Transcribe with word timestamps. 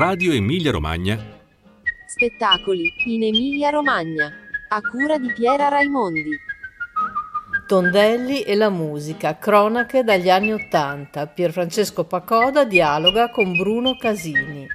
Radio 0.00 0.32
Emilia 0.32 0.70
Romagna. 0.70 1.18
Spettacoli 2.06 2.90
in 3.04 3.22
Emilia 3.22 3.68
Romagna. 3.68 4.32
A 4.68 4.80
cura 4.80 5.18
di 5.18 5.30
Piera 5.34 5.68
Raimondi. 5.68 6.38
Tondelli 7.66 8.40
e 8.40 8.54
la 8.54 8.70
musica, 8.70 9.36
cronache 9.36 10.02
dagli 10.02 10.30
anni 10.30 10.54
Ottanta. 10.54 11.26
Pierfrancesco 11.26 12.06
Pacoda 12.06 12.64
dialoga 12.64 13.28
con 13.28 13.52
Bruno 13.52 13.94
Casini. 13.98 14.66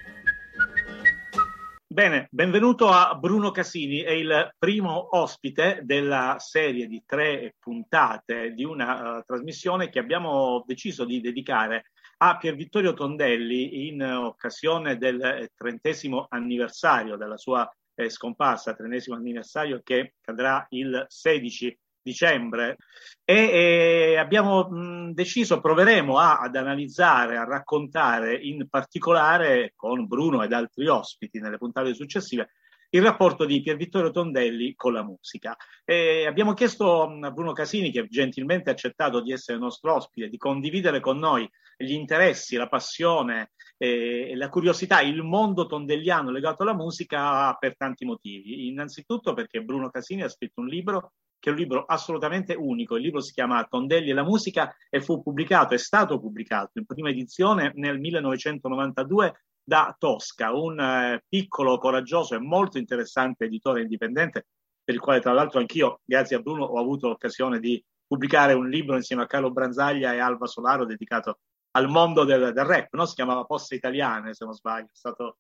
Bene, 1.88 2.28
benvenuto 2.30 2.90
a 2.90 3.16
Bruno 3.20 3.50
Casini, 3.50 4.02
è 4.02 4.12
il 4.12 4.54
primo 4.60 5.18
ospite 5.18 5.80
della 5.82 6.36
serie 6.38 6.86
di 6.86 7.02
tre 7.04 7.56
puntate 7.58 8.54
di 8.54 8.64
una 8.64 9.18
uh, 9.18 9.24
trasmissione 9.26 9.90
che 9.90 9.98
abbiamo 9.98 10.64
deciso 10.68 11.04
di 11.04 11.20
dedicare 11.20 11.86
a 12.18 12.38
Pier 12.38 12.56
Vittorio 12.56 12.94
Tondelli 12.94 13.88
in 13.88 14.02
occasione 14.02 14.98
del 14.98 15.22
eh, 15.22 15.52
trentesimo 15.56 16.28
anniversario 16.30 17.18
della 17.18 17.38
sua 17.38 17.70
eh, 17.96 18.10
scomparsa, 18.10 18.74
trentesimo 18.74 19.16
anniversario 19.16 19.82
che 19.84 20.16
cadrà 20.22 20.66
il 20.70 21.06
16 21.08 21.78
dicembre 22.02 22.78
e, 23.24 24.12
e 24.14 24.18
abbiamo 24.18 24.70
mh, 24.70 25.14
deciso, 25.14 25.60
proveremo 25.60 26.20
a, 26.20 26.40
ad 26.40 26.56
analizzare, 26.56 27.38
a 27.38 27.44
raccontare 27.44 28.36
in 28.36 28.68
particolare 28.70 29.74
con 29.76 30.06
Bruno 30.06 30.44
ed 30.44 30.54
altri 30.54 30.88
ospiti 30.88 31.40
nelle 31.40 31.58
puntate 31.58 31.96
successive 31.96 32.50
il 32.92 33.02
rapporto 33.02 33.44
di 33.46 33.62
Pier 33.62 33.76
Vittorio 33.76 34.12
Tondelli 34.12 34.74
con 34.76 34.94
la 34.94 35.04
musica. 35.04 35.56
E 35.84 36.26
abbiamo 36.26 36.54
chiesto 36.54 37.04
a 37.04 37.32
Bruno 37.32 37.52
Casini, 37.52 37.92
che 37.92 38.08
gentilmente 38.08 38.70
ha 38.70 38.74
accettato 38.74 39.22
di 39.22 39.34
essere 39.34 39.58
nostro 39.58 39.96
ospite, 39.96 40.30
di 40.30 40.38
condividere 40.38 41.02
con 41.02 41.18
noi 41.18 41.50
gli 41.78 41.94
interessi, 41.94 42.56
la 42.56 42.68
passione 42.68 43.52
e 43.78 44.34
la 44.36 44.50
curiosità, 44.50 45.02
il 45.02 45.22
mondo 45.22 45.66
tondelliano 45.66 46.32
legato 46.32 46.64
alla 46.64 46.74
musica 46.74 47.54
per 47.56 47.76
tanti 47.76 48.06
motivi. 48.06 48.68
Innanzitutto 48.68 49.34
perché 49.34 49.62
Bruno 49.62 49.90
Casini 49.90 50.24
ha 50.24 50.30
scritto 50.30 50.62
un 50.62 50.68
libro 50.68 51.12
che 51.38 51.50
è 51.50 51.54
un 51.54 51.60
libro 51.60 51.84
assolutamente 51.86 52.56
unico. 52.56 52.96
Il 52.96 53.04
libro 53.04 53.22
si 53.22 53.34
chiama 53.34 53.64
Tondelli 53.66 54.10
e 54.10 54.14
la 54.14 54.24
musica 54.24 54.76
e 54.90 55.02
fu 55.02 55.22
pubblicato, 55.22 55.74
è 55.74 55.78
stato 55.78 56.20
pubblicato 56.20 56.80
in 56.80 56.86
prima 56.86 57.10
edizione 57.10 57.72
nel 57.76 58.00
1992 58.00 59.44
da 59.64 59.96
Tosca, 59.98 60.54
un 60.54 60.80
eh, 60.80 61.24
piccolo, 61.28 61.78
coraggioso 61.78 62.36
e 62.36 62.40
molto 62.40 62.78
interessante 62.78 63.46
editore 63.46 63.82
indipendente, 63.82 64.48
per 64.84 64.96
il 64.96 65.02
quale 65.02 65.20
tra 65.20 65.34
l'altro 65.34 65.60
anch'io, 65.60 66.02
grazie 66.06 66.36
a 66.36 66.40
Bruno, 66.40 66.66
ho 66.66 66.80
avuto 66.80 67.08
l'occasione 67.08 67.60
di 67.60 67.84
pubblicare 68.08 68.54
un 68.54 68.70
libro 68.70 68.96
insieme 68.96 69.24
a 69.24 69.28
Carlo 69.28 69.52
Branzaglia 69.52 70.14
e 70.14 70.20
Alba 70.20 70.46
Solaro 70.46 70.86
dedicato 70.86 71.40
al 71.76 71.90
mondo 71.90 72.24
del, 72.24 72.54
del 72.54 72.66
rap, 72.66 72.94
no? 72.94 73.06
si 73.06 73.16
chiamava 73.16 73.44
Poste 73.44 73.76
Italiane, 73.76 74.34
se 74.34 74.46
non 74.46 74.54
sbaglio, 74.54 74.86
è 74.86 74.96
stato 74.96 75.38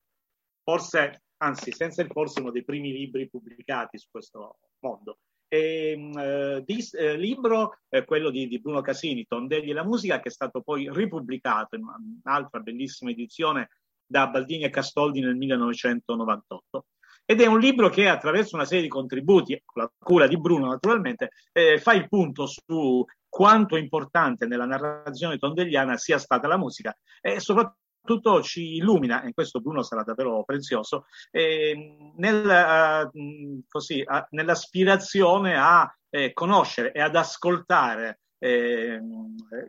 forse, 0.63 1.23
anzi 1.37 1.71
senza 1.71 2.01
il 2.01 2.09
forse, 2.11 2.41
uno 2.41 2.51
dei 2.51 2.63
primi 2.63 2.91
libri 2.91 3.29
pubblicati 3.29 3.97
su 3.97 4.07
questo 4.11 4.57
mondo. 4.79 5.19
E, 5.47 6.11
eh, 6.17 6.63
di, 6.65 6.85
eh, 6.91 7.17
libro, 7.17 7.79
eh, 7.89 8.03
quello 8.03 8.29
di, 8.29 8.47
di, 8.47 8.59
Bruno 8.59 8.81
Casini, 8.81 9.25
Tondelli 9.25 9.69
e 9.69 9.73
la 9.73 9.85
musica, 9.85 10.19
che 10.19 10.29
è 10.29 10.31
stato 10.31 10.61
poi 10.61 10.89
ripubblicato 10.91 11.75
in 11.75 11.83
un'altra 12.23 12.59
bellissima 12.59 13.11
edizione 13.11 13.69
da 14.05 14.27
Baldini 14.27 14.65
e 14.65 14.69
Castoldi 14.69 15.21
nel 15.21 15.35
1998. 15.35 16.85
Ed 17.27 17.41
è 17.41 17.45
un 17.45 17.59
libro 17.59 17.89
che 17.89 18.09
attraverso 18.09 18.55
una 18.55 18.65
serie 18.65 18.83
di 18.83 18.89
contributi, 18.89 19.59
con 19.63 19.83
la 19.83 19.91
cura 19.97 20.27
di 20.27 20.37
Bruno 20.37 20.67
naturalmente, 20.67 21.31
eh, 21.53 21.79
fa 21.79 21.93
il 21.93 22.07
punto 22.09 22.45
su 22.45 23.03
quanto 23.35 23.75
importante 23.75 24.45
nella 24.45 24.65
narrazione 24.65 25.37
tondelliana 25.37 25.97
sia 25.97 26.17
stata 26.17 26.47
la 26.47 26.55
musica 26.55 26.95
e 27.19 27.41
soprattutto 27.41 28.41
ci 28.41 28.77
illumina, 28.77 29.21
e 29.21 29.25
in 29.25 29.33
questo 29.33 29.59
Bruno 29.59 29.83
sarà 29.83 30.03
davvero 30.03 30.41
prezioso, 30.45 31.07
eh, 31.31 32.13
nel, 32.15 33.11
uh, 33.11 33.61
così, 33.67 34.01
uh, 34.07 34.25
nell'aspirazione 34.29 35.57
a 35.57 35.93
eh, 36.09 36.31
conoscere 36.31 36.93
e 36.93 37.01
ad 37.01 37.17
ascoltare 37.17 38.21
eh, 38.37 39.01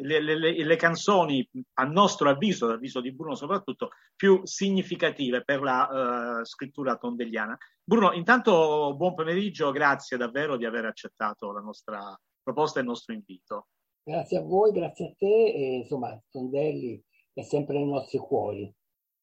le, 0.00 0.20
le, 0.20 0.64
le, 0.64 0.76
canzoni, 0.76 1.44
a 1.74 1.84
nostro 1.86 2.30
avviso, 2.30 2.68
avviso 2.68 3.00
di 3.00 3.12
Bruno 3.12 3.34
soprattutto, 3.34 3.88
più 4.14 4.42
significative 4.44 5.42
per 5.42 5.60
la 5.60 6.38
uh, 6.38 6.44
scrittura 6.44 6.94
tondelliana. 6.94 7.58
Bruno, 7.82 8.12
intanto 8.12 8.94
buon 8.96 9.16
pomeriggio, 9.16 9.72
grazie 9.72 10.16
davvero 10.16 10.56
di 10.56 10.64
aver 10.66 10.84
accettato 10.84 11.50
la 11.50 11.60
nostra 11.60 12.16
proposta 12.46 12.78
e 12.78 12.82
il 12.82 12.88
nostro 12.88 13.12
invito. 13.12 13.66
Grazie 14.04 14.38
a 14.38 14.42
voi, 14.42 14.70
grazie 14.70 15.08
a 15.08 15.14
te, 15.16 15.26
e, 15.26 15.74
insomma, 15.78 16.16
Tondelli 16.30 17.02
è 17.32 17.42
sempre 17.42 17.74
nei 17.74 17.88
nostri 17.88 18.18
cuori. 18.18 18.72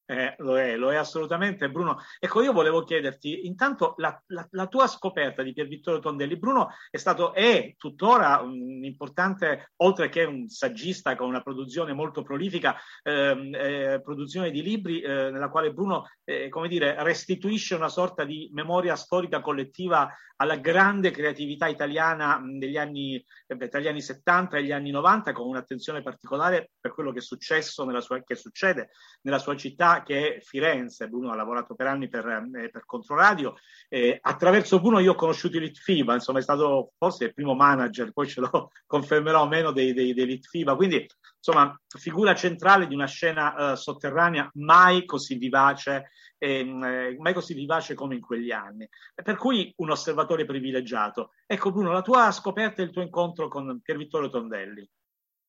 Eh, 0.06 0.36
lo 0.40 0.59
è, 0.59 0.75
lo 0.75 0.91
è 0.91 0.96
assolutamente 0.96 1.69
Bruno. 1.69 2.00
Ecco, 2.19 2.41
io 2.41 2.52
volevo 2.52 2.84
chiederti, 2.84 3.46
intanto 3.46 3.94
la, 3.97 4.22
la, 4.28 4.46
la 4.52 4.68
tua 4.68 4.86
scoperta 4.88 5.44
di 5.44 5.53
Pier 5.53 5.68
Vittorio 5.68 6.02
Tondelli. 6.02 6.38
Bruno 6.38 6.69
è 6.90 6.97
stato, 6.97 7.34
è 7.34 7.74
tuttora 7.78 8.42
un 8.42 8.84
importante, 8.84 9.72
oltre 9.78 10.09
che 10.09 10.25
un 10.25 10.50
saggista 10.50 11.16
con 11.16 11.30
una 11.30 11.42
produzione 11.42 11.94
molto 11.94 12.22
prolifica, 12.22 12.75
ehm, 13.02 13.56
eh, 13.56 14.02
produzione 14.03 14.52
di 14.52 14.62
libri 14.62 15.00
eh, 15.00 15.31
nella 15.31 15.50
quale 15.50 15.72
Bruno, 15.72 16.09
eh, 16.25 16.50
come 16.50 16.68
dire, 16.68 17.02
restituisce 17.02 17.75
una 17.75 17.90
sorta 17.90 18.25
di 18.25 18.50
memoria 18.52 18.96
storica 18.97 19.40
collettiva 19.40 20.13
alla 20.38 20.58
grande 20.58 21.12
creatività 21.12 21.68
italiana 21.68 22.42
degli 22.44 22.78
anni, 22.78 23.24
eh, 23.47 23.68
tra 23.69 23.80
gli 23.80 23.88
anni 23.88 24.02
70 24.02 24.58
e 24.58 24.63
gli 24.63 24.72
anni 24.72 24.92
90, 24.92 25.31
con 25.31 25.47
un'attenzione 25.47 26.02
particolare 26.02 26.72
per 26.80 26.94
quello 26.94 27.12
che 27.12 27.19
è 27.19 27.22
successo 27.22 27.86
nella 27.86 28.02
sua, 28.02 28.22
che 28.24 28.36
succede 28.36 28.90
nella 29.22 29.40
sua 29.40 29.56
città 29.56 29.93
che 30.02 30.38
è 30.38 30.40
Firenze. 30.42 31.08
Bruno 31.08 31.31
ha 31.31 31.36
lavorato 31.36 31.76
per 31.76 31.88
anni 31.88 32.08
per, 32.08 32.26
eh, 32.26 32.70
per 32.70 32.86
Controradio. 32.86 33.56
Eh, 33.90 34.18
attraverso 34.20 34.80
Bruno 34.80 35.00
io 35.00 35.12
ho 35.12 35.16
conosciuto 35.16 35.58
i 35.58 35.59
Litfiba, 35.59 36.14
insomma 36.14 36.40
è 36.40 36.42
stato 36.42 36.94
forse 36.98 37.26
il 37.26 37.34
primo 37.34 37.54
manager, 37.54 38.12
poi 38.12 38.28
ce 38.28 38.42
lo 38.42 38.72
confermerò 38.88 39.48
meno 39.48 39.72
dei, 39.72 39.94
dei, 39.94 40.14
dei 40.14 40.26
Litfiba. 40.26 40.76
Quindi 40.76 41.06
insomma 41.38 41.80
figura 41.88 42.34
centrale 42.34 42.88
di 42.88 42.96
una 42.96 43.06
scena 43.06 43.74
eh, 43.74 43.76
sotterranea 43.76 44.50
mai 44.56 45.06
così 45.06 45.36
vivace, 45.36 46.10
ehm, 46.40 46.84
eh, 46.84 47.16
mai 47.20 47.34
così 47.34 47.54
vivace 47.54 47.94
come 47.94 48.16
in 48.16 48.22
quegli 48.22 48.52
anni. 48.52 48.88
Per 49.14 49.36
cui 49.36 49.72
un 49.78 49.92
osservatore 49.92 50.46
privilegiato. 50.46 51.31
Ecco 51.46 51.72
Bruno, 51.72 51.92
la 51.92 52.02
tua 52.02 52.31
scoperta 52.31 52.81
e 52.81 52.86
il 52.86 52.92
tuo 52.92 53.02
incontro 53.02 53.48
con 53.50 53.80
Pier 53.84 53.98
Vittorio 53.98 54.30
Tondelli. 54.30 54.90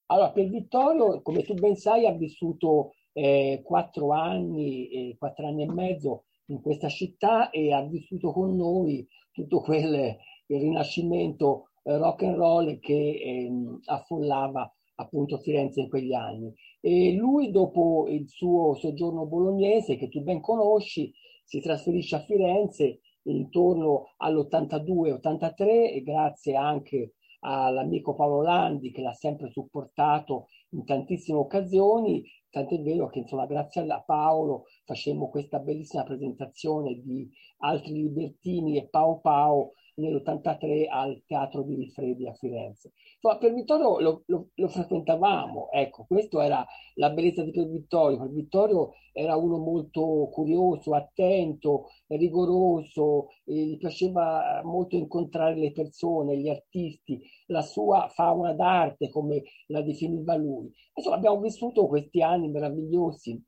Allora, 0.07 0.33
Pier 0.33 0.49
Vittorio, 0.49 1.23
come 1.23 1.43
tu 1.43 1.55
ben 1.55 1.77
sai, 1.77 2.07
ha 2.07 2.13
vissuto 2.13 2.93
eh, 3.15 3.63
quattro 3.65 4.11
anni, 4.13 4.89
eh, 4.89 5.17
quattro 5.17 5.47
anni 5.47 5.63
e 5.63 5.73
mezzo 5.73 6.25
in 6.47 6.61
questa 6.61 6.89
città 6.89 7.49
e 7.51 7.73
ha 7.73 7.83
vissuto 7.83 8.33
con 8.33 8.55
noi 8.55 9.07
tutto 9.33 9.61
quel 9.61 10.17
rinascimento 10.47 11.71
eh, 11.85 11.97
rock 11.97 12.25
and 12.25 12.37
roll 12.37 12.79
che 12.81 13.21
ehm, 13.23 13.81
affollava 13.87 14.71
appunto 14.97 15.39
Firenze 15.39 15.81
in 15.81 15.89
quegli 15.89 16.13
anni. 16.13 16.53
E 16.81 17.15
lui, 17.15 17.51
dopo 17.51 18.07
il 18.09 18.29
suo 18.29 18.75
soggiorno 18.75 19.27
bolognese, 19.27 19.97
che 19.97 20.09
tu 20.09 20.23
ben 20.23 20.41
conosci, 20.41 21.13
si 21.45 21.61
trasferisce 21.61 22.17
a 22.17 22.21
Firenze 22.21 23.01
intorno 23.25 24.15
all'82-83 24.19 25.95
e 25.95 26.03
grazie 26.05 26.57
anche 26.57 27.15
all'amico 27.41 28.15
Paolo 28.15 28.43
Landi 28.43 28.91
che 28.91 29.03
l'ha 29.03 29.13
sempre 29.13 29.51
supportato 29.51 30.49
in 30.75 30.85
tantissime 30.85 31.39
occasioni, 31.39 32.25
tant'è 32.51 32.81
vero 32.83 33.09
che 33.09 33.21
insomma 33.21 33.47
grazie 33.47 33.83
a 33.83 34.03
Paolo 34.03 34.65
facemmo 34.85 35.29
questa 35.29 35.59
bellissima 35.59 36.03
presentazione 36.03 37.01
di 37.01 37.29
altri 37.59 37.93
libertini 37.93 38.77
e 38.79 38.89
Pao 38.89 39.21
Pao 39.21 39.73
nell'83 39.97 40.87
al 40.89 41.23
Teatro 41.27 41.63
di 41.63 41.75
Rifredi 41.75 42.27
a 42.27 42.33
Firenze. 42.33 42.93
Insomma, 43.15 43.39
per 43.39 43.55
Vittorio 43.55 44.01
lo, 44.01 44.23
lo, 44.27 44.49
lo, 44.55 44.69
frequentavamo, 44.69 45.71
ecco, 45.71 46.05
questa 46.07 46.45
era 46.45 46.65
la 46.95 47.11
bellezza 47.11 47.43
di 47.43 47.53
Per 47.53 47.69
Vittorio. 47.69 48.19
Per 48.19 48.31
Vittorio 48.31 48.93
era 49.13 49.37
uno 49.37 49.59
molto 49.59 50.29
curioso, 50.33 50.95
attento, 50.95 51.91
rigoroso, 52.09 53.29
gli 53.45 53.77
piaceva 53.77 54.61
molto 54.65 54.97
incontrare 54.97 55.57
le 55.57 55.73
persone, 55.73 56.39
gli 56.39 56.49
artisti, 56.49 57.21
la 57.47 57.63
sua 57.63 58.09
fauna 58.09 58.53
d'arte, 58.53 59.09
come 59.09 59.43
la 59.69 59.83
definiva 59.83 60.35
lui. 60.35 60.73
Insomma, 60.95 61.17
abbiamo 61.17 61.41
vissuto 61.41 61.87
questi 61.87 62.23
anni 62.23 62.49
meravigliosi 62.49 63.43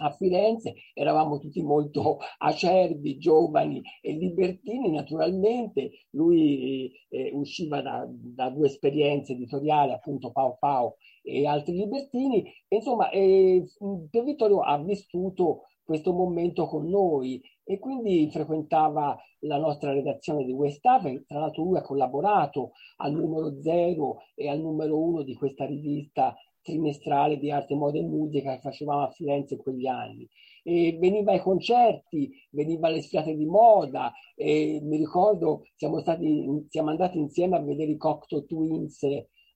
a 0.00 0.10
Firenze, 0.12 0.74
eravamo 0.94 1.38
tutti 1.38 1.62
molto 1.62 2.18
acerbi, 2.38 3.18
giovani 3.18 3.82
e 4.00 4.12
libertini 4.12 4.90
naturalmente, 4.90 5.90
lui 6.10 6.92
eh, 7.08 7.30
usciva 7.32 7.80
da, 7.82 8.06
da, 8.08 8.50
due 8.50 8.66
esperienze 8.66 9.32
editoriali, 9.32 9.92
appunto 9.92 10.32
Pau 10.32 10.56
Pau 10.58 10.96
e 11.22 11.46
altri 11.46 11.74
libertini, 11.76 12.50
insomma 12.68 13.10
eh, 13.10 13.62
Pier 14.10 14.24
Vittorio 14.24 14.60
ha 14.60 14.78
vissuto 14.78 15.64
questo 15.90 16.12
momento 16.12 16.66
con 16.66 16.88
noi 16.88 17.42
e 17.64 17.80
quindi 17.80 18.28
frequentava 18.30 19.18
la 19.40 19.58
nostra 19.58 19.92
redazione 19.92 20.44
di 20.44 20.52
West 20.52 20.84
Haven, 20.86 21.24
tra 21.26 21.40
l'altro 21.40 21.64
lui 21.64 21.78
ha 21.78 21.82
collaborato 21.82 22.72
al 22.98 23.12
numero 23.12 23.60
zero 23.60 24.18
e 24.36 24.48
al 24.48 24.60
numero 24.60 24.96
uno 24.96 25.22
di 25.22 25.34
questa 25.34 25.66
rivista 25.66 26.34
trimestrale 26.62 27.38
di 27.38 27.50
arte, 27.50 27.74
moda 27.74 27.98
e 27.98 28.02
musica 28.02 28.54
che 28.54 28.60
facevamo 28.60 29.02
a 29.02 29.10
Firenze 29.10 29.54
in 29.54 29.60
quegli 29.60 29.86
anni. 29.86 30.28
e 30.62 30.96
veniva 31.00 31.32
ai 31.32 31.40
concerti, 31.40 32.30
veniva 32.50 32.88
alle 32.88 33.00
sfiate 33.00 33.34
di 33.34 33.46
moda. 33.46 34.12
E 34.34 34.80
mi 34.82 34.96
ricordo, 34.98 35.64
siamo, 35.76 36.00
stati, 36.00 36.66
siamo 36.68 36.90
andati 36.90 37.18
insieme 37.18 37.56
a 37.56 37.62
vedere 37.62 37.92
i 37.92 37.96
Cocteau 37.96 38.44
Twins 38.44 39.04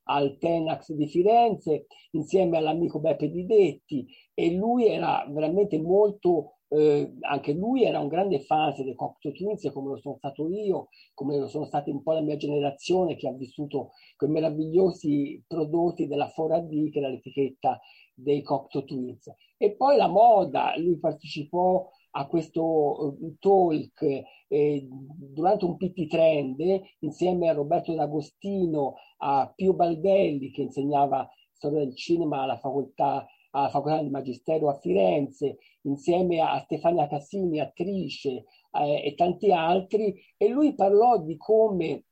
al 0.04 0.36
Tenax 0.38 0.92
di 0.92 1.06
Firenze 1.06 1.86
insieme 2.12 2.58
all'amico 2.58 3.00
Beppe 3.00 3.30
Di 3.30 3.46
Detti 3.46 4.06
e 4.34 4.52
lui 4.52 4.86
era 4.86 5.26
veramente 5.30 5.80
molto 5.80 6.53
eh, 6.76 7.14
anche 7.20 7.52
lui 7.52 7.84
era 7.84 8.00
un 8.00 8.08
grande 8.08 8.40
fan 8.40 8.74
dei 8.76 8.94
Cocteau 8.94 9.32
Twins 9.32 9.70
come 9.72 9.90
lo 9.90 9.98
sono 9.98 10.16
stato 10.16 10.48
io, 10.48 10.88
come 11.14 11.38
lo 11.38 11.46
sono 11.46 11.64
stata 11.66 11.90
un 11.90 12.02
po' 12.02 12.12
la 12.12 12.20
mia 12.20 12.36
generazione 12.36 13.16
che 13.16 13.28
ha 13.28 13.32
vissuto 13.32 13.92
quei 14.16 14.30
meravigliosi 14.30 15.42
prodotti 15.46 16.06
della 16.08 16.28
Fora 16.28 16.58
D 16.60 16.90
che 16.90 16.98
era 16.98 17.08
l'etichetta 17.08 17.80
dei 18.14 18.42
Cocteau 18.42 18.84
Twins. 18.84 19.32
E 19.56 19.76
poi 19.76 19.96
la 19.96 20.08
moda, 20.08 20.74
lui 20.76 20.98
partecipò 20.98 21.88
a 22.16 22.26
questo 22.26 22.62
uh, 22.62 23.36
talk 23.38 24.02
eh, 24.48 24.88
durante 24.88 25.64
un 25.64 25.76
PT 25.76 26.06
Trend 26.06 26.60
insieme 27.00 27.48
a 27.48 27.52
Roberto 27.52 27.94
D'Agostino, 27.94 28.94
a 29.18 29.52
Pio 29.54 29.74
Baldelli 29.74 30.50
che 30.50 30.62
insegnava 30.62 31.28
storia 31.52 31.78
del 31.80 31.96
cinema 31.96 32.42
alla 32.42 32.58
facoltà, 32.58 33.26
alla 33.54 33.68
facoltà 33.68 34.02
di 34.02 34.10
Magistero 34.10 34.68
a 34.68 34.78
Firenze, 34.78 35.58
insieme 35.82 36.40
a 36.40 36.58
Stefania 36.60 37.06
Cassini, 37.06 37.60
attrice 37.60 38.44
eh, 38.72 39.06
e 39.06 39.14
tanti 39.14 39.52
altri, 39.52 40.14
e 40.36 40.48
lui 40.48 40.74
parlò 40.74 41.18
di 41.18 41.36
come, 41.36 42.04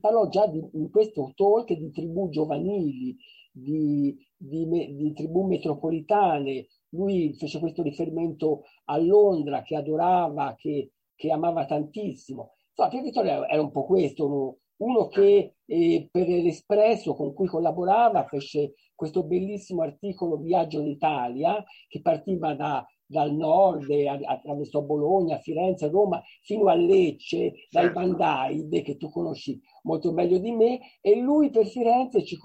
parlò 0.00 0.28
già 0.28 0.46
di, 0.46 0.60
in 0.72 0.90
questo 0.90 1.32
talk 1.36 1.72
di 1.72 1.90
tribù 1.92 2.28
giovanili, 2.28 3.16
di, 3.52 4.16
di, 4.36 4.66
di 4.96 5.12
tribù 5.12 5.46
metropolitane, 5.46 6.66
lui 6.90 7.34
fece 7.34 7.60
questo 7.60 7.82
riferimento 7.82 8.62
a 8.86 8.98
Londra 8.98 9.62
che 9.62 9.76
adorava, 9.76 10.56
che, 10.56 10.90
che 11.14 11.30
amava 11.30 11.66
tantissimo. 11.66 12.54
Insomma, 12.70 12.88
Pier 12.88 13.02
Vittorio 13.02 13.46
era 13.46 13.62
un 13.62 13.70
po' 13.70 13.84
questo, 13.84 14.26
uno, 14.26 14.56
uno 14.78 15.06
che 15.06 15.53
eh, 15.66 16.08
per 16.10 16.28
l'Espresso 16.28 17.14
con 17.14 17.32
cui 17.32 17.46
collaborava 17.46 18.24
fece 18.26 18.74
questo 18.94 19.24
bellissimo 19.24 19.82
articolo 19.82 20.36
Viaggio 20.36 20.80
in 20.80 20.88
Italia 20.88 21.62
che 21.88 22.00
partiva 22.00 22.54
da, 22.54 22.86
dal 23.06 23.34
nord, 23.34 23.86
attraverso 24.24 24.82
Bologna, 24.82 25.38
Firenze, 25.38 25.88
Roma, 25.88 26.22
fino 26.42 26.66
a 26.66 26.74
Lecce, 26.74 27.52
dai 27.70 27.84
certo. 27.84 28.00
Bandaide, 28.00 28.82
che 28.82 28.96
tu 28.96 29.10
conosci 29.10 29.60
molto 29.82 30.12
meglio 30.12 30.38
di 30.38 30.52
me, 30.52 30.80
e 31.00 31.16
lui 31.16 31.50
per 31.50 31.66
Firenze 31.66 32.24
ci, 32.24 32.38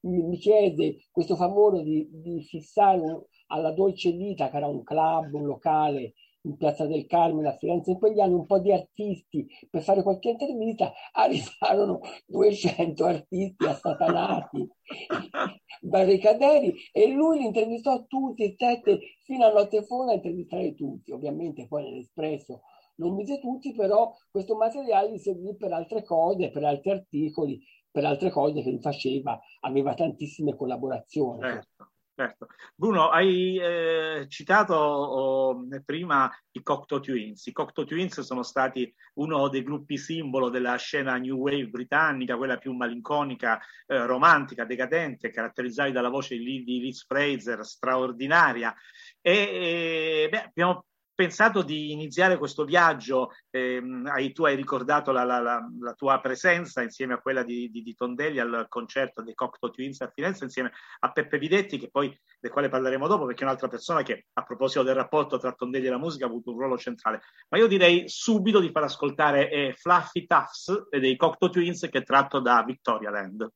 mi 0.00 0.36
chiese 0.38 1.08
questo 1.10 1.36
favore 1.36 1.82
di, 1.82 2.08
di 2.10 2.42
fissare 2.42 3.00
un, 3.00 3.20
alla 3.48 3.72
Dolce 3.72 4.12
Vita, 4.12 4.50
che 4.50 4.56
era 4.56 4.66
un 4.66 4.82
club, 4.82 5.32
un 5.34 5.44
locale 5.44 6.14
in 6.42 6.56
Piazza 6.56 6.86
del 6.86 7.06
Carmine 7.06 7.48
a 7.48 7.56
Firenze 7.56 7.92
in 7.92 7.98
quegli 7.98 8.20
anni, 8.20 8.34
un 8.34 8.46
po' 8.46 8.58
di 8.58 8.72
artisti 8.72 9.46
per 9.70 9.82
fare 9.82 10.02
qualche 10.02 10.30
intervista, 10.30 10.92
arrivarono 11.12 12.00
200 12.26 13.04
artisti 13.04 13.64
assatanati, 13.64 14.68
barricaderi, 15.80 16.74
e 16.92 17.08
lui 17.12 17.38
li 17.38 17.44
intervistò 17.44 18.04
tutti, 18.06 18.52
stette 18.52 19.00
fino 19.22 19.44
a 19.44 19.52
notte 19.52 19.78
a 19.78 20.12
intervistare 20.12 20.74
tutti, 20.74 21.12
ovviamente 21.12 21.66
poi 21.66 21.84
nell'Espresso 21.84 22.62
non 22.96 23.14
mise 23.14 23.40
tutti, 23.40 23.72
però 23.72 24.14
questo 24.30 24.56
materiale 24.56 25.10
li 25.10 25.18
servì 25.18 25.56
per 25.56 25.72
altre 25.72 26.04
cose, 26.04 26.50
per 26.50 26.64
altri 26.64 26.90
articoli, 26.90 27.60
per 27.90 28.04
altre 28.04 28.30
cose 28.30 28.62
che 28.62 28.70
lui 28.70 28.80
faceva, 28.80 29.38
aveva 29.60 29.94
tantissime 29.94 30.54
collaborazioni. 30.54 31.40
Certo. 31.40 31.91
Certo. 32.14 32.48
Bruno, 32.74 33.08
hai 33.08 33.58
eh, 33.58 34.26
citato 34.28 34.74
oh, 34.74 35.66
prima 35.82 36.30
i 36.50 36.62
Cocteau 36.62 37.00
Twins. 37.00 37.46
I 37.46 37.52
Cocteau 37.52 37.86
Twins 37.86 38.20
sono 38.20 38.42
stati 38.42 38.94
uno 39.14 39.48
dei 39.48 39.62
gruppi 39.62 39.96
simbolo 39.96 40.50
della 40.50 40.76
scena 40.76 41.16
New 41.16 41.38
Wave 41.38 41.68
britannica, 41.68 42.36
quella 42.36 42.58
più 42.58 42.74
malinconica, 42.74 43.58
eh, 43.86 44.04
romantica, 44.04 44.66
decadente, 44.66 45.30
caratterizzati 45.30 45.90
dalla 45.90 46.10
voce 46.10 46.36
di 46.36 46.62
Liz 46.64 47.06
Fraser, 47.06 47.64
straordinaria. 47.64 48.74
E, 49.22 49.32
e 49.32 50.28
beh, 50.30 50.42
abbiamo 50.42 50.84
pensato 51.22 51.62
di 51.62 51.92
iniziare 51.92 52.36
questo 52.36 52.64
viaggio, 52.64 53.30
ehm, 53.50 54.06
hai, 54.06 54.32
tu 54.32 54.44
hai 54.44 54.56
ricordato 54.56 55.12
la, 55.12 55.22
la, 55.22 55.38
la, 55.38 55.64
la, 55.80 55.92
tua 55.92 56.20
presenza 56.20 56.82
insieme 56.82 57.14
a 57.14 57.20
quella 57.20 57.44
di, 57.44 57.70
di, 57.70 57.80
di, 57.80 57.94
Tondelli 57.94 58.40
al 58.40 58.66
concerto 58.68 59.22
dei 59.22 59.32
Cocteau 59.34 59.70
Twins 59.70 60.00
a 60.00 60.10
Firenze 60.12 60.42
insieme 60.42 60.72
a 60.98 61.12
Peppe 61.12 61.38
Videtti, 61.38 61.78
che 61.78 61.90
poi, 61.90 62.12
del 62.40 62.50
quale 62.50 62.68
parleremo 62.68 63.06
dopo, 63.06 63.24
perché 63.26 63.42
è 63.42 63.44
un'altra 63.44 63.68
persona 63.68 64.02
che 64.02 64.26
a 64.32 64.42
proposito 64.42 64.82
del 64.82 64.96
rapporto 64.96 65.38
tra 65.38 65.52
Tondelli 65.52 65.86
e 65.86 65.90
la 65.90 65.98
musica 65.98 66.24
ha 66.24 66.28
avuto 66.28 66.50
un 66.50 66.58
ruolo 66.58 66.76
centrale. 66.76 67.20
Ma 67.50 67.58
io 67.58 67.68
direi 67.68 68.08
subito 68.08 68.58
di 68.58 68.72
far 68.72 68.82
ascoltare 68.82 69.48
eh, 69.48 69.74
Fluffy 69.76 70.26
Tufts 70.26 70.88
dei 70.88 71.16
Cocteau 71.16 71.52
Twins 71.52 71.86
che 71.88 71.98
è 71.98 72.02
tratto 72.02 72.40
da 72.40 72.64
Victoria 72.64 73.10
Land. 73.10 73.48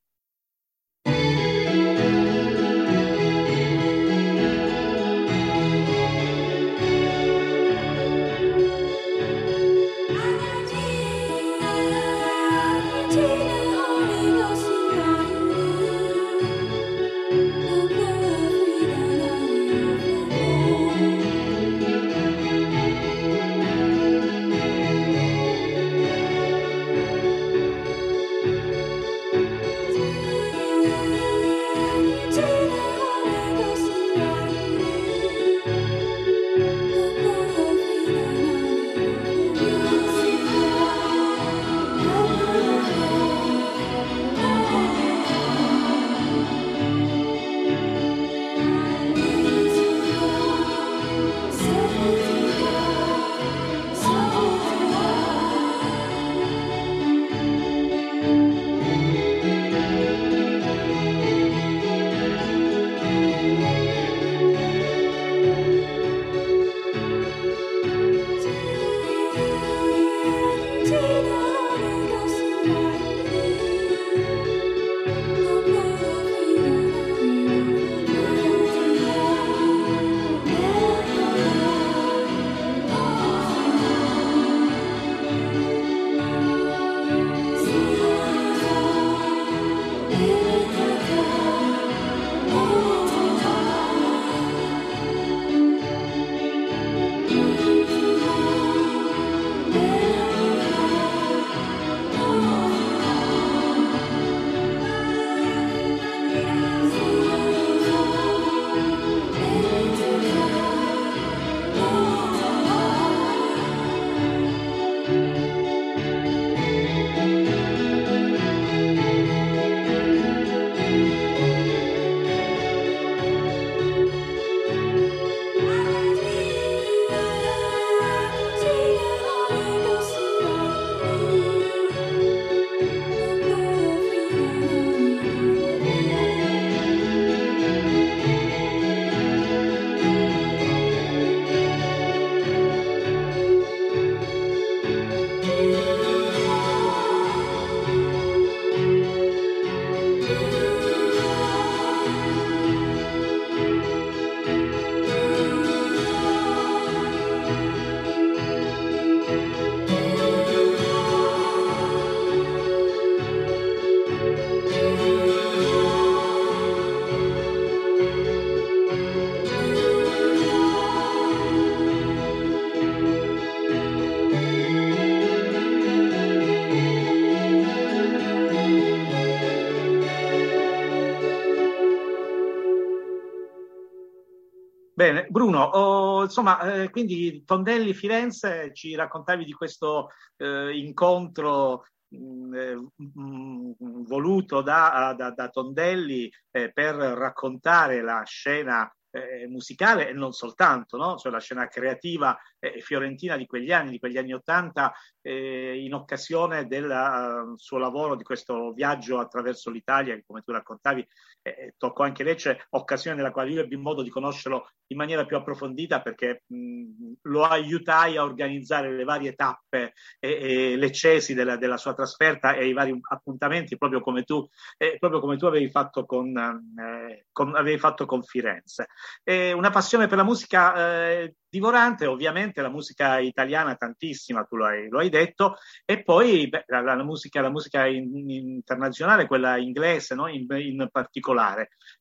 Bruno, 185.36 185.64
oh, 185.64 186.22
insomma, 186.22 186.58
eh, 186.60 186.88
quindi 186.88 187.44
Tondelli 187.44 187.92
Firenze 187.92 188.72
ci 188.72 188.94
raccontavi 188.94 189.44
di 189.44 189.52
questo 189.52 190.12
eh, 190.38 190.74
incontro 190.78 191.84
mh, 192.08 192.54
eh, 192.54 192.74
mh, 192.74 194.04
voluto 194.06 194.62
da, 194.62 195.14
da, 195.14 195.32
da 195.32 195.48
Tondelli 195.50 196.32
eh, 196.50 196.72
per 196.72 196.94
raccontare 196.94 198.00
la 198.00 198.22
scena 198.24 198.90
eh, 199.10 199.46
musicale 199.46 200.08
e 200.08 200.12
non 200.12 200.32
soltanto, 200.32 200.96
no? 200.96 201.16
cioè 201.16 201.32
la 201.32 201.40
scena 201.40 201.68
creativa 201.68 202.36
eh, 202.58 202.80
fiorentina 202.80 203.36
di 203.36 203.46
quegli 203.46 203.72
anni, 203.72 203.90
di 203.90 203.98
quegli 203.98 204.18
anni 204.18 204.32
Ottanta, 204.32 204.92
eh, 205.22 205.82
in 205.82 205.94
occasione 205.94 206.66
del 206.66 206.88
uh, 206.88 207.56
suo 207.56 207.78
lavoro, 207.78 208.14
di 208.14 208.24
questo 208.24 208.72
viaggio 208.72 209.18
attraverso 209.18 209.70
l'Italia, 209.70 210.18
come 210.26 210.42
tu 210.42 210.52
raccontavi, 210.52 211.06
eh, 211.54 211.74
toccò 211.76 212.02
anche 212.02 212.24
Lecce, 212.24 212.66
occasione 212.70 213.16
nella 213.16 213.30
quale 213.30 213.50
io 213.50 213.60
ebbi 213.60 213.76
modo 213.76 214.02
di 214.02 214.10
conoscerlo 214.10 214.70
in 214.88 214.96
maniera 214.96 215.24
più 215.24 215.36
approfondita 215.36 216.00
perché 216.00 216.42
mh, 216.46 217.12
lo 217.22 217.44
aiutai 217.44 218.16
a 218.16 218.24
organizzare 218.24 218.94
le 218.94 219.04
varie 219.04 219.34
tappe 219.34 219.92
e, 220.18 220.72
e 220.72 220.76
leccesi 220.76 221.34
della, 221.34 221.56
della, 221.56 221.76
sua 221.76 221.94
trasferta 221.94 222.54
e 222.54 222.66
i 222.66 222.72
vari 222.72 222.98
appuntamenti, 223.10 223.76
proprio 223.76 224.00
come 224.00 224.24
tu, 224.24 224.46
eh, 224.76 224.96
proprio 224.98 225.20
come 225.20 225.36
tu 225.36 225.46
avevi, 225.46 225.68
fatto 225.70 226.04
con, 226.04 226.36
eh, 226.36 227.26
con, 227.32 227.54
avevi 227.54 227.78
fatto 227.78 228.06
con 228.06 228.22
Firenze. 228.22 228.88
una 229.24 229.70
passione 229.70 230.06
per 230.06 230.16
la 230.16 230.24
musica 230.24 230.74
eh, 231.20 231.34
divorante, 231.56 232.06
ovviamente 232.06 232.60
la 232.60 232.68
musica 232.68 233.18
italiana 233.18 233.74
tantissima, 233.76 234.44
tu 234.44 234.56
lo 234.56 234.66
hai, 234.66 234.88
lo 234.88 234.98
hai 234.98 235.08
detto, 235.08 235.56
e 235.84 236.02
poi 236.02 236.48
beh, 236.48 236.64
la, 236.66 236.80
la, 236.80 237.02
musica, 237.02 237.40
la 237.40 237.50
musica 237.50 237.86
in, 237.86 238.28
internazionale, 238.28 239.26
quella 239.26 239.56
inglese 239.56 240.14
no? 240.14 240.28
in, 240.28 240.46
in, 240.48 240.88
particolare. 240.90 241.35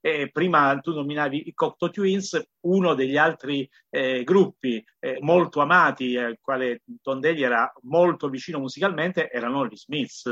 E 0.01 0.29
prima 0.31 0.77
tu 0.79 0.93
nominavi 0.93 1.47
i 1.47 1.53
Cocteau 1.53 1.91
Twins, 1.91 2.41
uno 2.61 2.93
degli 2.93 3.17
altri 3.17 3.69
eh, 3.89 4.23
gruppi 4.23 4.83
eh, 4.99 5.17
molto 5.21 5.61
amati, 5.61 6.17
al 6.17 6.37
quale 6.41 6.83
Tondelli 7.01 7.43
era 7.43 7.71
molto 7.83 8.29
vicino 8.29 8.59
musicalmente, 8.59 9.29
erano 9.29 9.67
gli 9.67 9.75
Smiths. 9.75 10.25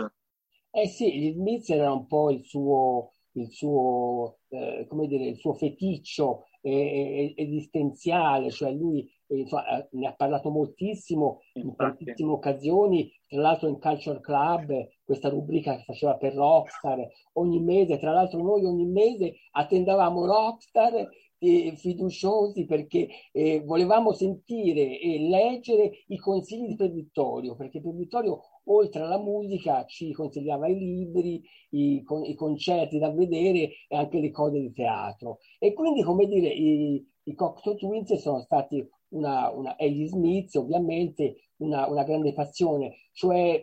Eh 0.72 0.88
sì, 0.88 1.20
gli 1.20 1.34
Smiths 1.34 1.70
era 1.70 1.92
un 1.92 2.08
po' 2.08 2.32
il 2.32 2.44
suo, 2.46 3.12
il 3.34 3.52
suo, 3.52 4.40
eh, 4.50 4.86
come 4.88 5.08
dire, 5.08 5.26
il 5.26 5.38
suo 5.38 5.54
feticcio 5.54 6.46
eh, 6.62 7.34
esistenziale, 7.36 8.50
cioè 8.52 8.72
lui 8.72 9.08
eh, 9.28 9.46
ne 9.92 10.08
ha 10.08 10.14
parlato 10.14 10.50
moltissimo 10.50 11.42
in 11.54 11.76
tantissime 11.76 12.32
occasioni, 12.32 13.12
tra 13.28 13.42
l'altro 13.42 13.68
in 13.68 13.80
Culture 13.80 14.20
Club, 14.22 14.88
questa 15.04 15.30
rubrica 15.30 15.76
che 15.76 15.84
faceva 15.84 16.16
per 16.16 16.34
Rockstar, 16.34 17.08
ogni 17.34 17.60
mese, 17.62 18.00
tra 18.00 18.12
l'altro 18.12 18.42
noi 18.42 18.66
ogni 18.66 18.86
mese 18.86 19.36
attendavamo 19.52 20.26
Rockstar 20.26 21.10
eh, 21.44 21.74
fiduciosi 21.76 22.66
perché 22.66 23.08
eh, 23.34 23.62
volevamo 23.66 24.14
sentire 24.14 24.98
e 25.00 25.20
leggere 25.20 25.92
i 26.08 26.18
consigli 26.18 26.68
di 26.68 26.76
Per 26.76 26.92
Vittorio, 26.92 27.56
perché 27.56 27.82
Per 27.82 27.94
Vittorio 27.94 28.40
oltre 28.66 29.02
alla 29.02 29.20
musica 29.20 29.86
ci 29.86 30.14
consigliava 30.14 30.68
i 30.70 30.78
libri, 30.78 31.44
i, 31.72 32.04
i, 32.26 32.36
concerti 32.36 32.98
da 32.98 33.12
vedere 33.12 33.72
e 33.88 33.96
anche 33.96 34.20
le 34.20 34.32
cose 34.32 34.60
di 34.60 34.72
teatro. 34.72 35.40
E 35.60 35.74
quindi, 35.74 36.02
come 36.02 36.28
dire, 36.28 36.48
i, 36.48 37.06
i 37.24 37.36
Cocteau 37.36 37.76
Twins 37.76 38.14
sono 38.16 38.40
stati 38.40 38.88
una, 39.10 39.50
una, 39.52 39.76
e 39.76 39.92
gli 39.92 40.08
Smith 40.08 40.56
ovviamente 40.56 41.50
una, 41.58 41.88
una 41.88 42.04
grande 42.04 42.34
passione, 42.34 42.96
cioè 43.12 43.62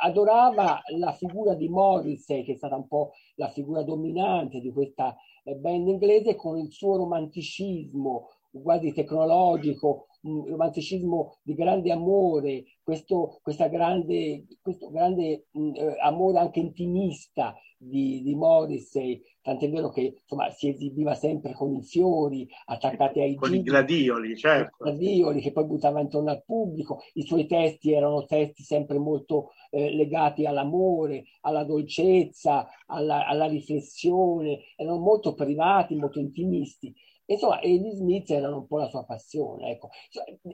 adorava 0.00 0.80
la 0.96 1.12
figura 1.12 1.54
di 1.54 1.68
Morrissey, 1.68 2.44
che 2.44 2.52
è 2.52 2.56
stata 2.56 2.76
un 2.76 2.86
po' 2.86 3.12
la 3.36 3.48
figura 3.48 3.82
dominante 3.82 4.60
di 4.60 4.72
questa 4.72 5.16
eh, 5.44 5.54
band 5.54 5.88
inglese, 5.88 6.34
con 6.34 6.58
il 6.58 6.70
suo 6.70 6.96
romanticismo 6.96 8.28
quasi 8.62 8.92
tecnologico, 8.92 10.06
un 10.22 10.46
romanticismo 10.46 11.38
di 11.42 11.54
grande 11.54 11.92
amore, 11.92 12.64
questo, 12.82 13.40
grande, 13.42 14.46
questo 14.60 14.90
grande 14.90 15.46
mh, 15.50 15.72
eh, 15.74 15.96
amore 16.00 16.38
anche 16.38 16.60
intimista 16.60 17.54
di, 17.82 18.20
di 18.22 18.34
Morrissey, 18.34 19.22
tant'è 19.40 19.70
vero 19.70 19.88
che 19.88 20.20
insomma, 20.20 20.50
si 20.50 20.68
esibiva 20.68 21.14
sempre 21.14 21.54
con 21.54 21.74
i 21.74 21.82
fiori 21.82 22.46
attaccati 22.66 23.20
ai 23.20 23.34
con 23.34 23.48
giri, 23.48 23.60
i 23.60 23.62
gladioli, 23.62 24.36
certo. 24.36 24.84
gladioli 24.84 25.40
che 25.40 25.52
poi 25.52 25.64
buttava 25.64 26.00
intorno 26.00 26.30
al 26.30 26.44
pubblico. 26.44 27.00
I 27.14 27.22
suoi 27.22 27.46
testi 27.46 27.92
erano 27.92 28.26
testi 28.26 28.62
sempre 28.62 28.98
molto 28.98 29.52
eh, 29.70 29.94
legati 29.94 30.44
all'amore, 30.44 31.24
alla 31.40 31.64
dolcezza, 31.64 32.68
alla, 32.86 33.26
alla 33.26 33.46
riflessione, 33.46 34.60
erano 34.76 34.98
molto 34.98 35.34
privati, 35.34 35.94
molto 35.96 36.18
intimisti. 36.18 36.94
Insomma, 37.30 37.60
e 37.60 37.76
gli 37.76 37.92
Smith 37.92 38.28
erano 38.30 38.58
un 38.58 38.66
po' 38.66 38.78
la 38.78 38.88
sua 38.88 39.04
passione. 39.04 39.70
Ecco, 39.70 39.90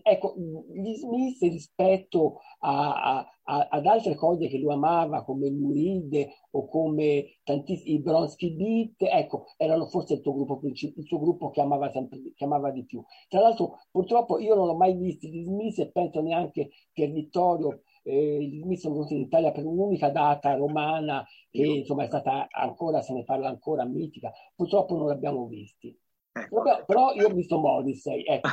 ecco 0.02 0.35
gli 0.37 0.95
Smith 0.95 1.40
rispetto 1.40 2.40
a, 2.61 3.25
a, 3.45 3.68
ad 3.71 3.87
altre 3.87 4.14
cose 4.14 4.47
che 4.49 4.59
lui 4.59 4.73
amava, 4.73 5.25
come 5.25 5.49
l'Uride 5.49 6.28
o 6.50 6.68
come 6.68 7.38
tantissimi, 7.45 7.95
i 7.95 8.02
Bronsky 8.02 8.54
Beat, 8.54 9.11
ecco, 9.11 9.47
erano 9.56 9.87
forse 9.87 10.14
il, 10.14 10.21
tuo 10.21 10.35
gruppo, 10.35 10.61
il 10.62 11.04
suo 11.06 11.18
gruppo 11.18 11.49
che 11.50 11.62
amava, 11.62 11.90
sempre, 11.90 12.21
che 12.35 12.45
amava 12.45 12.71
di 12.71 12.85
più. 12.85 13.02
Tra 13.28 13.40
l'altro, 13.40 13.78
purtroppo 13.90 14.38
io 14.38 14.54
non 14.54 14.68
ho 14.68 14.76
mai 14.76 14.95
visto 14.95 15.26
gli 15.26 15.45
Smith 15.45 15.78
e 15.78 15.90
penso 15.90 16.21
neanche 16.21 16.68
che 16.92 17.09
Vittorio 17.09 17.83
eh, 18.02 18.38
gli 18.42 18.61
Smith 18.61 18.80
sono 18.80 18.95
venuti 18.97 19.14
in 19.14 19.21
Italia 19.23 19.50
per 19.50 19.64
un'unica 19.64 20.11
data 20.11 20.54
romana 20.54 21.25
che 21.50 21.64
insomma 21.64 22.04
è 22.04 22.06
stata 22.06 22.49
ancora, 22.50 23.00
se 23.00 23.14
ne 23.14 23.25
parla 23.25 23.49
ancora, 23.49 23.85
mitica. 23.87 24.30
Purtroppo 24.54 24.95
non 24.97 25.06
l'abbiamo 25.06 25.47
visti. 25.47 25.99
Ecco. 26.37 26.62
Però, 26.62 26.85
però, 26.85 27.12
io 27.14 27.28
ho 27.28 27.33
visto 27.33 27.59
Morrissey, 27.59 28.23
ecco, 28.25 28.49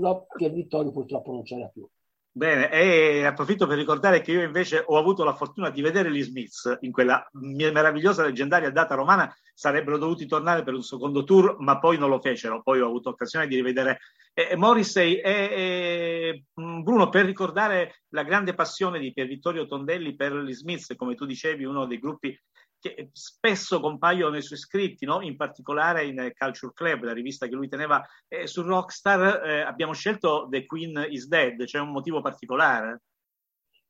ma 0.00 0.24
Pier 0.36 0.52
Vittorio 0.52 0.92
purtroppo 0.92 1.32
non 1.32 1.42
c'era 1.42 1.66
più. 1.66 1.88
Bene, 2.36 2.68
e 2.70 3.24
approfitto 3.24 3.66
per 3.68 3.76
ricordare 3.76 4.20
che 4.20 4.32
io 4.32 4.42
invece 4.42 4.82
ho 4.84 4.98
avuto 4.98 5.22
la 5.22 5.34
fortuna 5.34 5.70
di 5.70 5.80
vedere 5.80 6.10
gli 6.10 6.22
Smiths 6.22 6.78
in 6.80 6.90
quella 6.90 7.24
meravigliosa 7.32 8.24
leggendaria 8.24 8.70
data 8.70 8.96
romana, 8.96 9.32
sarebbero 9.54 9.98
dovuti 9.98 10.26
tornare 10.26 10.64
per 10.64 10.74
un 10.74 10.82
secondo 10.82 11.22
tour, 11.22 11.56
ma 11.60 11.78
poi 11.78 11.96
non 11.96 12.08
lo 12.08 12.20
fecero, 12.20 12.60
poi 12.60 12.80
ho 12.80 12.86
avuto 12.86 13.10
occasione 13.10 13.46
di 13.46 13.54
rivedere 13.54 14.00
eh, 14.32 14.56
Morrissey 14.56 15.14
e, 15.14 15.30
e, 15.30 16.44
Bruno 16.54 17.08
per 17.08 17.24
ricordare 17.24 18.02
la 18.08 18.24
grande 18.24 18.52
passione 18.54 18.98
di 18.98 19.12
Pier 19.12 19.28
Vittorio 19.28 19.66
Tondelli 19.66 20.16
per 20.16 20.34
gli 20.34 20.52
Smiths, 20.52 20.92
come 20.96 21.14
tu 21.14 21.26
dicevi, 21.26 21.64
uno 21.64 21.86
dei 21.86 22.00
gruppi 22.00 22.36
che 22.84 23.08
spesso 23.12 23.80
compaiono 23.80 24.32
nei 24.32 24.42
suoi 24.42 24.58
scritti, 24.58 25.06
no? 25.06 25.22
in 25.22 25.36
particolare 25.36 26.04
in 26.04 26.32
Culture 26.36 26.72
Club, 26.74 27.04
la 27.04 27.14
rivista 27.14 27.46
che 27.46 27.54
lui 27.54 27.68
teneva 27.68 28.04
eh, 28.28 28.46
su 28.46 28.60
Rockstar, 28.60 29.46
eh, 29.46 29.60
abbiamo 29.62 29.94
scelto 29.94 30.46
The 30.50 30.66
Queen 30.66 31.06
is 31.08 31.26
Dead, 31.26 31.64
c'è 31.64 31.78
un 31.78 31.92
motivo 31.92 32.20
particolare? 32.20 33.02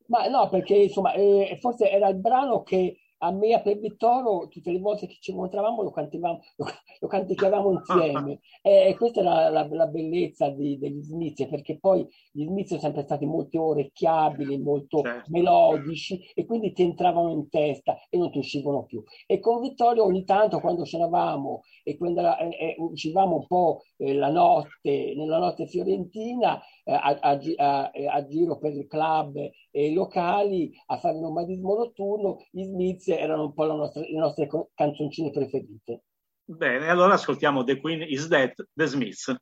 Ma 0.07 0.29
no, 0.29 0.49
perché 0.49 0.75
insomma, 0.77 1.13
eh, 1.13 1.59
forse 1.61 1.91
era 1.91 2.09
il 2.09 2.17
brano 2.17 2.63
che 2.63 3.01
a 3.19 3.31
me 3.31 3.55
a 3.55 3.61
per 3.61 3.79
Vittoro 3.79 4.49
tutte 4.49 4.71
le 4.71 4.79
volte 4.79 5.07
che 5.07 5.17
ci 5.21 5.31
incontravamo 5.31 5.83
lo, 5.83 5.93
lo, 5.95 6.67
lo 7.01 7.09
canticchiavamo 7.09 7.73
insieme 7.73 8.41
e, 8.63 8.89
e, 8.89 8.97
questa 8.97 9.21
era 9.21 9.49
la, 9.49 9.67
la 9.71 9.87
bellezza 9.87 10.51
di, 10.51 10.79
degli 10.79 11.03
Smith 11.03 11.47
perché 11.49 11.79
poi 11.79 12.07
gli 12.33 12.45
Smith 12.45 12.69
sono 12.69 12.81
sempre 12.81 13.03
stati 13.03 13.25
molto 13.25 13.63
orecchiabili, 13.63 14.59
molto 14.59 15.01
certo. 15.01 15.31
melodici 15.31 16.21
e 16.35 16.45
quindi 16.45 16.73
ti 16.73 16.83
entravano 16.83 17.31
in 17.31 17.49
testa 17.49 17.99
e 18.11 18.19
non 18.19 18.31
ti 18.31 18.39
uscivano 18.39 18.85
più 18.85 19.03
e 19.27 19.39
con 19.39 19.61
Vittorio 19.61 20.05
ogni 20.05 20.25
tanto 20.25 20.61
quando 20.61 20.83
c'eravamo 20.83 21.63
e 21.83 21.97
quando 21.97 22.21
eh, 22.21 22.49
eh, 22.49 22.75
uscivamo 22.79 23.37
un 23.37 23.47
po' 23.47 23.83
eh, 23.97 24.15
la 24.15 24.31
notte, 24.31 25.15
nella 25.17 25.39
notte 25.39 25.67
fiorentina 25.67 26.61
eh, 26.84 26.84
a, 26.85 27.19
a, 27.21 27.41
a, 27.57 27.91
a, 28.13 28.27
giro 28.27 28.59
per 28.59 28.75
i 28.75 28.87
club 28.87 29.37
e 29.37 29.87
i 29.87 29.95
locali 29.95 30.73
a 30.87 30.99
fare 30.99 31.15
il 31.15 31.21
nomadismo 31.21 31.75
notturno, 31.75 32.39
gli 32.51 32.65
Smith 32.65 33.09
erano 33.09 33.45
un 33.45 33.55
po' 33.55 33.65
nostra, 33.65 34.03
le 34.03 34.19
nostre 34.19 34.49
canzoncine 34.75 35.31
preferite. 35.31 36.03
Bene, 36.45 36.89
allora 36.89 37.15
ascoltiamo 37.15 37.65
The 37.65 37.81
Queen 37.81 38.03
is 38.03 38.29
Dead, 38.29 38.53
The 38.73 38.87
Smiths. 38.87 39.35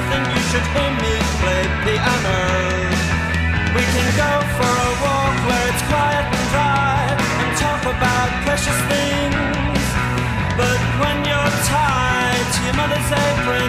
I 0.00 0.02
think 0.08 0.24
you 0.32 0.42
should 0.48 0.66
hear 0.72 0.92
me 1.04 1.12
play 1.44 1.62
piano. 1.84 2.40
We 3.76 3.84
can 3.84 4.08
go 4.16 4.32
for 4.56 4.72
a 4.88 4.92
walk 5.04 5.36
where 5.44 5.66
it's 5.68 5.84
quiet 5.92 6.24
and 6.24 6.46
dry 6.56 7.04
and 7.44 7.50
talk 7.60 7.82
about 7.84 8.28
precious 8.48 8.80
things. 8.88 9.84
But 10.56 10.80
when 11.04 11.16
you're 11.28 11.54
tied 11.68 12.46
to 12.48 12.58
your 12.64 12.76
mother's 12.80 13.10
apron, 13.12 13.59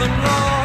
love 0.00 0.24
law. 0.24 0.59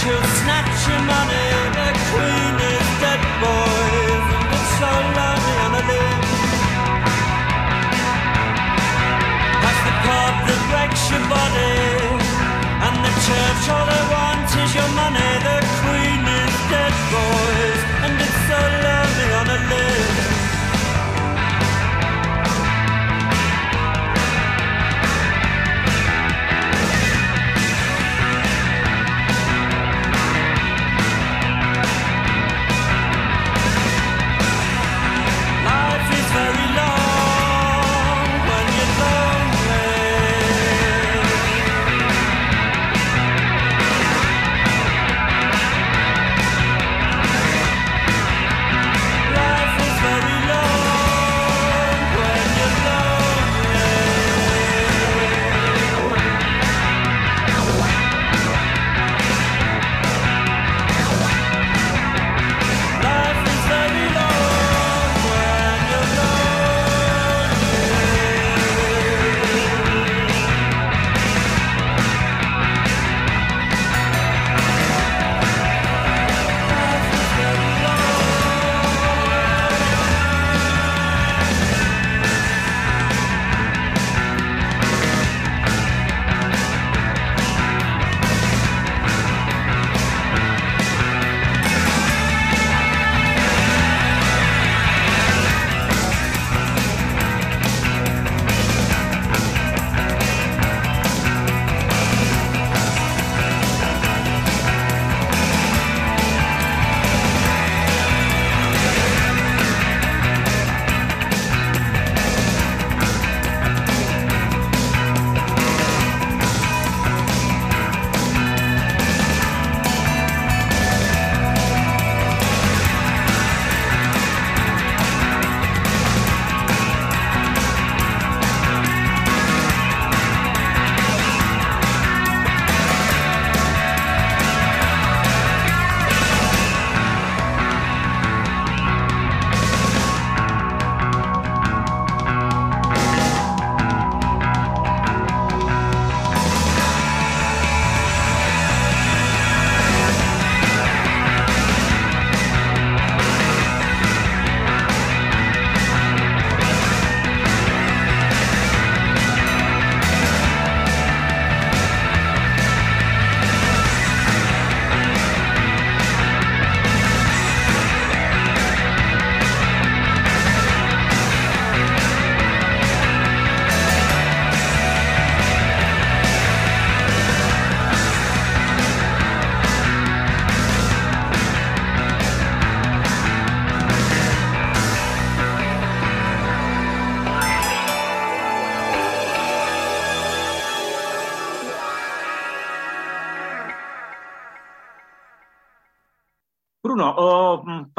she'll 0.00 0.28
snatch 0.40 0.80
your 0.88 1.02
money, 1.04 1.48
the 1.76 1.88
queen 2.08 2.54
is 2.72 2.88
dead, 3.04 3.22
boys, 3.42 4.26
it's 4.56 4.70
so 4.80 4.90
lonely 5.16 5.56
on 5.64 5.72
a 5.76 5.82
limb. 5.90 6.20
The 9.86 9.94
that 10.46 10.60
breaks 10.70 11.02
your 11.12 11.24
body, 11.28 11.76
and 12.86 12.96
the 13.04 13.12
church 13.26 13.64
all 13.74 13.86
they 13.92 14.04
want 14.12 14.48
is 14.62 14.74
your 14.74 14.90
money. 14.96 15.59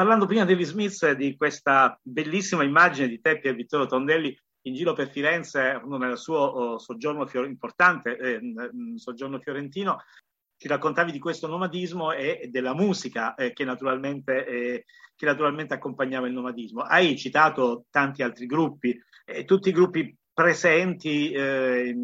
Parlando 0.02 0.26
prima 0.26 0.46
di 0.46 0.64
Smith 0.64 1.12
di 1.12 1.38
questa 1.38 1.96
bellissima 2.02 2.64
immagine 2.64 3.08
di 3.08 3.22
te 3.22 3.40
e 3.44 3.54
Vittorio 3.54 3.86
Tondelli 3.86 4.36
in 4.62 4.74
giro 4.74 4.94
per 4.94 5.08
Firenze 5.08 5.80
nel 5.86 6.18
suo 6.18 6.40
oh, 6.40 6.80
soggiorno 6.80 7.28
fior- 7.28 7.46
importante, 7.46 8.18
eh, 8.18 8.40
soggiorno 8.96 9.38
fiorentino, 9.38 10.00
ci 10.58 10.68
raccontavi 10.68 11.12
di 11.12 11.20
questo 11.20 11.46
nomadismo 11.46 12.14
e 12.14 12.50
della 12.50 12.74
musica 12.74 13.36
eh, 13.36 13.54
che, 13.54 13.64
naturalmente, 13.64 14.48
eh, 14.48 14.86
che, 15.16 15.26
naturalmente, 15.28 15.76
accompagnava 15.76 16.26
il 16.26 16.34
nomadismo. 16.34 16.82
Hai 16.82 17.16
citato 17.16 17.86
tanti 17.92 18.24
altri 18.24 18.48
gruppi, 18.48 19.00
eh, 19.26 19.46
tutti 19.46 19.72
gruppi 19.72 20.18
presenti 20.42 21.32
eh, 21.32 21.96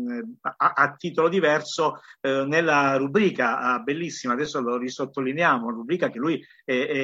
a, 0.41 0.73
a, 0.76 0.95
titolo 0.95 1.28
diverso 1.28 2.02
eh, 2.21 2.45
nella 2.45 2.95
rubrica 2.95 3.58
ah, 3.58 3.80
bellissima, 3.80 4.34
adesso 4.34 4.62
lo 4.62 4.78
risottolineiamo, 4.78 5.71
rubrica 5.71 6.10
che 6.10 6.19
lui 6.19 6.45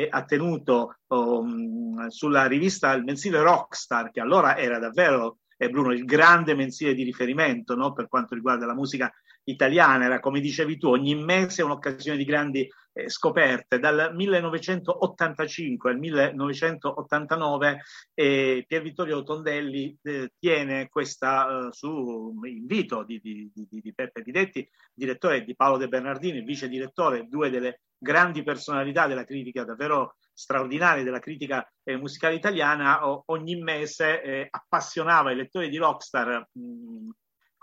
ha 0.09 0.23
tenuto 0.25 0.97
um, 1.07 2.07
sulla 2.07 2.45
rivista 2.45 2.91
il 2.93 3.03
mensile 3.03 3.41
Rockstar, 3.41 4.11
che 4.11 4.19
allora 4.19 4.57
era 4.57 4.77
davvero 4.77 5.39
eh, 5.57 5.69
Bruno, 5.69 5.93
il 5.93 6.05
grande 6.05 6.53
mensile 6.53 6.93
di 6.93 7.03
riferimento 7.03 7.75
no? 7.75 7.93
per 7.93 8.07
quanto 8.07 8.35
riguarda 8.35 8.65
la 8.65 8.75
musica 8.75 9.11
italiana, 9.45 10.05
era 10.05 10.19
come 10.19 10.39
dicevi 10.39 10.77
tu, 10.77 10.87
ogni 10.89 11.15
mese 11.15 11.63
un'occasione 11.63 12.17
di 12.17 12.25
grandi 12.25 12.69
eh, 12.93 13.09
scoperte. 13.09 13.79
Dal 13.79 14.11
1985 14.13 15.91
al 15.91 15.97
1989 15.97 17.81
eh, 18.13 18.63
Pier 18.67 18.81
Vittorio 18.81 19.23
Tondelli 19.23 19.97
eh, 20.03 20.31
tiene 20.37 20.89
questa, 20.89 21.67
eh, 21.67 21.71
su 21.71 22.39
invito 22.43 23.03
di, 23.03 23.19
di, 23.21 23.51
di, 23.53 23.67
di 23.81 23.93
Peppe 23.93 24.21
Videtti, 24.21 24.67
direttore 24.93 25.43
di 25.43 25.55
Paolo 25.55 25.77
De 25.77 25.87
Bernardini, 25.87 26.41
vice 26.41 26.69
direttore, 26.69 27.27
due 27.27 27.49
delle 27.49 27.81
grandi 27.97 28.43
personalità 28.43 29.07
della 29.07 29.23
critica 29.23 29.63
davvero 29.63 30.17
straordinarie 30.33 31.03
della 31.03 31.19
critica 31.19 31.65
eh, 31.83 31.95
musicale 31.95 32.35
italiana, 32.35 33.07
o, 33.07 33.23
ogni 33.27 33.55
mese 33.55 34.21
eh, 34.21 34.47
appassionava 34.49 35.31
i 35.31 35.35
lettori 35.35 35.69
di 35.69 35.77
Rockstar 35.77 36.49
mh, 36.51 37.09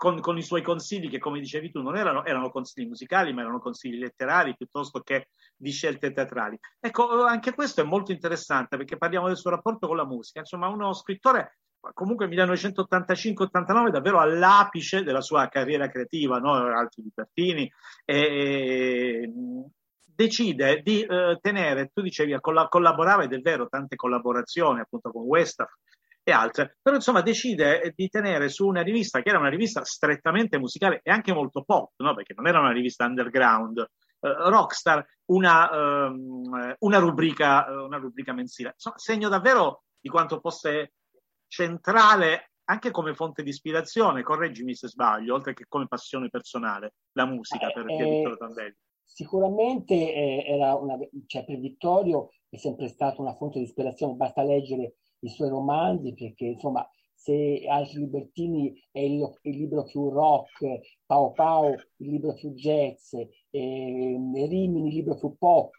con, 0.01 0.19
con, 0.19 0.35
i 0.35 0.41
suoi 0.41 0.63
consigli, 0.63 1.11
che 1.11 1.19
come 1.19 1.39
dicevi 1.39 1.69
tu 1.69 1.79
non 1.83 1.95
erano, 1.95 2.25
erano, 2.25 2.49
consigli 2.49 2.87
musicali, 2.87 3.33
ma 3.33 3.41
erano 3.41 3.59
consigli 3.59 3.99
letterari 3.99 4.55
piuttosto 4.57 5.01
che 5.01 5.27
di 5.55 5.69
scelte 5.69 6.11
teatrali. 6.11 6.57
Ecco, 6.79 7.23
anche 7.23 7.53
questo 7.53 7.81
è 7.81 7.83
molto 7.83 8.11
interessante 8.11 8.77
perché 8.77 8.97
parliamo 8.97 9.27
del 9.27 9.37
suo 9.37 9.51
rapporto 9.51 9.85
con 9.85 9.95
la 9.97 10.05
musica. 10.07 10.39
Insomma, 10.39 10.69
uno 10.69 10.91
scrittore 10.93 11.59
comunque 11.93 12.27
1985-89 12.29 13.89
davvero 13.91 14.19
all'apice 14.19 15.03
della 15.03 15.21
sua 15.21 15.47
carriera 15.49 15.87
creativa, 15.87 16.39
no? 16.39 16.53
Altri 16.53 17.03
Libertini, 17.03 17.71
e, 18.03 19.31
decide 20.03 20.81
di 20.81 21.03
eh, 21.03 21.37
tenere, 21.39 21.91
tu 21.93 22.01
dicevi, 22.01 22.35
colla- 22.39 22.69
collaborava 22.69 23.21
ed 23.21 23.33
è 23.33 23.39
vero, 23.39 23.67
tante 23.67 23.95
collaborazioni 23.95 24.79
appunto 24.79 25.11
con 25.11 25.25
Westaf 25.25 25.69
e 26.23 26.31
altre, 26.31 26.77
però 26.81 26.95
insomma 26.95 27.21
decide 27.21 27.93
di 27.95 28.07
tenere 28.07 28.49
su 28.49 28.67
una 28.67 28.81
rivista 28.81 29.21
che 29.21 29.29
era 29.29 29.39
una 29.39 29.49
rivista 29.49 29.83
strettamente 29.83 30.59
musicale 30.59 30.99
e 31.03 31.11
anche 31.11 31.33
molto 31.33 31.63
pop, 31.63 31.93
no? 31.97 32.13
perché 32.13 32.33
non 32.35 32.47
era 32.47 32.59
una 32.59 32.71
rivista 32.71 33.05
underground, 33.05 33.79
eh, 33.79 33.87
Rockstar, 34.19 35.03
una, 35.31 36.07
um, 36.07 36.75
una, 36.79 36.99
rubrica, 36.99 37.65
una 37.69 37.97
rubrica 37.97 38.33
mensile. 38.33 38.73
Insomma, 38.73 38.97
segno 38.97 39.29
davvero 39.29 39.83
di 39.99 40.09
quanto 40.09 40.39
fosse 40.39 40.93
centrale 41.47 42.51
anche 42.65 42.91
come 42.91 43.15
fonte 43.15 43.43
di 43.43 43.49
ispirazione, 43.49 44.23
correggimi 44.23 44.75
se 44.75 44.87
sbaglio, 44.87 45.33
oltre 45.33 45.53
che 45.53 45.65
come 45.67 45.87
passione 45.87 46.29
personale, 46.29 46.93
la 47.13 47.25
musica 47.25 47.69
per 47.71 47.85
eh, 47.89 47.97
Vittorio 47.97 48.37
Tandelli. 48.37 48.75
Sicuramente 49.03 49.93
eh, 49.93 50.45
era 50.47 50.75
una, 50.75 50.97
cioè 51.25 51.43
per 51.43 51.59
Vittorio 51.59 52.29
è 52.47 52.57
sempre 52.57 52.87
stata 52.87 53.21
una 53.21 53.35
fonte 53.35 53.59
di 53.59 53.65
ispirazione, 53.65 54.13
basta 54.13 54.43
leggere 54.43 54.95
i 55.21 55.29
suoi 55.29 55.49
romanzi 55.49 56.13
perché 56.13 56.45
insomma 56.45 56.87
se 57.21 57.65
altri 57.67 57.99
libertini 57.99 58.73
è 58.91 58.99
il, 58.99 59.21
il, 59.43 59.55
libro 59.55 59.83
più 59.83 60.09
rock, 60.09 60.79
Pao 61.05 61.31
Pao 61.33 61.69
il 61.69 62.09
libro 62.09 62.33
più 62.33 62.51
jazz, 62.53 63.13
eh, 63.13 63.27
Rimini 63.51 64.87
il 64.87 64.93
libro 64.95 65.15
più 65.15 65.35
pop 65.37 65.75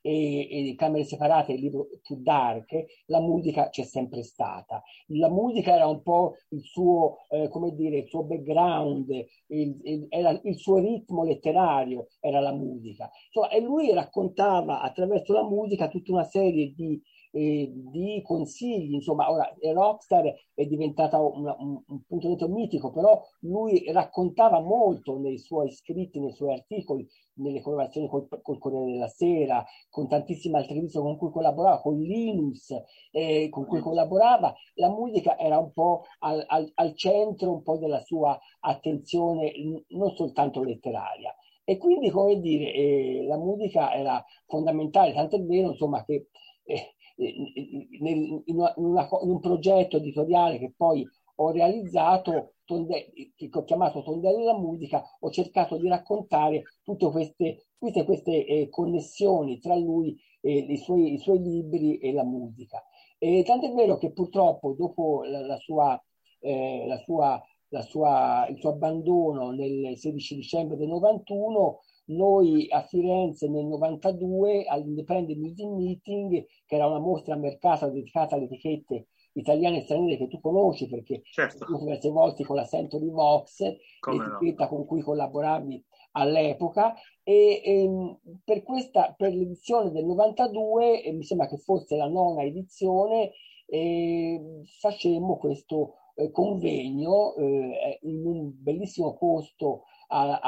e, 0.00 0.70
e 0.70 0.74
Camere 0.74 1.04
Separate 1.04 1.52
il 1.52 1.60
libro 1.60 1.88
più 2.02 2.16
dark, 2.22 3.02
la 3.06 3.20
musica 3.20 3.68
c'è 3.68 3.82
sempre 3.82 4.22
stata. 4.22 4.82
La 5.08 5.28
musica 5.28 5.74
era 5.74 5.86
un 5.86 6.00
po' 6.00 6.36
il 6.50 6.62
suo, 6.62 7.18
eh, 7.28 7.48
come 7.50 7.74
dire, 7.74 7.98
il 7.98 8.08
suo 8.08 8.22
background, 8.24 9.10
il, 9.48 9.78
il, 9.82 10.06
era 10.08 10.40
il 10.44 10.56
suo 10.56 10.78
ritmo 10.78 11.24
letterario, 11.24 12.06
era 12.20 12.40
la 12.40 12.52
musica. 12.52 13.10
Insomma, 13.26 13.52
e 13.52 13.60
lui 13.60 13.92
raccontava 13.92 14.80
attraverso 14.80 15.34
la 15.34 15.44
musica 15.44 15.88
tutta 15.88 16.12
una 16.12 16.24
serie 16.24 16.72
di 16.74 16.98
eh, 17.32 17.70
di 17.74 18.22
consigli, 18.24 18.94
insomma, 18.94 19.30
ora 19.30 19.52
Rockstar 19.60 20.32
è 20.54 20.64
diventata 20.66 21.20
una, 21.20 21.54
un, 21.58 21.82
un, 21.86 22.02
punto 22.06 22.48
mitico, 22.48 22.92
però 22.92 23.22
lui 23.40 23.84
raccontava 23.92 24.60
molto 24.60 25.18
nei 25.18 25.38
suoi 25.38 25.70
scritti, 25.70 26.20
nei 26.20 26.32
suoi 26.32 26.52
articoli, 26.52 27.06
nelle 27.34 27.60
collaborazioni 27.60 28.08
col, 28.08 28.26
col 28.42 28.58
Corriere 28.58 28.92
della 28.92 29.08
Sera, 29.08 29.64
con 29.90 30.08
tantissime 30.08 30.58
altre 30.58 30.74
riviste 30.74 30.98
con 30.98 31.16
cui 31.16 31.30
collaborava, 31.30 31.80
con 31.80 32.00
Linus, 32.00 32.74
eh, 33.10 33.48
con 33.50 33.66
cui 33.66 33.80
collaborava, 33.80 34.54
la 34.74 34.88
musica 34.88 35.38
era 35.38 35.58
un 35.58 35.72
po' 35.72 36.04
al, 36.20 36.42
al, 36.46 36.70
al 36.74 36.94
centro 36.96 37.52
un 37.52 37.62
po' 37.62 37.78
della 37.78 38.00
sua 38.00 38.38
attenzione, 38.60 39.52
non 39.88 40.14
soltanto 40.14 40.62
letteraria. 40.62 41.34
E 41.68 41.78
quindi, 41.78 42.10
come 42.10 42.38
dire, 42.38 42.72
eh, 42.72 43.24
la 43.26 43.36
musica 43.36 43.92
era 43.92 44.24
fondamentale, 44.46 45.12
tanto 45.12 45.36
è 45.36 45.40
vero, 45.42 45.70
insomma, 45.70 46.04
che 46.04 46.28
eh, 46.64 46.94
nel, 47.16 48.42
in, 48.44 48.56
una, 48.56 48.74
in, 48.76 49.30
un 49.30 49.40
progetto 49.40 49.96
editoriale 49.96 50.58
che 50.58 50.72
poi 50.76 51.06
ho 51.36 51.50
realizzato, 51.50 52.54
Tondelli, 52.64 53.32
che 53.34 53.50
ho 53.52 53.64
chiamato 53.64 54.02
Tondelli 54.02 54.44
la 54.44 54.56
musica, 54.56 55.02
ho 55.20 55.30
cercato 55.30 55.76
di 55.76 55.88
raccontare 55.88 56.62
tutte 56.82 57.10
queste, 57.10 57.66
tutte 57.78 58.04
queste 58.04 58.46
eh, 58.46 58.68
connessioni 58.68 59.58
tra 59.58 59.76
lui, 59.76 60.18
e 60.40 60.58
i, 60.58 60.76
suoi, 60.76 61.14
i 61.14 61.18
suoi 61.18 61.40
libri 61.40 61.98
e 61.98 62.12
la 62.12 62.24
musica. 62.24 62.82
E 63.18 63.42
è 63.42 63.72
vero 63.72 63.96
che 63.96 64.12
purtroppo 64.12 64.74
dopo 64.74 65.24
la, 65.24 65.44
la 65.44 65.56
sua, 65.56 66.00
eh, 66.40 66.84
la 66.86 66.98
sua, 66.98 67.42
la 67.68 67.82
sua, 67.82 68.46
il 68.48 68.58
suo 68.58 68.70
abbandono 68.70 69.50
nel 69.50 69.96
16 69.96 70.34
dicembre 70.36 70.76
del 70.76 70.88
91 70.88 71.80
noi 72.06 72.66
a 72.70 72.82
Firenze 72.82 73.48
nel 73.48 73.66
92 73.66 74.64
all'Independent 74.66 75.38
Music 75.38 75.66
Meeting, 75.66 76.46
che 76.66 76.74
era 76.74 76.86
una 76.86 76.98
mostra 76.98 77.34
a 77.34 77.38
mercato 77.38 77.88
dedicata 77.90 78.34
alle 78.34 78.44
etichette 78.44 79.08
italiane 79.32 79.78
e 79.78 79.82
straniere 79.82 80.16
che 80.16 80.28
tu 80.28 80.40
conosci 80.40 80.88
perché 80.88 81.20
certo. 81.24 81.66
diverse 81.78 82.08
volte 82.08 82.44
con 82.44 82.56
la 82.56 82.64
Century 82.64 83.10
Vox, 83.10 83.60
l'etichetta 83.60 84.64
no. 84.64 84.68
con 84.70 84.86
cui 84.86 85.02
collaboravi 85.02 85.84
all'epoca 86.12 86.94
e, 87.22 87.60
e 87.62 87.82
ehm, 87.82 88.18
per, 88.44 88.62
questa, 88.62 89.14
per 89.16 89.34
l'edizione 89.34 89.90
del 89.90 90.06
92, 90.06 91.02
e 91.02 91.12
mi 91.12 91.24
sembra 91.24 91.48
che 91.48 91.58
fosse 91.58 91.96
la 91.96 92.08
nona 92.08 92.42
edizione, 92.42 93.32
eh, 93.66 94.40
facemmo 94.78 95.36
questo 95.36 95.94
eh, 96.14 96.30
convegno 96.30 97.34
eh, 97.34 97.98
in 98.02 98.26
un 98.26 98.52
bellissimo 98.54 99.16
posto 99.16 99.82
a, 100.08 100.40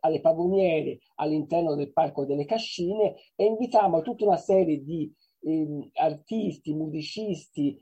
alle 0.00 0.20
pavoniere 0.20 0.98
all'interno 1.16 1.74
del 1.74 1.92
Parco 1.92 2.24
delle 2.24 2.44
Cascine 2.44 3.14
e 3.34 3.44
invitiamo 3.44 4.02
tutta 4.02 4.24
una 4.24 4.36
serie 4.36 4.82
di 4.82 5.12
eh, 5.42 5.90
artisti, 5.94 6.72
musicisti 6.72 7.78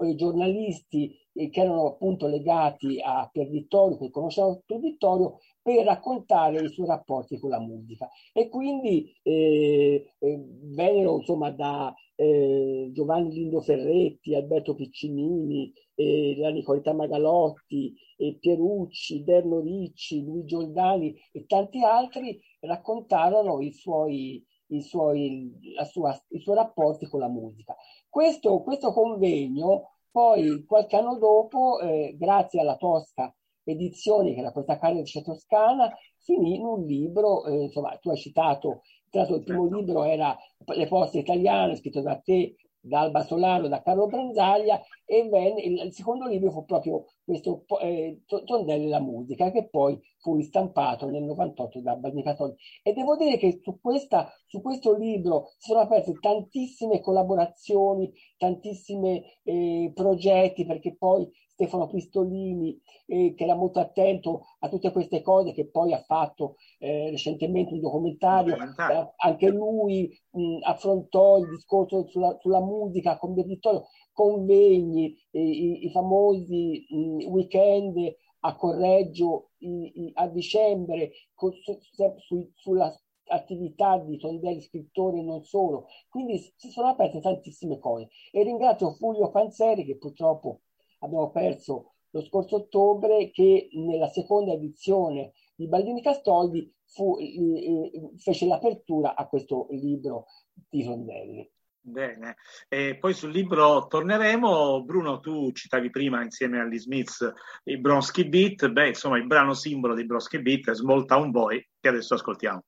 e 0.00 0.14
giornalisti 0.14 1.16
eh, 1.32 1.50
che 1.50 1.60
erano 1.60 1.86
appunto 1.86 2.26
legati 2.26 3.00
a 3.02 3.28
Pier 3.30 3.48
Vittorio, 3.48 3.98
che 3.98 4.10
conoscevano 4.10 4.62
Pier 4.64 4.80
Vittorio, 4.80 5.38
per 5.60 5.84
raccontare 5.84 6.62
i 6.62 6.68
suoi 6.68 6.86
rapporti 6.86 7.38
con 7.38 7.50
la 7.50 7.60
musica. 7.60 8.08
E 8.32 8.48
quindi 8.48 9.12
eh, 9.22 10.12
eh, 10.18 10.44
vennero 10.74 11.16
insomma 11.16 11.50
da 11.50 11.94
eh, 12.16 12.90
Giovanni 12.92 13.32
Lindo 13.32 13.60
Ferretti, 13.60 14.34
Alberto 14.34 14.74
Piccinini, 14.74 15.72
eh, 15.94 16.36
la 16.38 16.50
Nicoletta 16.50 16.92
Magalotti, 16.92 17.94
Pierucci, 18.38 19.24
Derno 19.24 19.60
Ricci, 19.60 20.22
Luigi 20.22 20.46
Giordani 20.46 21.14
e 21.32 21.46
tanti 21.46 21.82
altri 21.82 22.40
raccontarono 22.60 23.60
i 23.60 23.72
suoi, 23.72 24.44
suoi, 24.82 25.52
sua, 25.90 26.18
i 26.28 26.40
suoi 26.40 26.56
rapporti 26.56 27.06
con 27.06 27.20
la 27.20 27.28
musica. 27.28 27.74
Questo, 28.08 28.62
questo 28.62 28.92
convegno 28.92 29.94
poi 30.14 30.64
qualche 30.64 30.94
anno 30.94 31.18
dopo, 31.18 31.80
eh, 31.80 32.14
grazie 32.16 32.60
alla 32.60 32.76
Tosca 32.76 33.34
Edizioni, 33.64 34.32
che 34.32 34.40
era 34.40 34.52
questa 34.52 34.78
di 34.80 35.22
Toscana, 35.24 35.92
finì 36.18 36.54
in 36.54 36.64
un 36.64 36.84
libro, 36.84 37.44
eh, 37.46 37.64
insomma, 37.64 37.96
tu 37.96 38.10
hai 38.10 38.16
citato, 38.16 38.82
tra 39.10 39.22
l'altro 39.22 39.38
il 39.38 39.42
primo 39.42 39.62
certo. 39.62 39.76
libro 39.76 40.04
era 40.04 40.36
Le 40.66 40.86
poste 40.86 41.18
italiane, 41.18 41.74
scritto 41.74 42.00
da 42.00 42.16
te, 42.20 42.54
da 42.84 43.00
Alba 43.00 43.22
Solano, 43.24 43.68
da 43.68 43.82
Carlo 43.82 44.06
Branzaglia, 44.06 44.80
e 45.06 45.26
venne, 45.28 45.60
il, 45.62 45.92
secondo 45.92 46.26
libro 46.26 46.50
fu 46.50 46.64
proprio 46.64 47.06
questo 47.24 47.64
eh, 47.80 48.22
Tondelli 48.26 48.88
la 48.88 49.00
musica, 49.00 49.50
che 49.50 49.68
poi 49.68 49.98
fu 50.18 50.36
ristampato 50.36 51.08
nel 51.08 51.22
98 51.22 51.80
da 51.80 51.96
Barnicatoli. 51.96 52.54
E 52.82 52.92
devo 52.92 53.16
dire 53.16 53.36
che 53.38 53.60
su, 53.62 53.80
questa, 53.80 54.30
su 54.46 54.60
questo 54.60 54.94
libro 54.94 55.52
si 55.58 55.70
sono 55.70 55.80
aperte 55.80 56.12
tantissime 56.20 57.00
collaborazioni, 57.00 58.12
tantissimi 58.36 59.22
eh, 59.44 59.90
progetti, 59.94 60.66
perché 60.66 60.94
poi 60.96 61.28
Stefano 61.54 61.86
Pistolini, 61.86 62.78
eh, 63.06 63.34
che 63.34 63.44
era 63.44 63.54
molto 63.54 63.78
attento 63.78 64.46
a 64.58 64.68
tutte 64.68 64.90
queste 64.90 65.22
cose, 65.22 65.52
che 65.52 65.68
poi 65.68 65.92
ha 65.92 66.02
fatto 66.02 66.56
eh, 66.78 67.10
recentemente 67.10 67.72
un 67.72 67.80
documentario, 67.80 68.56
eh, 68.56 69.12
anche 69.16 69.48
lui 69.48 70.20
mh, 70.30 70.58
affrontò 70.62 71.38
il 71.38 71.48
discorso 71.48 72.06
sulla, 72.08 72.36
sulla 72.40 72.60
musica 72.60 73.18
con 73.18 73.34
Bertolo, 73.34 73.88
convegni, 74.12 75.16
i, 75.30 75.86
i, 75.86 75.90
famosi 75.90 76.86
mh, 76.88 77.24
weekend 77.26 78.16
a 78.40 78.56
Correggio 78.56 79.50
i, 79.58 80.06
i, 80.06 80.10
a 80.14 80.28
dicembre 80.28 81.12
su, 81.34 81.78
su, 82.18 82.50
sulla 82.54 82.92
attività 83.26 83.98
di 83.98 84.18
Tondelli 84.18 84.60
scrittore 84.60 85.18
e 85.18 85.22
non 85.22 85.44
solo. 85.44 85.86
Quindi 86.08 86.38
si 86.56 86.70
sono 86.70 86.88
aperte 86.88 87.20
tantissime 87.20 87.78
cose. 87.78 88.08
E 88.30 88.42
ringrazio 88.42 88.92
Fulvio 88.94 89.30
Panzeri 89.30 89.84
che 89.84 89.96
purtroppo 89.96 90.60
abbiamo 91.04 91.30
perso 91.30 91.94
lo 92.10 92.22
scorso 92.22 92.56
ottobre 92.56 93.30
che 93.30 93.68
nella 93.72 94.08
seconda 94.08 94.52
edizione 94.52 95.32
di 95.54 95.66
Baldini 95.66 96.00
Castoldi 96.00 96.72
fu, 96.86 97.16
eh, 97.18 97.90
fece 98.16 98.46
l'apertura 98.46 99.14
a 99.16 99.26
questo 99.26 99.66
libro 99.70 100.26
di 100.68 100.84
Tondelli. 100.84 101.50
Bene, 101.86 102.36
e 102.68 102.96
poi 102.98 103.12
sul 103.12 103.30
libro 103.30 103.86
torneremo. 103.88 104.84
Bruno, 104.84 105.20
tu 105.20 105.52
citavi 105.52 105.90
prima 105.90 106.22
insieme 106.22 106.60
agli 106.60 106.78
Smiths 106.78 107.30
i 107.64 107.78
Bronsky 107.78 108.26
Beat, 108.26 108.70
beh, 108.70 108.88
insomma, 108.88 109.18
il 109.18 109.26
brano 109.26 109.52
simbolo 109.52 109.92
dei 109.92 110.06
Bronsky 110.06 110.40
Beat 110.40 110.70
è 110.70 110.74
Small 110.74 111.04
Town 111.04 111.30
Boy, 111.30 111.68
che 111.78 111.88
adesso 111.88 112.14
ascoltiamo. 112.14 112.62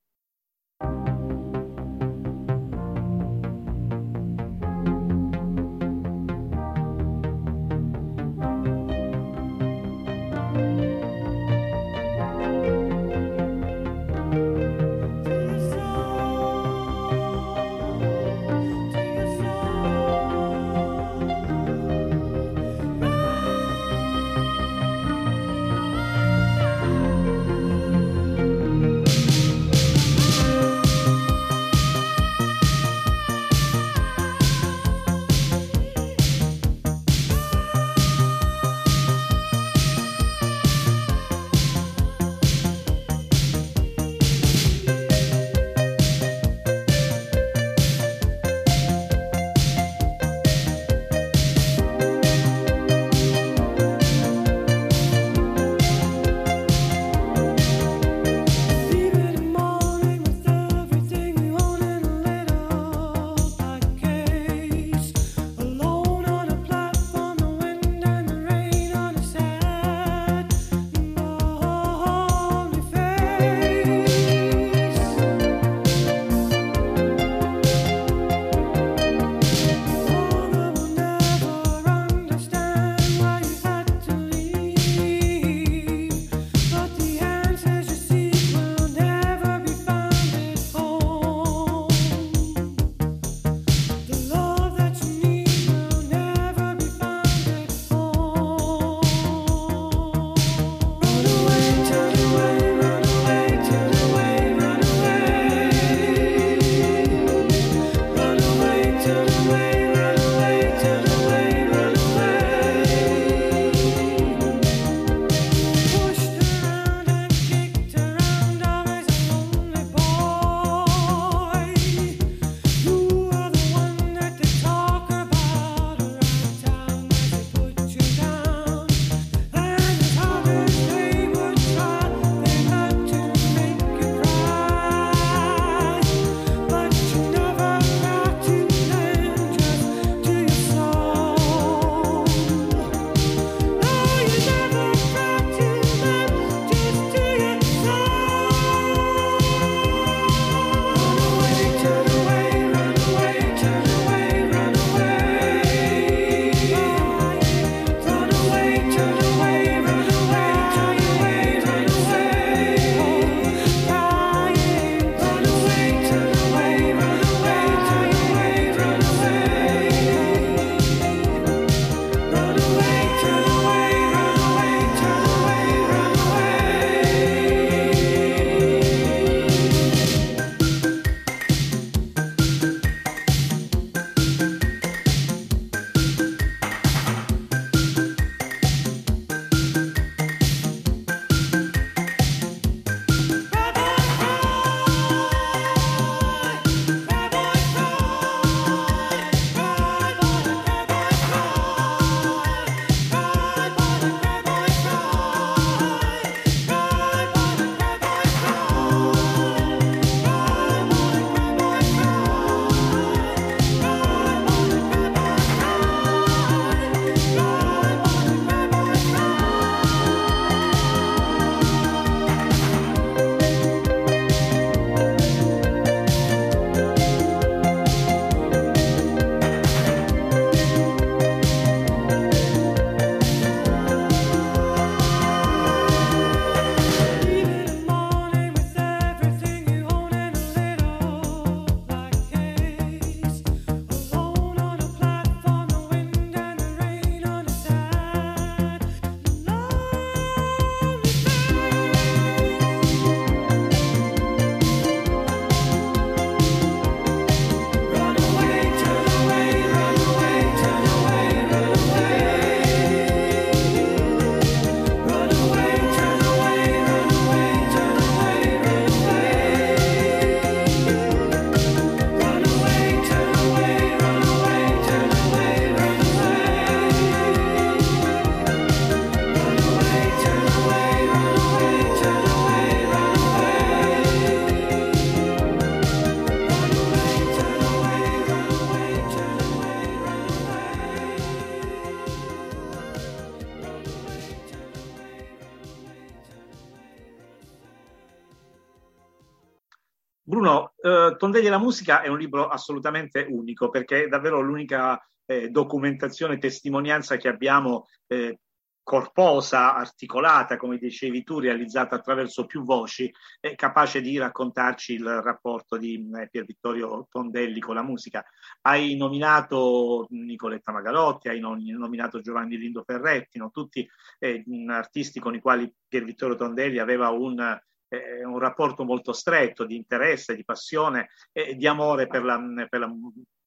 Tondelli 301.16 301.46
e 301.46 301.50
la 301.50 301.59
musica 301.59 302.02
è 302.02 302.09
un 302.09 302.18
libro 302.18 302.48
assolutamente 302.48 303.26
unico 303.29 303.68
perché 303.68 304.05
è 304.05 304.09
davvero 304.09 304.40
l'unica 304.40 305.00
eh, 305.26 305.48
documentazione, 305.48 306.38
testimonianza 306.38 307.16
che 307.16 307.29
abbiamo 307.29 307.87
eh, 308.07 308.38
corposa, 308.87 309.74
articolata, 309.74 310.57
come 310.57 310.79
dicevi 310.79 311.24
tu, 311.24 311.40
realizzata 311.40 311.96
attraverso 311.96 312.46
più 312.46 312.62
voci, 312.62 313.12
è 313.40 313.57
capace 313.57 314.00
di 314.00 314.16
raccontarci 314.16 314.94
il 314.94 315.05
rapporto 315.22 315.76
di 315.76 316.09
eh, 316.14 316.29
Pier 316.29 316.44
Vittorio 316.44 317.09
Tondelli 317.11 317.59
con 317.59 317.74
la 317.74 317.83
musica. 317.83 318.24
Hai 318.61 318.94
nominato 318.94 320.07
Nicoletta 320.11 320.70
Magalotti, 320.70 321.29
hai 321.29 321.40
nominato 321.40 322.20
Giovanni 322.20 322.57
Lindo 322.57 322.85
Ferretti, 322.87 323.38
no? 323.38 323.50
tutti 323.50 323.85
eh, 324.20 324.44
artisti 324.68 325.18
con 325.18 325.35
i 325.35 325.40
quali 325.40 325.68
Pier 325.88 326.05
Vittorio 326.05 326.37
Tondelli 326.37 326.79
aveva 326.79 327.09
un, 327.09 327.59
eh, 327.88 328.25
un 328.25 328.38
rapporto 328.38 328.85
molto 328.85 329.12
stretto 329.12 329.64
di 329.64 329.77
interesse, 329.77 330.35
di 330.35 330.44
passione 330.44 331.09
e 331.33 331.55
di 331.55 331.66
amore 331.66 332.07
per 332.07 332.25
la, 332.25 332.38
per 332.68 332.81
la, 332.81 332.92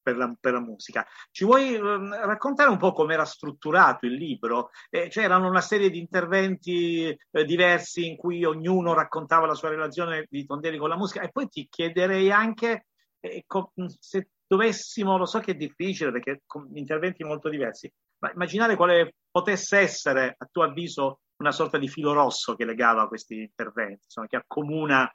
per 0.02 0.18
la, 0.18 0.36
per 0.40 0.54
la 0.54 0.60
musica. 0.60 1.06
Ci 1.32 1.46
vuoi 1.46 1.76
eh, 1.76 1.80
raccontare 1.80 2.70
un 2.70 2.78
po' 2.78 2.92
come 2.92 3.14
era 3.14 3.26
strutturato 3.26 4.06
il 4.06 4.14
libro? 4.14 4.70
Eh, 4.90 5.08
c'erano 5.08 5.48
una 5.48 5.62
serie 5.62 5.90
di 5.90 6.00
interventi 6.00 7.06
eh, 7.06 7.46
diversi 7.46 8.08
in 8.08 8.18
cui 8.18 8.44
ognuno 8.44 8.94
raccontava 8.94 9.46
la 9.46 9.56
sua 9.56 9.70
relazione 9.70 10.26
di 10.30 10.46
Tondelli 10.46 10.78
con 10.78 10.90
la 10.90 10.98
musica 10.98 11.22
e 11.22 11.32
poi 11.32 11.48
ti 11.48 11.68
chiederei 11.70 12.32
anche 12.32 12.86
eh, 13.20 13.46
se 14.00 14.30
dovessimo, 14.48 15.18
lo 15.18 15.26
so 15.26 15.40
che 15.40 15.52
è 15.52 15.56
difficile 15.56 16.12
perché 16.12 16.42
con 16.48 16.70
interventi 16.74 17.24
molto 17.24 17.50
diversi, 17.50 17.92
ma 18.20 18.32
immaginare 18.32 18.76
quale 18.76 19.14
potesse 19.30 19.78
essere, 19.78 20.34
a 20.36 20.48
tuo 20.52 20.64
avviso, 20.64 21.20
una 21.40 21.52
sorta 21.52 21.78
di 21.78 21.88
filo 21.88 22.14
rosso 22.14 22.56
che 22.56 22.66
legava 22.66 23.08
questi 23.08 23.40
interventi, 23.40 24.02
insomma, 24.04 24.28
che 24.28 24.36
accomuna 24.36 25.10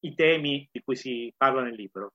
i 0.00 0.14
temi 0.14 0.68
di 0.70 0.82
cui 0.82 0.96
si 0.96 1.32
parla 1.36 1.62
nel 1.62 1.74
libro. 1.74 2.14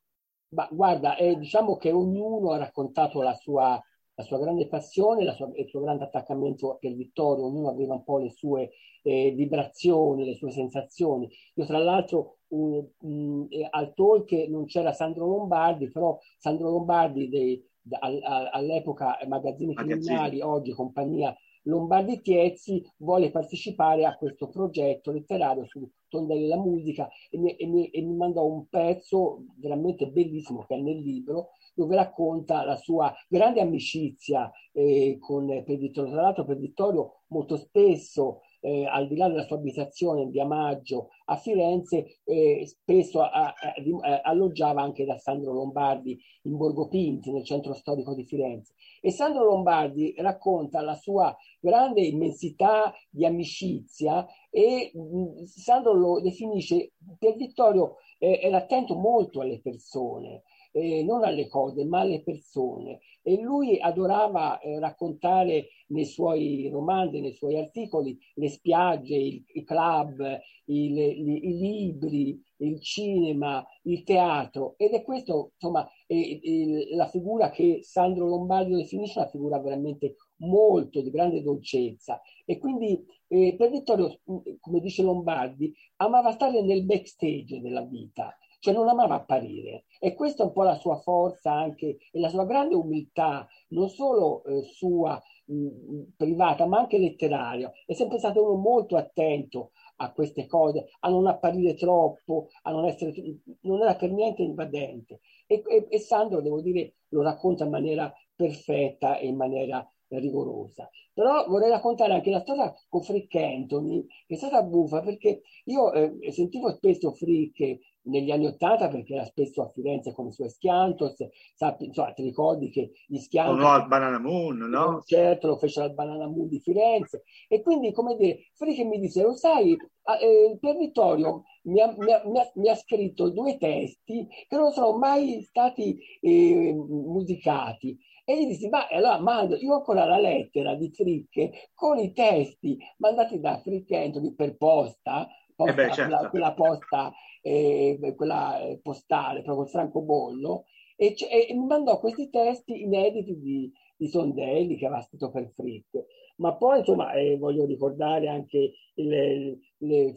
Ma 0.49 0.67
guarda, 0.71 1.15
eh, 1.15 1.37
diciamo 1.37 1.77
che 1.77 1.91
ognuno 1.91 2.51
ha 2.51 2.57
raccontato 2.57 3.21
la 3.21 3.33
sua, 3.33 3.81
la 4.15 4.23
sua 4.23 4.39
grande 4.39 4.67
passione, 4.67 5.29
sua, 5.33 5.49
il 5.55 5.67
suo 5.67 5.81
grande 5.81 6.03
attaccamento 6.03 6.77
per 6.79 6.93
Vittorio, 6.93 7.45
ognuno 7.45 7.69
aveva 7.69 7.95
un 7.95 8.03
po' 8.03 8.19
le 8.19 8.31
sue 8.31 8.71
eh, 9.03 9.31
vibrazioni, 9.31 10.25
le 10.25 10.35
sue 10.35 10.51
sensazioni. 10.51 11.29
Io 11.55 11.65
tra 11.65 11.77
l'altro 11.77 12.39
um, 12.49 12.85
um, 12.99 13.47
al 13.69 13.93
talk 13.93 14.31
non 14.49 14.65
c'era 14.65 14.91
Sandro 14.91 15.25
Lombardi, 15.25 15.89
però 15.89 16.17
Sandro 16.37 16.69
Lombardi 16.69 17.29
dei, 17.29 17.65
all'epoca 17.99 19.17
magazzini 19.25 19.73
criminali, 19.73 20.41
oggi 20.41 20.71
compagnia 20.71 21.33
Lombardi 21.67 22.21
Tiezzi 22.21 22.83
vuole 22.97 23.29
partecipare 23.29 24.05
a 24.05 24.15
questo 24.17 24.49
progetto 24.49 25.11
letterario 25.11 25.65
su 25.65 25.87
Tondelli 26.07 26.47
la 26.47 26.57
musica 26.57 27.09
e 27.29 27.37
mi, 27.37 27.55
e, 27.55 27.67
mi, 27.67 27.89
e 27.89 28.01
mi, 28.01 28.15
mandò 28.15 28.45
un 28.45 28.67
pezzo 28.67 29.43
veramente 29.57 30.07
bellissimo 30.07 30.65
che 30.65 30.75
è 30.75 30.79
nel 30.79 30.99
libro 30.99 31.49
dove 31.73 31.95
racconta 31.95 32.63
la 32.63 32.77
sua 32.77 33.13
grande 33.27 33.61
amicizia 33.61 34.49
eh, 34.71 35.17
con 35.19 35.45
Pedittorio. 35.65 36.11
Tra 36.11 36.21
l'altro 36.21 36.45
Pedittorio 36.45 37.23
molto 37.27 37.57
spesso 37.57 38.41
eh, 38.67 38.85
al 38.85 39.07
di 39.07 39.15
là 39.15 39.29
della 39.29 39.45
sua 39.45 39.55
abitazione 39.55 40.25
via 40.25 40.45
Maggio 40.45 41.11
a 41.27 41.37
Firenze, 41.37 42.19
eh, 42.25 42.65
spesso 42.65 43.21
a, 43.21 43.29
a, 43.29 43.53
a, 43.53 44.21
alloggiava 44.23 44.81
anche 44.81 45.05
da 45.05 45.17
Sandro 45.17 45.53
Lombardi 45.53 46.19
in 46.43 46.57
Borgo 46.57 46.89
Pinti, 46.89 47.31
nel 47.31 47.45
centro 47.45 47.73
storico 47.73 48.13
di 48.13 48.25
Firenze. 48.25 48.73
E 48.99 49.11
Sandro 49.11 49.45
Lombardi 49.45 50.13
racconta 50.17 50.81
la 50.81 50.95
sua 50.95 51.33
grande 51.61 52.01
immensità 52.01 52.93
di 53.09 53.25
amicizia 53.25 54.25
e 54.49 54.91
mh, 54.93 54.99
mm, 54.99 55.43
Sandro 55.43 55.93
lo 55.93 56.19
definisce, 56.19 56.91
per 57.17 57.35
Vittorio 57.35 57.95
eh, 58.19 58.39
era 58.41 58.57
attento 58.57 58.95
molto 58.95 59.39
alle 59.39 59.61
persone, 59.61 60.43
eh, 60.77 61.03
non 61.03 61.23
alle 61.23 61.47
cose, 61.47 61.85
ma 61.85 62.01
alle 62.01 62.21
persone. 62.21 62.99
E 63.21 63.41
lui 63.41 63.79
adorava 63.79 64.59
eh, 64.59 64.79
raccontare 64.79 65.69
nei 65.87 66.05
suoi 66.05 66.69
romanzi, 66.69 67.19
nei 67.19 67.33
suoi 67.33 67.57
articoli, 67.57 68.17
le 68.35 68.49
spiagge, 68.49 69.15
il, 69.15 69.43
i 69.53 69.63
club, 69.63 70.39
i, 70.65 70.93
i 70.93 71.57
libri, 71.57 72.41
il 72.57 72.81
cinema, 72.81 73.65
il 73.83 74.03
teatro. 74.03 74.75
Ed 74.77 74.91
è 74.93 75.03
questo, 75.03 75.51
insomma, 75.53 75.87
è, 76.05 76.13
è 76.13 76.95
la 76.95 77.07
figura 77.07 77.49
che 77.49 77.79
Sandro 77.81 78.27
Lombardi 78.27 78.75
definisce 78.75 79.19
una 79.19 79.29
figura 79.29 79.59
veramente 79.59 80.15
molto 80.37 81.01
di 81.01 81.09
grande 81.09 81.41
dolcezza. 81.41 82.21
E 82.45 82.57
quindi 82.59 83.03
eh, 83.27 83.55
per 83.57 83.71
Vittorio, 83.71 84.19
come 84.59 84.79
dice 84.79 85.03
Lombardi, 85.03 85.73
amava 85.97 86.31
stare 86.31 86.61
nel 86.61 86.85
backstage 86.85 87.59
della 87.61 87.81
vita 87.81 88.37
cioè 88.59 88.73
non 88.73 88.87
amava 88.87 89.15
apparire. 89.15 89.85
E 89.99 90.13
questa 90.13 90.43
è 90.43 90.45
un 90.45 90.51
po' 90.53 90.63
la 90.63 90.75
sua 90.75 90.97
forza 90.97 91.51
anche 91.51 91.97
e 92.11 92.19
la 92.19 92.29
sua 92.29 92.45
grande 92.45 92.75
umiltà, 92.75 93.47
non 93.69 93.89
solo 93.89 94.43
eh, 94.45 94.63
sua 94.63 95.21
mh, 95.45 96.13
privata, 96.15 96.65
ma 96.65 96.79
anche 96.79 96.97
letteraria. 96.97 97.71
È 97.85 97.93
sempre 97.93 98.17
stato 98.19 98.43
uno 98.43 98.55
molto 98.55 98.95
attento 98.97 99.71
a 99.97 100.11
queste 100.11 100.45
cose, 100.45 100.87
a 100.99 101.09
non 101.09 101.27
apparire 101.27 101.75
troppo, 101.75 102.49
a 102.63 102.71
non 102.71 102.85
essere, 102.85 103.13
non 103.61 103.81
era 103.81 103.95
per 103.95 104.11
niente 104.11 104.43
invadente. 104.43 105.19
E, 105.47 105.63
e, 105.67 105.87
e 105.89 105.99
Sandro, 105.99 106.41
devo 106.41 106.61
dire, 106.61 106.95
lo 107.09 107.21
racconta 107.23 107.63
in 107.63 107.71
maniera 107.71 108.13
perfetta 108.35 109.17
e 109.17 109.27
in 109.27 109.35
maniera 109.35 109.87
rigorosa. 110.09 110.89
Però 111.13 111.47
vorrei 111.47 111.69
raccontare 111.69 112.13
anche 112.13 112.29
la 112.29 112.39
storia 112.39 112.73
con 112.87 113.01
Frick 113.01 113.35
Anthony, 113.35 114.05
che 114.25 114.35
è 114.35 114.37
stata 114.37 114.61
buffa 114.63 115.01
perché 115.01 115.41
io 115.65 115.91
eh, 115.91 116.31
sentivo 116.31 116.71
spesso 116.71 117.11
Frick 117.11 117.77
negli 118.07 118.31
anni 118.31 118.47
Ottanta 118.47 118.87
perché 118.87 119.13
era 119.13 119.25
spesso 119.25 119.61
a 119.61 119.71
Firenze 119.73 120.13
con 120.13 120.27
i 120.27 120.31
suoi 120.31 120.49
Schiantos, 120.49 121.15
sappi, 121.55 121.85
insomma, 121.85 122.11
ti 122.11 122.23
ricordi 122.23 122.69
che 122.69 122.91
gli 123.07 123.19
Schiantos... 123.19 123.57
No, 123.57 123.69
al 123.69 123.87
Banana 123.87 124.19
Moon, 124.19 124.57
no? 124.57 125.01
Certo, 125.05 125.47
lo 125.47 125.57
fece 125.57 125.81
al 125.81 125.93
Banana 125.93 126.27
Moon 126.27 126.47
di 126.47 126.59
Firenze. 126.59 127.23
E 127.47 127.61
quindi, 127.61 127.91
come 127.91 128.15
dire, 128.15 128.49
Frick 128.53 128.83
mi 128.85 128.99
disse, 128.99 129.21
lo 129.21 129.33
sai, 129.33 129.71
eh, 129.71 130.57
Pier 130.59 130.77
Vittorio 130.77 131.43
mi 131.63 131.81
ha, 131.81 131.93
mi, 131.97 132.11
ha, 132.11 132.21
mi, 132.25 132.39
ha, 132.39 132.51
mi 132.55 132.69
ha, 132.69 132.75
scritto 132.75 133.29
due 133.29 133.57
testi 133.57 134.27
che 134.47 134.55
non 134.55 134.71
sono 134.71 134.97
mai 134.97 135.41
stati 135.41 135.99
eh, 136.21 136.73
musicati 136.73 137.97
e 138.23 138.41
gli 138.41 138.47
dissi, 138.47 138.67
ma 138.69 138.87
allora 138.87 139.19
mando, 139.19 139.55
io 139.55 139.71
ho 139.71 139.77
ancora 139.77 140.05
la 140.05 140.19
lettera 140.19 140.75
di 140.75 140.89
Frick 140.91 141.71
con 141.73 141.97
i 141.97 142.11
testi 142.13 142.77
mandati 142.97 143.39
da 143.39 143.57
Frick 143.59 143.91
Anthony 143.91 144.33
per 144.33 144.57
posta, 144.57 145.27
posta 145.57 145.71
eh 145.71 145.87
beh, 145.87 145.93
certo. 145.93 146.15
quella, 146.15 146.29
quella, 146.29 146.53
posta, 146.53 147.13
eh, 147.41 148.13
quella 148.15 148.61
eh, 148.61 148.79
postale, 148.81 149.41
proprio 149.41 149.65
il 149.65 149.71
francobollo, 149.71 150.65
e, 150.95 151.15
e, 151.17 151.53
mi 151.53 151.65
mandò 151.65 151.99
questi 151.99 152.29
testi 152.29 152.83
inediti 152.83 153.37
di, 153.39 153.71
di 153.97 154.07
Sondelli 154.07 154.77
che 154.77 154.85
aveva 154.85 155.01
scritto 155.01 155.31
per 155.31 155.51
Frick. 155.53 156.05
Ma 156.37 156.55
poi, 156.55 156.79
insomma, 156.79 157.13
eh, 157.13 157.37
voglio 157.37 157.65
ricordare 157.65 158.27
anche 158.27 158.73
le, 158.93 159.57
le, 159.77 160.13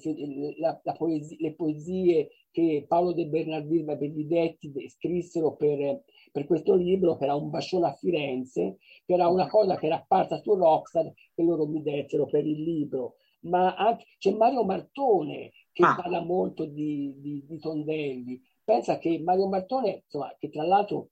la, 0.58 0.78
la 0.82 0.92
poesia, 0.92 1.36
le 1.40 1.54
poesie 1.54 2.28
che 2.50 2.84
Paolo 2.86 3.12
De 3.12 3.26
Bernardino 3.26 3.92
e 3.92 3.96
Benedetti 3.96 4.72
scrissero 4.88 5.54
per, 5.56 6.02
per, 6.30 6.46
questo 6.46 6.74
libro, 6.74 7.16
che 7.16 7.24
era 7.24 7.34
un 7.34 7.48
bacione 7.48 7.86
a 7.86 7.94
Firenze, 7.94 8.78
che 9.06 9.14
era 9.14 9.28
una 9.28 9.48
cosa 9.48 9.76
che 9.76 9.86
era 9.86 9.96
apparsa 9.96 10.38
su 10.38 10.54
Rockstar 10.54 11.10
che 11.34 11.42
loro 11.42 11.66
mi 11.66 11.82
dessero 11.82 12.26
per 12.26 12.46
il 12.46 12.62
libro. 12.62 13.16
Ma 13.40 13.74
anche, 13.74 14.04
c'è 14.18 14.32
Mario 14.32 14.64
Martone 14.64 15.52
che 15.72 15.84
ah. 15.84 15.94
parla 15.94 16.22
molto 16.22 16.66
di, 16.66 17.14
di, 17.18 17.44
di 17.46 17.58
Tondelli. 17.58 18.40
Pensa 18.62 18.98
che 18.98 19.18
Mario 19.18 19.48
Martone, 19.48 20.02
insomma, 20.04 20.34
che 20.38 20.50
tra 20.50 20.64
l'altro 20.64 21.10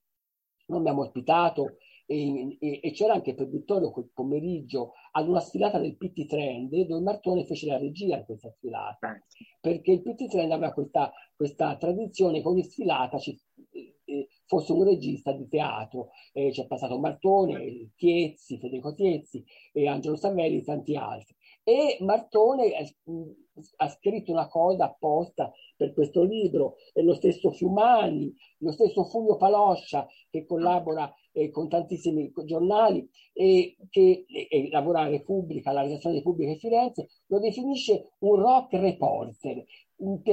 non 0.67 0.81
abbiamo 0.81 1.03
ospitato, 1.03 1.77
e, 2.11 2.57
e, 2.59 2.81
e, 2.83 2.93
c'era 2.93 3.13
anche 3.13 3.35
per 3.35 3.49
Vittorio 3.51 3.91
quel 3.91 4.09
pomeriggio 4.15 4.95
ad 5.13 5.29
una 5.29 5.41
sfilata 5.41 5.79
del 5.79 5.99
PT 5.99 6.25
Trend 6.25 6.75
dove 6.87 7.03
Martone 7.03 7.45
fece 7.45 7.67
la 7.67 7.77
regia 7.77 8.17
in 8.17 8.25
questa 8.25 8.51
sfilata 8.51 9.21
perché 9.61 9.93
il 9.93 10.01
PT 10.01 10.29
Trend 10.29 10.51
aveva 10.51 10.73
questa, 10.73 11.13
questa 11.37 11.77
tradizione 11.77 12.41
che 12.41 12.49
ogni 12.49 12.65
sfilata 12.65 13.19
ci, 13.19 13.39
eh, 14.07 14.29
fosse 14.47 14.73
un 14.73 14.85
regista 14.85 15.33
di 15.33 15.49
teatro 15.49 16.09
eh, 16.33 16.49
c'è 16.51 16.67
passato 16.67 16.99
Martone, 16.99 17.91
Tiezzi, 17.95 18.59
Federico 18.59 18.95
Tiezzi 18.95 19.45
e 19.75 19.87
Angelo 19.87 20.17
Savelli 20.17 20.61
e 20.61 20.65
tanti 20.65 20.97
altri 20.97 21.37
e 21.69 21.99
Martone 22.01 22.73
ha 23.77 23.89
scritto 23.91 24.33
una 24.33 24.49
cosa 24.49 24.85
apposta 24.85 25.53
per 25.77 25.93
questo 25.93 26.23
libro, 26.23 26.77
e 26.95 27.03
lo 27.03 27.13
stesso 27.13 27.51
Fiumani, 27.51 28.35
lo 28.61 28.73
stesso 28.73 29.05
Fulvio 29.05 29.37
Paloscia 29.37 30.07
che 30.31 30.47
collabora 30.47 31.13
eh, 31.33 31.51
con 31.51 31.69
tantissimi 31.69 32.33
giornali 32.47 33.07
e 33.35 33.77
che 33.91 34.25
e, 34.27 34.69
lavora 34.71 35.03
a 35.03 35.09
Repubblica, 35.09 35.69
alla 35.69 35.83
redazione 35.83 36.15
di 36.15 36.23
Repubblica 36.23 36.53
di 36.53 36.59
Firenze, 36.59 37.09
lo 37.27 37.39
definisce 37.39 38.13
un 38.21 38.37
rock 38.37 38.73
reporter. 38.73 39.63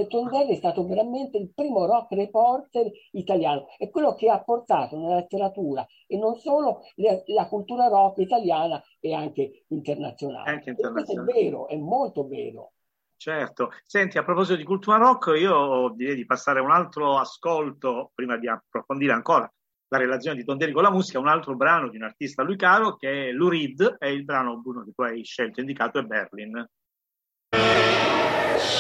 Tondelli 0.08 0.54
è 0.54 0.58
stato 0.58 0.86
veramente 0.86 1.38
il 1.38 1.52
primo 1.54 1.86
rock 1.86 2.12
reporter 2.12 2.90
italiano, 3.12 3.66
è 3.78 3.90
quello 3.90 4.14
che 4.14 4.30
ha 4.30 4.44
portato 4.44 4.98
nella 4.98 5.16
letteratura 5.16 5.86
e 6.06 6.18
non 6.18 6.36
solo 6.36 6.82
la, 6.96 7.20
la 7.26 7.48
cultura 7.48 7.88
rock 7.88 8.20
italiana 8.20 8.82
e 9.00 9.14
anche 9.14 9.66
internazionale. 9.70 10.50
Anche 10.50 10.70
internazionale. 10.70 11.04
questo 11.06 11.22
è 11.22 11.44
vero, 11.44 11.68
è 11.68 11.78
molto 11.78 12.28
vero. 12.28 12.74
Certo, 13.18 13.72
senti, 13.84 14.18
a 14.18 14.24
proposito 14.24 14.58
di 14.58 14.64
cultura 14.64 14.98
rock, 14.98 15.34
io 15.38 15.90
direi 15.96 16.16
di 16.16 16.26
passare 16.26 16.60
un 16.60 16.70
altro 16.70 17.18
ascolto, 17.18 18.12
prima 18.14 18.38
di 18.38 18.48
approfondire 18.48 19.14
ancora 19.14 19.52
la 19.88 19.98
relazione 19.98 20.38
di 20.38 20.44
Tondelli 20.44 20.74
con 20.74 20.84
la 20.84 20.92
musica, 20.92 21.20
un 21.20 21.28
altro 21.28 21.56
brano 21.56 21.90
di 21.90 21.98
un 21.98 22.04
artista 22.04 22.44
lui 22.44 22.58
caro 22.58 22.96
che 22.96 23.30
è 23.30 23.32
Lou 23.32 23.50
Reed 23.50 23.98
e 24.00 24.12
il 24.12 24.26
brano 24.26 24.62
uno 24.64 24.84
che 24.84 24.92
tu 24.94 25.02
hai 25.02 25.24
scelto, 25.24 25.60
indicato 25.60 26.00
è 26.00 26.04
Berlin. 26.04 26.68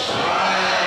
Right. 0.07 0.84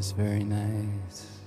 It's 0.00 0.12
very 0.12 0.44
nice. 0.44 1.39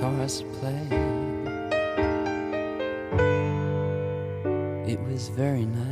Guitars 0.00 0.42
play. 0.58 0.86
It 4.90 4.98
was 5.00 5.28
very 5.28 5.66
nice. 5.66 5.86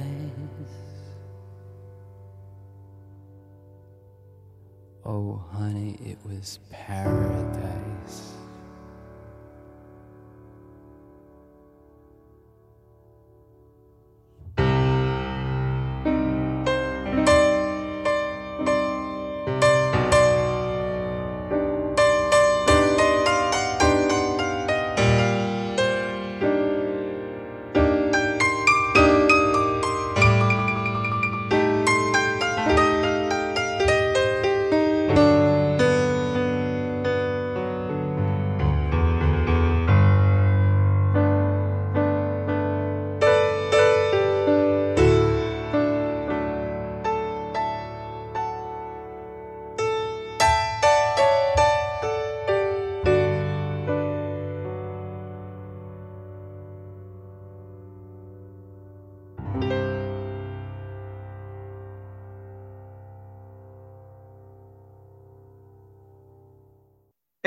Oh, 5.04 5.44
honey, 5.52 5.98
it 6.02 6.18
was 6.24 6.58
paradise. 6.70 7.67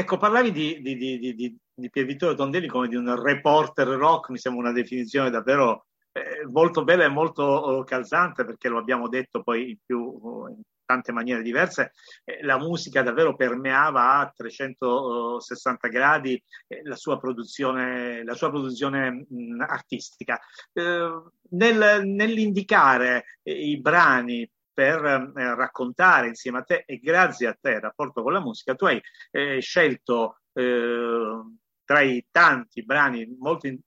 Ecco, 0.01 0.17
parlavi 0.17 0.51
di, 0.51 0.81
di, 0.81 0.97
di, 0.97 1.35
di, 1.35 1.55
di 1.75 1.89
Pier 1.91 2.07
Vittorio 2.07 2.35
Tondelli 2.35 2.65
come 2.65 2.87
di 2.87 2.95
un 2.95 3.21
reporter 3.21 3.87
rock, 3.87 4.31
mi 4.31 4.39
sembra 4.39 4.63
una 4.63 4.71
definizione 4.71 5.29
davvero 5.29 5.85
eh, 6.11 6.43
molto 6.49 6.83
bella 6.83 7.03
e 7.03 7.07
molto 7.07 7.43
oh, 7.43 7.83
calzante 7.83 8.43
perché 8.43 8.67
lo 8.67 8.79
abbiamo 8.79 9.07
detto 9.07 9.43
poi 9.43 9.69
in, 9.69 9.77
più, 9.85 9.99
oh, 9.99 10.49
in 10.49 10.59
tante 10.85 11.11
maniere 11.11 11.43
diverse, 11.43 11.91
eh, 12.23 12.43
la 12.43 12.57
musica 12.57 13.03
davvero 13.03 13.35
permeava 13.35 14.17
a 14.17 14.33
360 14.35 15.87
gradi 15.89 16.43
eh, 16.67 16.81
la 16.83 16.95
sua 16.95 17.19
produzione, 17.19 18.23
la 18.23 18.33
sua 18.33 18.49
produzione 18.49 19.27
mh, 19.29 19.63
artistica. 19.67 20.39
Eh, 20.73 21.21
nel, 21.51 22.07
nell'indicare 22.07 23.37
eh, 23.43 23.53
i 23.53 23.79
brani 23.79 24.49
per 24.73 25.33
eh, 25.35 25.55
raccontare 25.55 26.27
insieme 26.27 26.59
a 26.59 26.63
te 26.63 26.83
e 26.85 26.97
grazie 26.99 27.47
a 27.47 27.57
te 27.59 27.71
il 27.71 27.81
rapporto 27.81 28.21
con 28.21 28.33
la 28.33 28.39
musica, 28.39 28.75
tu 28.75 28.85
hai 28.85 29.01
eh, 29.31 29.59
scelto 29.59 30.41
eh, 30.53 31.41
tra 31.83 32.01
i 32.01 32.25
tanti 32.31 32.83
brani, 32.83 33.25
molti, 33.37 33.77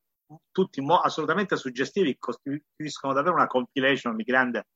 tutti 0.51 0.81
mo- 0.81 1.01
assolutamente 1.01 1.57
suggestivi, 1.57 2.17
costituiscono 2.19 3.13
davvero 3.13 3.35
una 3.35 3.47
compilation 3.47 4.17
di 4.17 4.25
grande 4.25 4.67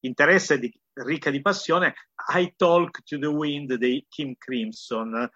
interesse, 0.00 0.58
di, 0.58 0.72
ricca 0.94 1.30
di 1.30 1.40
passione, 1.40 1.94
I 2.34 2.54
Talk 2.56 3.02
to 3.04 3.18
the 3.18 3.26
Wind 3.26 3.74
dei 3.74 4.04
Kim 4.08 4.34
Crimson. 4.36 5.28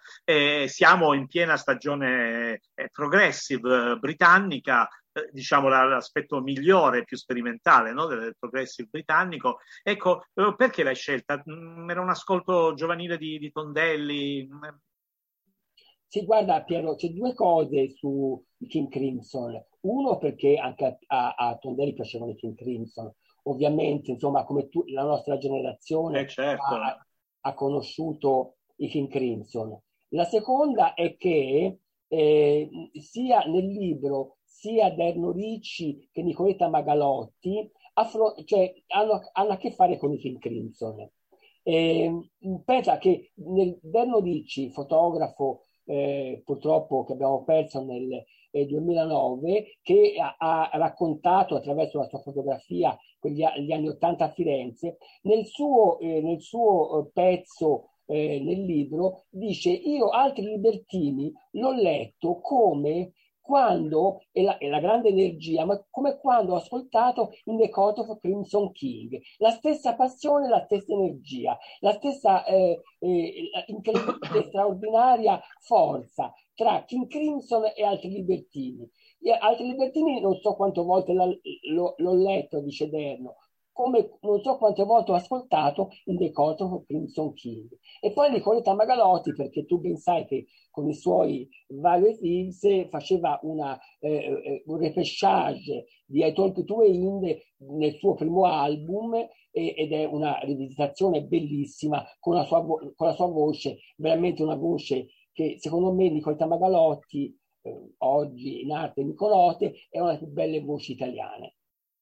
siamo 0.67 1.15
in 1.15 1.27
piena 1.27 1.57
stagione 1.57 2.61
eh, 2.75 2.89
progressive 2.91 3.97
britannica, 3.97 4.89
eh, 5.13 5.29
diciamo 5.33 5.69
l'aspetto 5.69 6.41
migliore, 6.41 7.05
più 7.05 7.17
sperimentale 7.17 7.93
no? 7.93 8.07
del 8.07 8.37
progressive 8.39 8.89
britannico. 8.91 9.59
Ecco, 9.83 10.27
eh, 10.35 10.55
perché 10.57 10.83
l'hai 10.83 10.95
scelta? 10.95 11.43
Mm, 11.49 11.91
era 11.91 12.01
un 12.01 12.11
ascolto 12.11 12.75
giovanile 12.75 13.19
di, 13.19 13.39
di 13.39 13.51
Tondelli? 13.51 14.49
Sì, 16.07 16.25
guarda 16.25 16.63
Piero, 16.63 16.95
c'è 16.95 17.09
due 17.09 17.35
cose 17.35 17.91
su 17.91 18.43
Kim 18.67 18.89
Crimson. 18.89 19.63
Uno 19.81 20.19
perché 20.19 20.57
anche 20.57 20.99
a, 21.07 21.35
a, 21.35 21.49
a 21.51 21.59
Tondelli 21.59 21.93
piacevano 21.93 22.31
i 22.31 22.37
Kim 22.37 22.55
Crimson. 22.55 23.13
Ovviamente, 23.49 24.11
insomma, 24.11 24.45
come 24.45 24.69
tu, 24.69 24.85
la 24.89 25.03
nostra 25.03 25.39
generazione 25.39 26.21
eh 26.21 26.29
certo. 26.29 26.75
ha, 26.75 27.07
ha, 27.41 27.55
conosciuto 27.55 28.57
i 28.77 28.89
Kim 28.89 29.09
Crimson. 29.09 29.79
La 30.09 30.25
seconda 30.25 30.95
è 30.95 31.17
che 31.17 31.79
eh, 32.07 32.71
sia 33.01 33.41
nel 33.45 33.67
libro 33.67 34.37
sia 34.45 34.91
Derno 34.91 35.31
Ricci 35.33 36.09
che 36.13 36.23
Nicoletta 36.23 36.69
Magalotti 36.69 37.71
affro- 37.95 38.35
cioè, 38.45 38.73
hanno, 38.89 39.21
hanno 39.33 39.53
a 39.53 39.57
che 39.57 39.71
fare 39.71 39.97
con 39.97 40.13
i 40.13 40.19
King 40.19 40.39
Crimson. 40.39 41.09
Eh, 41.63 42.31
pensa 42.65 42.99
che 42.99 43.33
nel 43.35 43.79
Berno 43.83 44.21
Ricci, 44.21 44.71
fotografo 44.71 45.63
eh, 45.85 46.43
purtroppo 46.45 47.05
che 47.05 47.13
abbiamo 47.13 47.45
perso 47.45 47.83
nel 47.85 48.25
eh, 48.51 48.67
2009, 48.67 49.79
che 49.83 50.15
ha, 50.19 50.37
ha, 50.39 50.71
raccontato 50.75 51.57
attraverso 51.57 51.99
la 51.99 52.09
sua 52.09 52.21
fotografia 52.21 52.97
quegli, 53.19 53.45
gli 53.59 53.73
anni 53.73 53.89
80 53.89 54.25
a 54.25 54.31
Firenze, 54.31 54.99
nel 55.23 55.47
suo, 55.47 55.99
eh, 55.99 56.21
nel 56.21 56.41
suo 56.41 57.01
eh, 57.01 57.11
pezzo 57.13 57.91
eh, 58.07 58.41
nel 58.41 58.65
libro 58.65 59.25
dice 59.29 59.71
io 59.71 60.09
altri 60.09 60.45
libertini 60.45 61.31
l'ho 61.53 61.73
letto 61.73 62.41
come 62.41 63.13
quando, 63.49 64.25
è 64.31 64.43
la, 64.43 64.59
è 64.59 64.69
la, 64.69 64.79
grande 64.79 65.09
energia, 65.09 65.65
ma 65.65 65.83
come 65.89 66.19
quando 66.19 66.53
ho 66.53 66.57
ascoltato 66.57 67.31
The 67.45 67.71
Court 67.71 67.99
of 68.01 68.19
Crimson 68.21 68.73
King, 68.73 69.19
la 69.39 69.53
stessa 69.53 69.95
passione, 69.95 70.51
la 70.51 70.63
stessa 70.67 70.93
energia, 70.93 71.57
la 71.81 71.93
stessa 71.93 72.45
eh, 72.45 72.83
eh, 72.99 73.51
straordinaria 74.49 75.41
forza 75.61 76.31
tra 76.55 76.85
King 76.85 77.07
Crimson 77.07 77.73
e 77.75 77.83
altri 77.85 78.11
libertini. 78.11 78.87
Altri 79.41 79.67
libertini 79.67 80.21
non 80.21 80.37
so 80.37 80.55
quante 80.55 80.81
volte 80.81 81.13
l'ho, 81.13 81.95
l'ho 81.97 82.15
letto, 82.15 82.61
dice 82.61 82.89
Derno, 82.89 83.37
come 83.79 84.19
non 84.23 84.41
so 84.43 84.57
quante 84.57 84.83
volte 84.83 85.13
ho 85.13 85.15
ascoltato 85.15 85.91
il 86.07 86.17
decoto 86.17 86.69
con 86.69 86.85
Crimson 86.85 87.33
King. 87.33 87.69
E 88.01 88.11
poi 88.11 88.29
Nicoletta 88.29 88.75
Magalotti, 88.75 89.33
perché 89.35 89.67
tu 89.67 89.79
ben 89.79 89.97
sai 89.97 90.27
che 90.27 90.47
con 90.73 90.89
i 90.89 90.95
suoi 90.95 91.49
vari 91.69 92.17
Hills 92.21 92.89
faceva 92.89 93.39
una, 93.43 93.79
eh, 94.01 94.11
eh, 94.11 94.63
un 94.67 94.79
repêchage 94.79 95.87
di 96.07 96.27
I 96.27 96.33
Talk 96.33 96.65
to 96.65 96.75
Wind 96.75 97.39
nel 97.59 97.95
suo 97.99 98.15
primo 98.15 98.47
album 98.47 99.15
ed 99.53 99.93
è 99.93 100.05
una 100.05 100.39
rivisitazione 100.41 101.23
bellissima 101.23 102.05
con 102.19 102.35
la, 102.35 102.45
sua, 102.45 102.65
con 102.65 103.07
la 103.07 103.13
sua 103.13 103.27
voce, 103.27 103.79
veramente 103.97 104.43
una 104.43 104.57
voce 104.57 105.07
che 105.33 105.57
secondo 105.59 105.93
me 105.93 106.11
Nicoletta 106.11 106.47
Magalotti, 106.47 107.33
eh, 107.63 107.95
oggi 107.99 108.63
in 108.63 108.73
arte 108.73 109.03
Nicolote, 109.03 109.87
è 109.91 109.99
una 110.01 110.15
delle 110.15 110.19
più 110.19 110.27
belle 110.29 110.61
voci 110.61 110.93
italiane. 110.93 111.55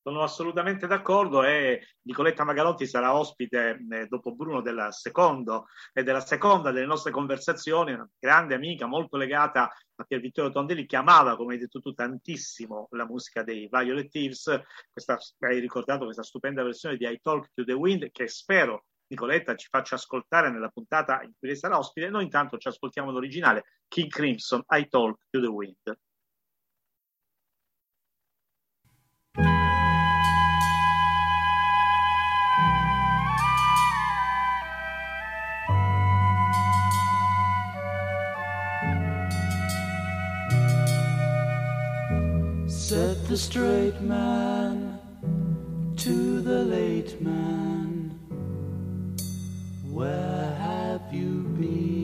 Sono 0.07 0.23
assolutamente 0.23 0.87
d'accordo 0.87 1.43
e 1.43 1.83
Nicoletta 2.03 2.45
Magalotti 2.45 2.87
sarà 2.87 3.19
ospite 3.19 3.85
eh, 3.91 4.07
dopo 4.07 4.37
Bruno 4.37 4.61
del 4.61 4.87
secondo 4.91 5.67
e 5.93 6.05
della 6.05 6.21
seconda 6.21 6.71
delle 6.71 6.87
nostre 6.87 7.11
conversazioni, 7.11 7.93
una 7.93 8.09
grande 8.17 8.55
amica 8.55 8.87
molto 8.87 9.17
legata 9.17 9.65
a 9.65 10.05
Pier 10.05 10.21
Vittorio 10.21 10.53
Tondelli 10.53 10.87
che 10.87 10.95
amava, 10.95 11.35
come 11.37 11.55
hai 11.55 11.59
detto 11.59 11.81
tu, 11.81 11.93
tantissimo 11.93 12.87
la 12.93 13.05
musica 13.05 13.43
dei 13.43 13.69
Violet 13.69 14.09
Thieves. 14.09 14.61
Questa, 14.93 15.19
hai 15.41 15.59
ricordato 15.59 16.05
questa 16.05 16.23
stupenda 16.23 16.63
versione 16.63 16.97
di 16.97 17.05
I 17.05 17.19
Talk 17.21 17.51
to 17.53 17.65
the 17.65 17.73
Wind 17.73 18.09
che 18.13 18.29
spero 18.29 18.85
Nicoletta 19.09 19.55
ci 19.55 19.69
faccia 19.71 19.95
ascoltare 19.95 20.51
nella 20.51 20.69
puntata 20.69 21.23
in 21.23 21.33
cui 21.39 21.49
lei 21.49 21.57
sarà 21.57 21.79
ospite. 21.79 22.09
Noi 22.09 22.25
intanto 22.25 22.59
ci 22.59 22.69
ascoltiamo 22.69 23.11
l'originale 23.11 23.65
King 23.89 24.11
Crimson 24.11 24.63
I 24.69 24.89
Talk 24.89 25.19
to 25.31 25.41
the 25.41 25.47
Wind. 25.47 25.77
Said 42.69 43.17
the 43.27 43.37
straight 43.37 44.01
man 44.01 44.97
to 45.97 46.41
the 46.41 46.63
late 46.63 47.21
man, 47.21 47.76
Where 49.97 50.55
have 50.61 51.11
you 51.11 51.45
been? 51.59 51.96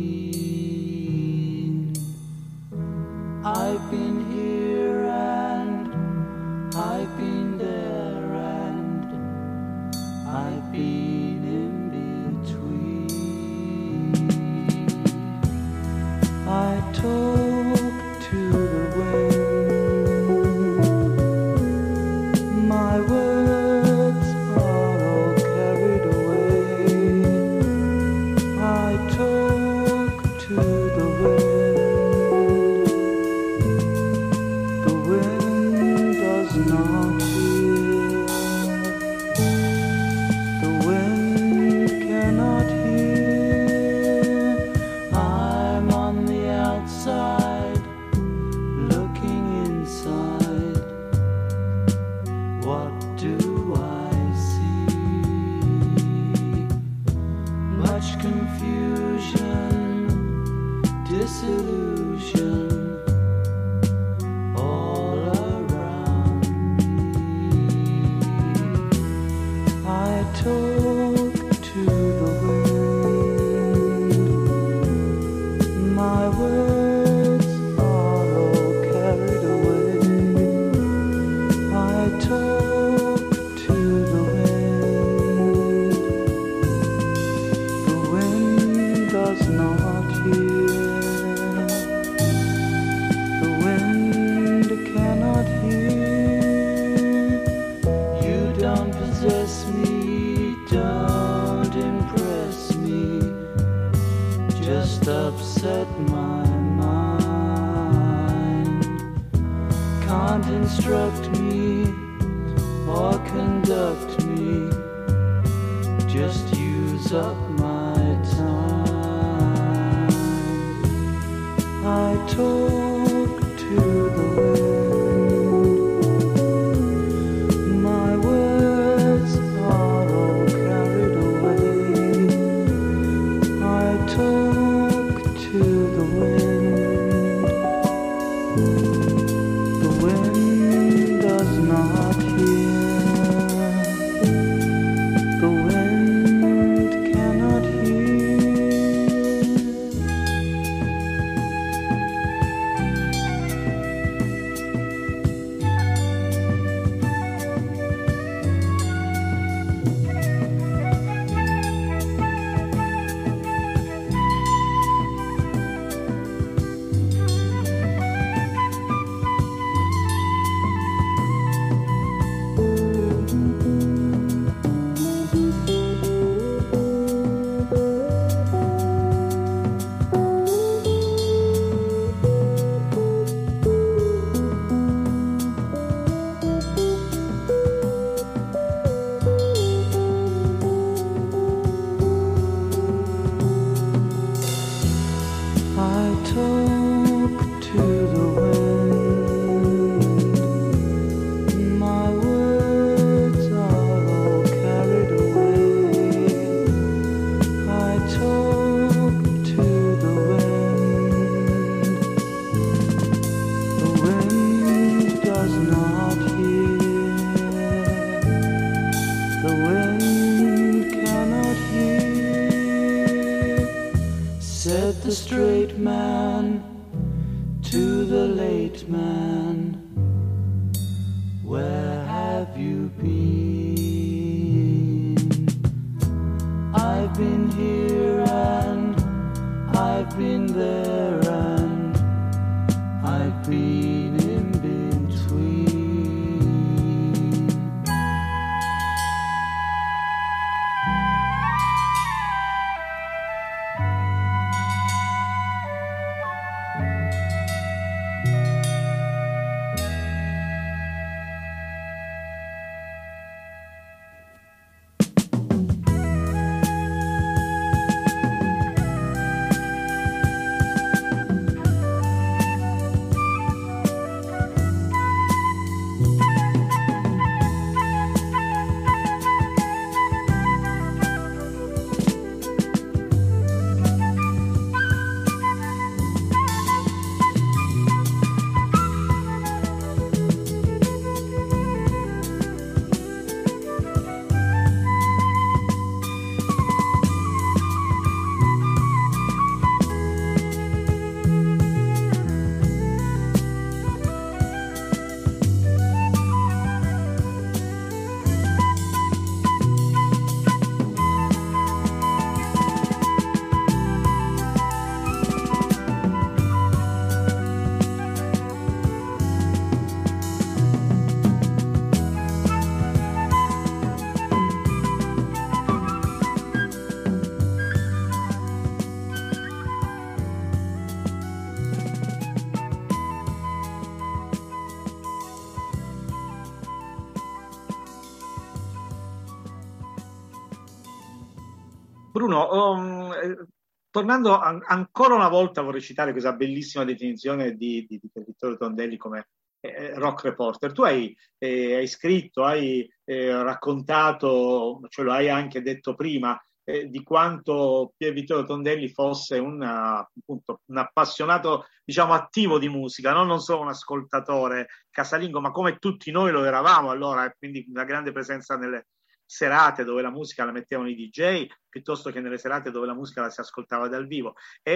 Bruno, 342.22 342.70
um, 342.72 343.12
eh, 343.12 343.46
tornando 343.90 344.38
an- 344.38 344.62
ancora 344.64 345.14
una 345.16 345.28
volta 345.28 345.60
vorrei 345.60 345.80
citare 345.80 346.12
questa 346.12 346.32
bellissima 346.32 346.84
definizione 346.84 347.56
di, 347.56 347.84
di, 347.88 347.98
di 348.00 348.10
Vittorio 348.24 348.56
Tondelli 348.56 348.96
come 348.96 349.30
eh, 349.58 349.94
rock 349.94 350.22
reporter. 350.22 350.70
Tu 350.70 350.82
hai, 350.82 351.16
eh, 351.38 351.74
hai 351.74 351.88
scritto, 351.88 352.44
hai 352.44 352.88
eh, 353.04 353.42
raccontato, 353.42 354.82
ce 354.88 355.02
lo 355.02 355.10
hai 355.10 355.28
anche 355.30 355.62
detto 355.62 355.96
prima, 355.96 356.40
eh, 356.62 356.88
di 356.88 357.02
quanto 357.02 357.92
Pier 357.96 358.12
Vittorio 358.12 358.44
Tondelli 358.44 358.88
fosse 358.88 359.38
un, 359.38 359.60
appunto, 359.60 360.60
un 360.66 360.76
appassionato, 360.76 361.66
diciamo, 361.84 362.12
attivo 362.12 362.60
di 362.60 362.68
musica, 362.68 363.12
no? 363.12 363.24
non 363.24 363.40
solo 363.40 363.62
un 363.62 363.68
ascoltatore 363.68 364.68
casalingo, 364.90 365.40
ma 365.40 365.50
come 365.50 365.78
tutti 365.78 366.12
noi 366.12 366.30
lo 366.30 366.44
eravamo 366.44 366.90
allora, 366.90 367.24
e 367.24 367.34
quindi 367.36 367.66
una 367.68 367.84
grande 367.84 368.12
presenza 368.12 368.56
nelle 368.56 368.86
serate 369.32 369.82
dove 369.82 370.02
la 370.02 370.10
musica 370.10 370.44
la 370.44 370.52
mettevano 370.52 370.90
i 370.90 370.94
DJ, 370.94 371.46
piuttosto 371.66 372.10
che 372.10 372.20
nelle 372.20 372.36
serate 372.36 372.70
dove 372.70 372.84
la 372.84 372.92
musica 372.92 373.22
la 373.22 373.30
si 373.30 373.40
ascoltava 373.40 373.88
dal 373.88 374.06
vivo. 374.06 374.34
E, 374.62 374.72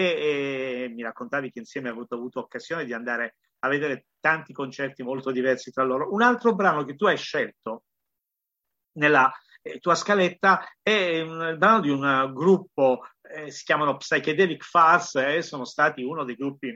e 0.86 0.88
mi 0.88 1.02
raccontavi 1.02 1.50
che 1.50 1.58
insieme 1.58 1.88
hai 1.88 1.94
avuto, 1.94 2.14
avuto 2.14 2.40
occasione 2.40 2.86
di 2.86 2.94
andare 2.94 3.36
a 3.60 3.68
vedere 3.68 4.06
tanti 4.18 4.54
concerti 4.54 5.02
molto 5.02 5.30
diversi 5.30 5.70
tra 5.70 5.84
loro. 5.84 6.10
Un 6.10 6.22
altro 6.22 6.54
brano 6.54 6.84
che 6.84 6.94
tu 6.96 7.04
hai 7.04 7.18
scelto 7.18 7.82
nella 8.92 9.30
eh, 9.60 9.78
tua 9.78 9.94
scaletta 9.94 10.66
è 10.80 11.20
un, 11.20 11.48
il 11.50 11.58
brano 11.58 11.80
di 11.80 11.90
un 11.90 12.32
gruppo, 12.32 13.02
eh, 13.20 13.50
si 13.50 13.62
chiamano 13.62 13.98
Psychedelic 13.98 14.64
Farce, 14.64 15.26
e 15.26 15.36
eh, 15.36 15.42
sono 15.42 15.66
stati 15.66 16.02
uno 16.02 16.24
dei 16.24 16.34
gruppi 16.34 16.74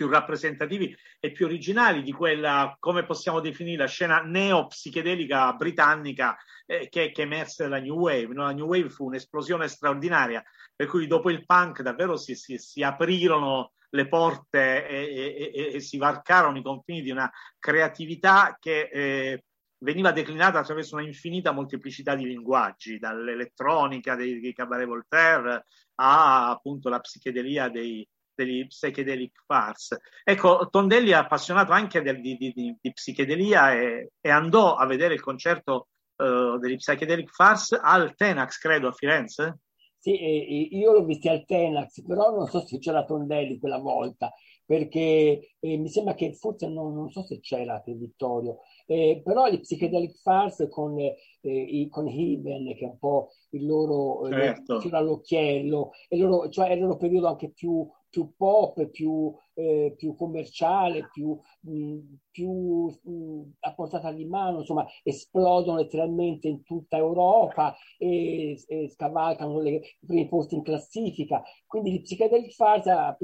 più 0.00 0.08
rappresentativi 0.08 0.96
e 1.18 1.30
più 1.30 1.44
originali 1.44 2.02
di 2.02 2.12
quella, 2.12 2.74
come 2.80 3.04
possiamo 3.04 3.40
definire, 3.40 3.82
la 3.82 3.86
scena 3.86 4.22
neo-psichedelica 4.22 5.52
britannica 5.52 6.38
eh, 6.64 6.88
che, 6.88 7.12
che 7.12 7.20
emerse 7.20 7.64
dalla 7.64 7.80
New 7.80 7.98
Wave. 7.98 8.28
No? 8.28 8.44
La 8.44 8.52
New 8.52 8.64
Wave 8.64 8.88
fu 8.88 9.04
un'esplosione 9.04 9.68
straordinaria, 9.68 10.42
per 10.74 10.86
cui 10.86 11.06
dopo 11.06 11.28
il 11.28 11.44
punk 11.44 11.82
davvero 11.82 12.16
si, 12.16 12.34
si, 12.34 12.56
si 12.56 12.82
aprirono 12.82 13.72
le 13.90 14.08
porte 14.08 14.88
e, 14.88 15.52
e, 15.54 15.74
e, 15.74 15.80
si 15.80 15.98
varcarono 15.98 16.56
i 16.56 16.62
confini 16.62 17.02
di 17.02 17.10
una 17.10 17.30
creatività 17.58 18.56
che 18.58 18.88
eh, 18.90 19.44
veniva 19.80 20.12
declinata 20.12 20.60
attraverso 20.60 20.94
una 20.94 21.04
infinita 21.04 21.52
molteplicità 21.52 22.14
di 22.14 22.24
linguaggi, 22.24 22.98
dall'elettronica 22.98 24.14
dei, 24.14 24.40
dei 24.40 24.54
Cabaret 24.54 24.86
Voltaire 24.86 25.66
a 25.96 26.48
appunto 26.48 26.88
la 26.88 27.00
psichedelia 27.00 27.68
dei, 27.68 28.08
degli 28.44 28.66
psychedelic 28.66 29.44
farce. 29.44 30.00
Ecco, 30.24 30.68
Tondelli 30.70 31.10
è 31.10 31.14
appassionato 31.14 31.72
anche 31.72 32.00
del, 32.02 32.20
di, 32.20 32.36
di, 32.36 32.52
di, 32.52 32.92
psichedelia 32.92 33.72
e, 33.74 34.12
e, 34.20 34.30
andò 34.30 34.74
a 34.74 34.86
vedere 34.86 35.14
il 35.14 35.20
concerto 35.20 35.88
uh, 36.16 36.58
degli 36.58 36.76
psychedelic 36.76 37.30
farce 37.30 37.78
al 37.80 38.14
Tenax, 38.14 38.58
credo, 38.58 38.88
a 38.88 38.92
Firenze. 38.92 39.58
Sì, 39.98 40.16
eh, 40.16 40.68
io 40.72 40.92
l'ho 40.92 41.04
visto 41.04 41.28
al 41.28 41.44
Tenax, 41.44 42.02
però 42.06 42.34
non 42.34 42.46
so 42.46 42.60
se 42.66 42.78
c'era 42.78 43.04
Tondelli 43.04 43.58
quella 43.58 43.76
volta, 43.76 44.32
perché 44.64 45.56
eh, 45.58 45.76
mi 45.76 45.88
sembra 45.88 46.14
che 46.14 46.32
forse 46.32 46.68
non, 46.68 46.94
non 46.94 47.10
so 47.10 47.22
se 47.22 47.40
c'era 47.40 47.80
per 47.80 47.96
Vittorio, 47.96 48.60
eh, 48.86 49.20
però 49.22 49.50
gli 49.50 49.60
Psychedelic 49.60 50.20
Farce 50.22 50.68
con, 50.68 50.98
eh, 50.98 51.18
i, 51.42 51.88
con 51.90 52.08
Heaven, 52.08 52.74
che 52.76 52.84
è 52.84 52.88
un 52.88 52.98
po' 52.98 53.32
il 53.50 53.66
loro 53.66 54.26
certo. 54.30 54.80
fino 54.80 54.96
all'occhiello, 54.96 55.90
e 56.08 56.16
loro, 56.16 56.48
cioè 56.48 56.68
è 56.68 56.72
il 56.72 56.80
loro 56.80 56.96
periodo 56.96 57.26
anche 57.26 57.50
più, 57.50 57.86
più 58.10 58.34
pop, 58.36 58.88
più, 58.88 59.32
eh, 59.54 59.94
più 59.96 60.14
commerciale, 60.14 61.08
più, 61.12 61.38
mh, 61.60 61.98
più 62.30 62.86
mh, 63.02 63.52
a 63.60 63.74
portata 63.74 64.12
di 64.12 64.24
mano, 64.26 64.58
insomma, 64.58 64.86
esplodono 65.02 65.78
letteralmente 65.78 66.48
in 66.48 66.62
tutta 66.62 66.96
Europa 66.96 67.74
e, 67.98 68.62
e 68.66 68.88
scavalcano 68.90 69.60
le, 69.60 69.70
i 69.70 70.06
primi 70.06 70.28
posti 70.28 70.56
in 70.56 70.62
classifica. 70.62 71.42
Quindi 71.66 71.92
gli 71.92 72.02
Psychedelic 72.02 72.52
Farce, 72.52 73.16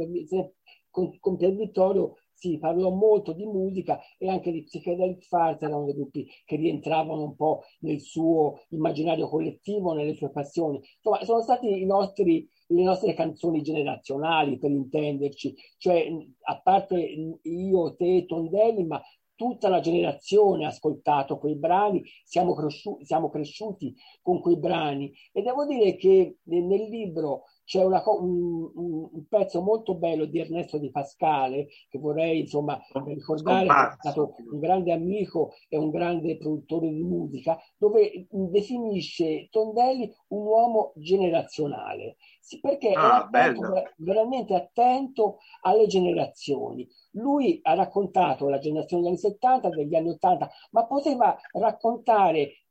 con, 0.91 1.19
con 1.19 1.37
Pier 1.37 1.55
Vittorio, 1.55 2.15
si 2.33 2.59
parlò 2.59 2.91
molto 2.91 3.33
di 3.33 3.47
musica 3.47 3.99
e 4.19 4.29
anche 4.29 4.53
di 4.53 4.63
Psychedelic 4.63 5.27
Farce 5.27 5.65
erano 5.65 5.87
dei 5.87 5.95
gruppi 5.95 6.27
che 6.45 6.57
rientravano 6.57 7.23
un 7.23 7.35
po' 7.35 7.63
nel 7.81 8.01
suo 8.01 8.61
immaginario 8.69 9.27
collettivo, 9.27 9.95
nelle 9.95 10.15
sue 10.15 10.31
passioni. 10.31 10.81
Insomma, 10.97 11.25
sono 11.25 11.41
stati 11.41 11.81
i 11.81 11.87
nostri, 11.87 12.47
le 12.69 12.83
nostre 12.83 13.15
canzoni 13.15 13.63
generazionali, 13.63 14.59
per 14.59 14.71
intenderci, 14.71 15.55
cioè 15.79 16.09
a 16.43 16.61
parte 16.61 17.39
io, 17.43 17.95
te, 17.97 18.25
Tondelli, 18.27 18.85
ma 18.85 19.01
tutta 19.37 19.69
la 19.69 19.81
generazione 19.81 20.65
ha 20.65 20.69
ascoltato 20.69 21.39
quei 21.39 21.57
brani, 21.57 22.03
siamo, 22.25 22.55
cresciuti, 22.55 23.05
siamo 23.05 23.31
cresciuti 23.31 23.95
con 24.23 24.41
quei 24.41 24.59
brani. 24.59 25.13
E 25.31 25.43
devo 25.43 25.67
dire 25.67 25.97
che 25.97 26.39
nel 26.45 26.89
libro 26.89 27.45
c'è 27.67 27.83
una, 27.83 28.01
un, 28.07 28.71
un, 28.75 29.27
pezzo 29.29 29.61
molto 29.61 29.97
bello 29.97 30.25
di 30.25 30.39
Ernesto 30.39 30.79
Di 30.79 30.91
Pascale 30.93 31.67
che 31.89 31.99
vorrei 31.99 32.41
insomma 32.41 32.81
ricordare 33.05 33.67
che 33.67 33.73
è 33.73 33.95
stato 33.99 34.35
un 34.53 34.61
grande 34.61 34.93
amico 34.93 35.53
e 35.69 35.77
un 35.77 35.91
grande 35.91 36.37
produttore 36.37 36.89
di 36.89 37.03
musica 37.03 37.59
dove 37.77 38.29
definisce 38.31 39.49
Tondelli 39.51 40.15
un 40.29 40.47
uomo 40.47 40.93
generazionale. 40.95 42.17
Perché 42.61 42.93
ah, 42.93 43.29
era 43.33 43.83
veramente 43.97 44.55
attento 44.55 45.39
alle 45.63 45.89
generazioni. 45.89 46.89
Lui 47.13 47.59
ha 47.65 47.75
raccontato 47.75 48.49
la 48.49 48.61
generazione 48.61 49.03
degli 49.03 49.11
anni 49.11 49.21
70 49.21 49.69
degli 49.71 49.95
anni 49.97 50.11
80 50.11 50.51
ma 50.71 50.87
poteva 50.87 51.37
raccontare 51.51 52.66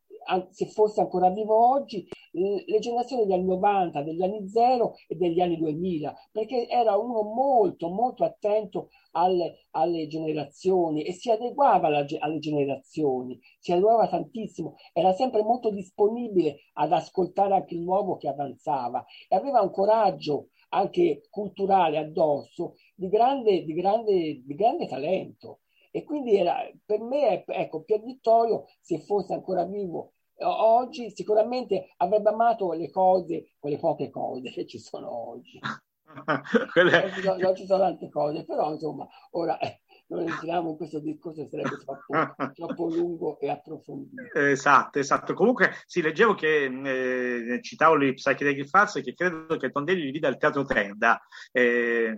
se 0.49 0.67
fosse 0.67 1.01
ancora 1.01 1.29
vivo 1.29 1.55
oggi, 1.73 2.07
le 2.31 2.79
generazioni 2.79 3.31
anni 3.33 3.45
90, 3.45 4.01
degli 4.01 4.21
anni 4.21 4.47
0 4.47 4.95
e 5.07 5.15
degli 5.15 5.39
anni 5.39 5.57
2000, 5.57 6.13
perché 6.31 6.67
era 6.67 6.97
uno 6.97 7.21
molto, 7.21 7.89
molto 7.89 8.23
attento 8.23 8.89
alle, 9.11 9.67
alle 9.71 10.07
generazioni 10.07 11.03
e 11.03 11.13
si 11.13 11.31
adeguava 11.31 11.87
alla 11.87 12.05
alle 12.19 12.39
generazioni, 12.39 13.39
si 13.59 13.71
adeguava 13.71 14.07
tantissimo, 14.07 14.75
era 14.93 15.13
sempre 15.13 15.43
molto 15.43 15.69
disponibile 15.69 16.57
ad 16.73 16.91
ascoltare 16.91 17.53
anche 17.55 17.75
il 17.75 17.81
nuovo 17.81 18.17
che 18.17 18.27
avanzava 18.27 19.05
e 19.27 19.35
aveva 19.35 19.61
un 19.61 19.71
coraggio 19.71 20.49
anche 20.69 21.27
culturale 21.29 21.97
addosso 21.97 22.75
di 22.95 23.07
grande, 23.07 23.63
di 23.63 23.73
grande, 23.73 24.41
di 24.43 24.55
grande 24.55 24.87
talento. 24.87 25.59
E 25.91 26.03
quindi 26.03 26.35
era, 26.35 26.57
per 26.85 26.99
me, 26.99 27.45
ecco, 27.45 27.83
Pier 27.83 28.03
Vittorio, 28.03 28.65
se 28.81 28.99
fosse 28.99 29.33
ancora 29.33 29.63
vivo 29.63 30.14
oggi, 30.39 31.11
sicuramente 31.11 31.93
avrebbe 31.97 32.29
amato 32.29 32.73
le 32.73 32.89
cose, 32.89 33.53
quelle 33.59 33.77
poche 33.77 34.09
cose 34.09 34.51
che 34.51 34.65
ci 34.65 34.79
sono 34.79 35.29
oggi. 35.29 35.59
Quelle- 36.71 37.11
Non 37.39 37.55
ci 37.55 37.65
sono, 37.65 37.79
tante 37.83 38.09
cose, 38.09 38.45
però 38.45 38.71
insomma, 38.71 39.07
ora 39.31 39.57
eh, 39.57 39.81
non 40.07 40.27
entriamo 40.27 40.69
in 40.69 40.77
questo 40.77 40.99
discorso, 40.99 41.47
sarebbe 41.47 41.77
troppo, 41.83 42.13
troppo 42.53 42.87
lungo 42.89 43.39
e 43.39 43.49
approfondito. 43.49 44.21
Esatto, 44.39 44.99
esatto. 44.99 45.33
Comunque, 45.33 45.71
sì, 45.85 46.01
leggevo 46.01 46.35
che 46.35 46.65
eh, 46.65 47.61
citavo 47.61 47.97
gli 47.99 48.13
Psychedelic 48.13 48.67
Fats 48.67 49.01
che 49.01 49.13
credo 49.13 49.57
che 49.57 49.69
Tondelli 49.71 50.03
li 50.03 50.11
vide 50.11 50.27
al 50.27 50.37
Teatro 50.37 50.63
Tenda. 50.63 51.19
Eh, 51.51 52.15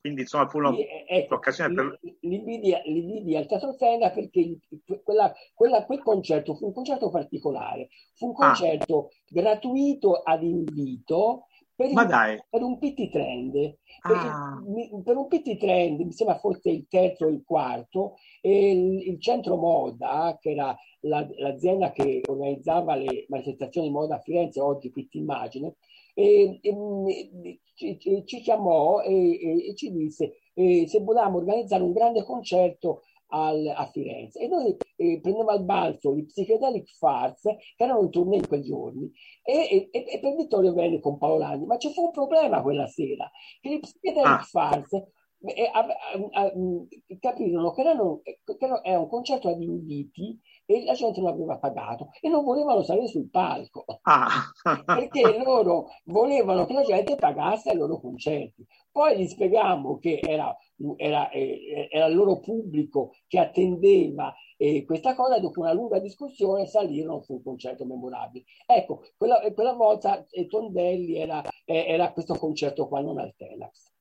quindi, 0.00 0.20
insomma, 0.22 0.48
fu 0.48 0.58
una- 0.58 0.72
Sì, 0.74 0.82
eh, 0.82 1.04
ecco, 1.08 1.34
l'occasione 1.34 1.74
per... 1.74 1.98
li, 2.02 2.18
li 2.20 3.00
vidi, 3.00 3.36
al 3.36 3.46
Teatro 3.46 3.74
Tenda 3.76 4.10
perché 4.10 4.58
quella- 5.02 5.32
quella- 5.54 5.84
quel 5.86 6.02
concerto 6.02 6.54
fu 6.54 6.66
un 6.66 6.72
concerto 6.74 7.10
particolare, 7.10 7.88
fu 8.14 8.26
un 8.26 8.34
Ah. 8.36 8.46
concerto 8.48 9.10
gratuito 9.28 10.14
ad 10.22 10.42
invito 10.42 11.46
per, 11.86 11.92
Ma 11.92 12.02
il- 12.02 12.08
dai. 12.08 12.38
per 12.48 12.62
un 12.62 12.78
PT 12.78 13.08
Trend. 13.10 13.52
Per, 13.52 14.16
Ah. 14.16 14.62
mi- 14.66 14.90
per 15.04 15.16
un 15.16 15.26
PT 15.28 15.56
Trend, 15.58 16.00
mi 16.00 16.12
sembra 16.12 16.38
fosse 16.38 16.70
il 16.70 16.86
terzo 16.88 17.26
o 17.26 17.28
il 17.28 17.42
quarto, 17.44 18.16
e 18.40 18.70
il, 18.72 19.08
il 19.08 19.20
centro 19.20 19.56
moda, 19.56 20.36
che 20.40 20.50
era 20.50 20.76
la- 21.00 21.28
l'azienda 21.36 21.92
che 21.92 22.20
organizzava 22.26 22.94
le 22.94 23.26
manifestazioni 23.28 23.90
moda 23.90 24.16
a 24.16 24.20
Firenze, 24.20 24.60
oggi 24.60 24.90
PT 24.90 25.14
Immagine, 25.16 25.76
e, 26.14 26.58
e, 26.60 27.60
ci, 27.74 27.98
ci- 28.26 28.40
chiamò 28.40 29.00
e, 29.00 29.12
e- 29.14 29.68
e 29.70 29.74
ci 29.74 29.90
disse 29.92 30.34
eh, 30.54 30.86
se 30.86 31.00
volevamo 31.00 31.38
organizzare 31.38 31.82
un 31.82 31.92
grande 31.92 32.22
concerto 32.22 33.02
al- 33.32 33.72
a 33.74 33.86
Firenze. 33.86 34.38
E 34.40 34.48
noi 34.48 34.76
eh, 34.96 35.20
prendevamo 35.20 35.50
al 35.50 35.64
balzo 35.64 36.14
gli 36.14 36.24
Psychedelic 36.26 36.88
Farts, 36.96 37.42
che 37.42 37.84
erano 37.84 38.02
in 38.02 38.10
tournée 38.10 38.38
in 38.38 38.46
quei 38.46 38.62
giorni, 38.62 39.10
e, 39.42 39.88
e- 39.90 40.04
e 40.06 40.20
per 40.20 40.34
Vittorio 40.36 40.72
venne 40.72 41.00
con 41.00 41.18
Paolo 41.18 41.38
Landi. 41.38 41.64
Ma 41.66 41.78
ci 41.78 41.92
fu 41.92 42.04
un 42.04 42.10
problema 42.10 42.62
quella 42.62 42.86
sera, 42.86 43.30
che 43.60 43.70
gli 43.70 43.80
Psychedelic 43.80 44.26
Ah. 44.26 44.42
Farts 44.42 45.02
eh, 45.44 45.70
a- 45.72 46.52
mh, 46.54 46.86
capirono 47.20 47.72
che, 47.72 47.80
erano- 47.80 48.20
che 48.22 48.56
era 48.82 48.98
un 48.98 49.08
concerto 49.08 49.48
ad 49.48 49.60
inviti 49.60 50.38
e 50.64 50.84
la 50.84 50.92
gente 50.94 51.20
non 51.20 51.30
aveva 51.32 51.58
pagato 51.58 52.10
e 52.20 52.28
non 52.28 52.44
volevano 52.44 52.82
salire 52.82 53.06
sul 53.08 53.28
palco 53.30 53.84
Ah. 54.02 54.28
perché 54.84 55.38
loro 55.38 55.88
volevano 56.04 56.64
che 56.66 56.72
la 56.72 56.82
gente 56.82 57.16
pagasse 57.16 57.70
ai 57.70 57.76
loro 57.76 58.00
concerti. 58.00 58.64
Poi 58.90 59.18
gli 59.18 59.26
spiegammo 59.26 59.98
che 59.98 60.20
era, 60.22 60.54
era, 60.96 61.30
eh, 61.30 61.88
era 61.90 62.06
il 62.06 62.14
loro 62.14 62.38
pubblico 62.40 63.12
che 63.26 63.38
attendeva 63.38 64.34
eh, 64.56 64.84
questa 64.84 65.14
cosa 65.14 65.38
dopo 65.40 65.60
una 65.60 65.72
lunga 65.72 65.98
discussione 65.98 66.66
salirono 66.66 67.22
su 67.22 67.32
un 67.34 67.42
concerto 67.42 67.84
memorabile. 67.84 68.44
Ecco, 68.66 69.02
quella, 69.16 69.40
quella 69.52 69.72
volta 69.72 70.24
eh, 70.30 70.46
Tondelli 70.46 71.16
era, 71.16 71.42
eh, 71.64 71.86
era 71.88 72.12
questo 72.12 72.34
concerto 72.34 72.86
qua, 72.88 73.00
non 73.00 73.18
al 73.18 73.34
Tenax. 73.36 73.91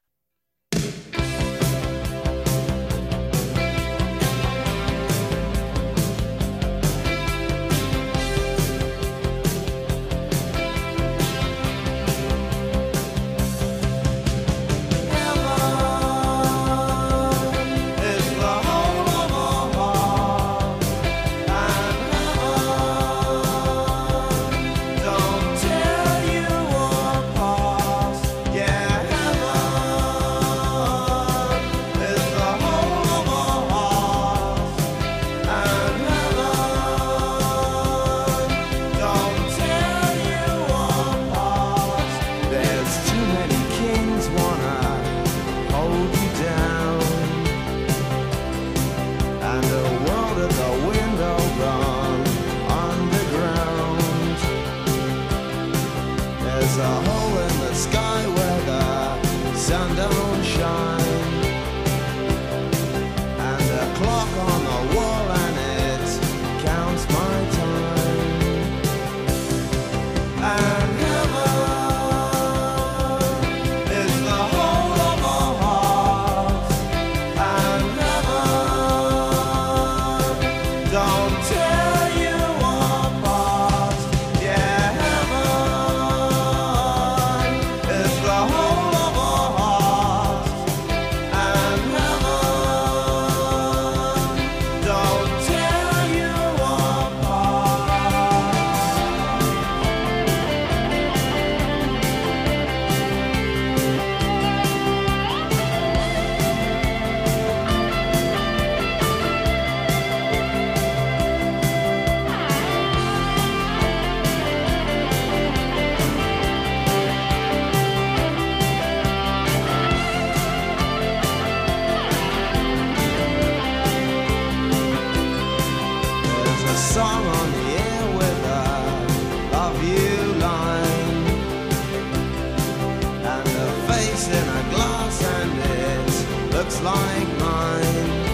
A 134.59 134.61
glass 134.73 135.17
and 135.37 135.51
it 135.79 136.53
looks 136.53 136.77
like 136.81 137.29
mine. 137.39 138.31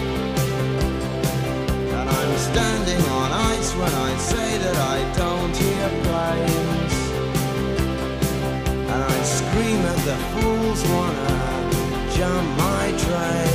And 1.96 2.06
I'm 2.18 2.34
standing 2.50 3.02
on 3.18 3.28
ice 3.52 3.70
when 3.80 3.92
I 4.08 4.16
say 4.16 4.58
that 4.64 4.76
I 4.94 4.98
don't 5.22 5.54
hear 5.64 5.88
planes 6.04 6.94
And 8.92 9.00
I 9.14 9.18
scream 9.38 9.80
at 9.92 10.00
the 10.10 10.18
fools 10.32 10.80
wanna 10.94 11.38
jump 12.16 12.46
my 12.58 12.84
train 13.04 13.47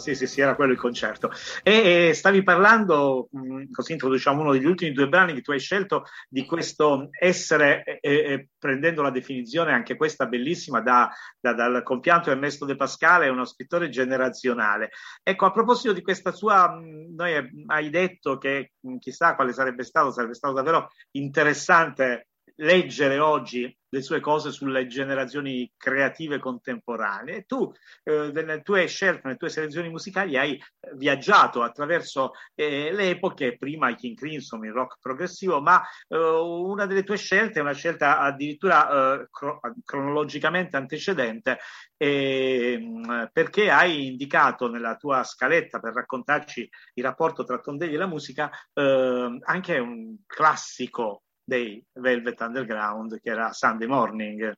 sì, 0.00 0.16
sì, 0.16 0.26
sì, 0.26 0.40
era 0.40 0.56
quello 0.56 0.72
il 0.72 0.78
concerto. 0.78 1.30
E, 1.62 2.08
e 2.08 2.14
stavi 2.14 2.42
parlando, 2.42 3.28
mh, 3.30 3.70
così 3.70 3.92
introduciamo 3.92 4.40
uno 4.40 4.52
degli 4.52 4.64
ultimi 4.64 4.92
due 4.92 5.08
brani 5.08 5.34
che 5.34 5.42
tu 5.42 5.52
hai 5.52 5.60
scelto, 5.60 6.04
di 6.28 6.44
questo 6.44 7.10
essere, 7.10 7.84
e, 7.84 8.00
e, 8.00 8.48
prendendo 8.58 9.02
la 9.02 9.10
definizione 9.10 9.72
anche 9.72 9.96
questa 9.96 10.26
bellissima 10.26 10.80
da, 10.80 11.08
da, 11.38 11.52
dal 11.52 11.82
compianto 11.82 12.30
Ernesto 12.30 12.64
De 12.64 12.74
Pascale, 12.74 13.28
uno 13.28 13.44
scrittore 13.44 13.88
generazionale. 13.90 14.90
Ecco, 15.22 15.46
a 15.46 15.52
proposito 15.52 15.92
di 15.92 16.02
questa 16.02 16.32
sua, 16.32 16.70
mh, 16.70 17.14
noi 17.14 17.64
hai 17.66 17.90
detto 17.90 18.38
che 18.38 18.72
mh, 18.80 18.96
chissà 18.96 19.34
quale 19.34 19.52
sarebbe 19.52 19.84
stato, 19.84 20.10
sarebbe 20.10 20.34
stato 20.34 20.54
davvero 20.54 20.88
interessante 21.12 22.29
leggere 22.60 23.18
oggi 23.18 23.74
le 23.92 24.02
sue 24.02 24.20
cose 24.20 24.52
sulle 24.52 24.86
generazioni 24.86 25.70
creative 25.76 26.38
contemporanee. 26.38 27.42
Tu, 27.42 27.70
eh, 28.04 28.30
nelle 28.32 28.62
tue 28.62 28.86
scelte, 28.86 29.22
nelle 29.24 29.36
tue 29.36 29.48
selezioni 29.48 29.88
musicali, 29.88 30.36
hai 30.36 30.62
viaggiato 30.94 31.62
attraverso 31.62 32.32
eh, 32.54 32.92
le 32.92 33.10
epoche, 33.10 33.56
prima 33.56 33.90
i 33.90 33.96
King 33.96 34.16
Crimson, 34.16 34.64
il 34.64 34.72
rock 34.72 34.98
progressivo, 35.00 35.60
ma 35.60 35.82
eh, 36.08 36.16
una 36.16 36.86
delle 36.86 37.02
tue 37.02 37.16
scelte 37.16 37.58
è 37.58 37.62
una 37.62 37.72
scelta 37.72 38.20
addirittura 38.20 39.20
eh, 39.20 39.28
cro- 39.30 39.60
cronologicamente 39.84 40.76
antecedente, 40.76 41.58
ehm, 41.96 43.30
perché 43.32 43.70
hai 43.70 44.06
indicato 44.06 44.68
nella 44.70 44.96
tua 44.96 45.24
scaletta 45.24 45.80
per 45.80 45.94
raccontarci 45.94 46.68
il 46.94 47.04
rapporto 47.04 47.42
tra 47.44 47.58
Tondelli 47.58 47.94
e 47.94 47.98
la 47.98 48.06
musica 48.06 48.50
ehm, 48.72 49.38
anche 49.42 49.78
un 49.78 50.16
classico 50.26 51.24
dei 51.50 51.84
Velvet 51.94 52.40
Underground, 52.40 53.20
che 53.20 53.30
era 53.30 53.52
Sunday 53.52 53.88
Morning. 53.88 54.56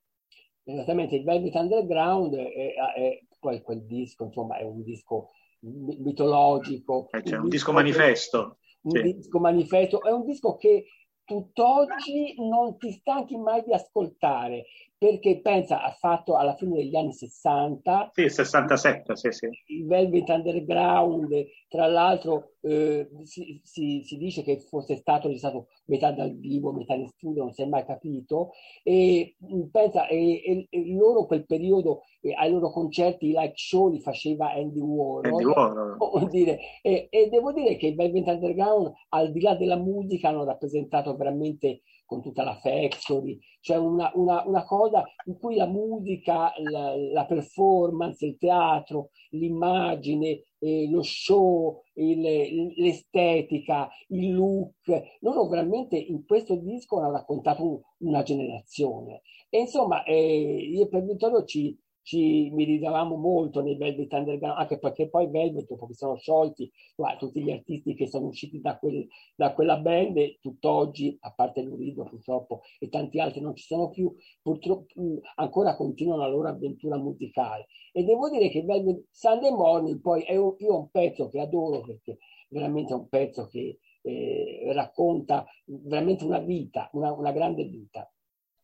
Esattamente, 0.62 1.16
il 1.16 1.24
Velvet 1.24 1.54
Underground 1.54 2.34
è, 2.34 2.74
è, 2.74 3.20
poi 3.40 3.62
quel 3.62 3.86
disco, 3.86 4.24
insomma, 4.24 4.58
è 4.58 4.64
un 4.64 4.82
disco 4.82 5.30
mitologico. 5.60 7.08
Eh, 7.10 7.22
cioè, 7.24 7.38
un, 7.38 7.44
un, 7.44 7.48
disco, 7.48 7.72
manifesto. 7.72 8.58
Un 8.82 8.90
sì. 8.90 9.14
disco 9.14 9.38
manifesto, 9.38 10.02
è 10.02 10.10
un 10.10 10.26
disco 10.26 10.56
che 10.56 10.84
tutt'oggi 11.24 12.34
non 12.36 12.76
ti 12.76 12.92
stanchi 12.92 13.38
mai 13.38 13.62
di 13.64 13.72
ascoltare, 13.72 14.66
perché 15.02 15.40
pensa, 15.40 15.82
ha 15.82 15.90
fatto 15.90 16.36
alla 16.36 16.54
fine 16.54 16.76
degli 16.76 16.94
anni 16.94 17.12
60. 17.12 18.10
Sì, 18.12 18.28
67, 18.28 19.16
sì, 19.16 19.32
sì. 19.32 19.48
Il 19.66 19.84
Velvet 19.88 20.28
Underground, 20.28 21.44
tra 21.68 21.88
l'altro 21.88 22.52
eh, 22.60 23.08
si, 23.24 23.60
si, 23.64 24.02
si, 24.04 24.16
dice 24.16 24.44
che 24.44 24.60
fosse 24.60 24.94
stato 24.94 25.26
registrato 25.26 25.66
metà 25.86 26.12
dal 26.12 26.32
vivo, 26.38 26.70
metà 26.70 26.94
in 26.94 27.08
studio, 27.08 27.42
non 27.42 27.52
si 27.52 27.62
è 27.62 27.66
mai 27.66 27.84
capito. 27.84 28.52
E 28.84 29.34
mm, 29.44 29.62
pensa, 29.72 30.06
e, 30.06 30.40
e, 30.44 30.66
e 30.70 30.94
loro 30.94 31.26
quel 31.26 31.46
periodo, 31.46 32.02
eh, 32.20 32.34
ai 32.34 32.52
loro 32.52 32.70
concerti, 32.70 33.26
i 33.26 33.34
live 33.36 33.54
show 33.56 33.90
li 33.90 33.98
faceva 33.98 34.52
Andy 34.52 34.78
Warhol. 34.78 35.32
Andy 35.32 35.44
Warhol. 35.44 36.28
Dire, 36.30 36.60
e, 36.80 37.08
e 37.10 37.28
devo 37.28 37.52
dire 37.52 37.74
che 37.76 37.88
i 37.88 37.94
Velvet 37.96 38.28
Underground, 38.28 38.92
al 39.08 39.32
di 39.32 39.40
là 39.40 39.56
della 39.56 39.76
musica, 39.76 40.28
hanno 40.28 40.44
rappresentato 40.44 41.16
veramente 41.16 41.80
con 42.12 42.20
tutta 42.20 42.44
la 42.44 42.56
factory, 42.56 43.38
cioè 43.60 43.78
una, 43.78 44.10
una, 44.14 44.42
una 44.46 44.64
cosa 44.64 45.02
in 45.24 45.38
cui 45.38 45.56
la 45.56 45.66
musica, 45.66 46.52
la, 46.58 46.94
la 46.94 47.24
performance, 47.24 48.26
il 48.26 48.36
teatro, 48.36 49.10
l'immagine, 49.30 50.42
eh, 50.58 50.90
lo 50.90 51.02
show, 51.02 51.82
il, 51.94 52.74
l'estetica, 52.76 53.88
il 54.08 54.34
look, 54.34 55.18
loro 55.20 55.48
veramente 55.48 55.96
in 55.96 56.26
questo 56.26 56.56
disco 56.56 56.98
hanno 56.98 57.12
raccontato 57.12 57.94
una 58.00 58.22
generazione. 58.22 59.22
E 59.48 59.60
insomma, 59.60 60.04
eh, 60.04 60.68
io 60.70 60.88
per 60.88 61.04
Vittorio 61.04 61.44
ci, 61.44 61.74
ci 62.02 62.50
mi 62.50 62.64
ridavamo 62.64 63.16
molto 63.16 63.62
nei 63.62 63.76
Velvet 63.76 64.12
Underground, 64.12 64.58
anche 64.58 64.78
perché 64.78 65.08
poi 65.08 65.30
Velvet, 65.30 65.66
dopo 65.66 65.86
che 65.86 65.94
sono 65.94 66.16
sciolti, 66.16 66.70
guarda, 66.94 67.18
tutti 67.18 67.42
gli 67.42 67.50
artisti 67.50 67.94
che 67.94 68.06
sono 68.06 68.26
usciti 68.26 68.60
da, 68.60 68.78
quel, 68.78 69.06
da 69.34 69.52
quella 69.52 69.78
band, 69.78 70.38
tutt'oggi, 70.40 71.16
a 71.20 71.32
parte 71.32 71.62
Lurido 71.62 72.04
purtroppo, 72.04 72.62
e 72.78 72.88
tanti 72.88 73.20
altri 73.20 73.40
non 73.40 73.54
ci 73.54 73.64
sono 73.64 73.90
più, 73.90 74.14
purtroppo 74.40 74.92
ancora 75.36 75.76
continuano 75.76 76.22
la 76.22 76.28
loro 76.28 76.48
avventura 76.48 76.96
musicale. 76.96 77.66
E 77.92 78.04
devo 78.04 78.28
dire 78.28 78.48
che 78.48 78.62
Velvet 78.62 79.04
Sunday 79.10 79.50
Morning 79.50 80.00
poi 80.00 80.22
è 80.22 80.36
un, 80.36 80.54
io 80.58 80.76
un 80.78 80.90
pezzo 80.90 81.28
che 81.28 81.40
adoro 81.40 81.82
perché 81.82 82.18
veramente 82.48 82.92
è 82.92 82.96
un 82.96 83.08
pezzo 83.08 83.46
che 83.46 83.78
eh, 84.02 84.70
racconta 84.72 85.46
veramente 85.64 86.24
una 86.24 86.38
vita, 86.38 86.88
una, 86.92 87.12
una 87.12 87.32
grande 87.32 87.64
vita. 87.64 88.10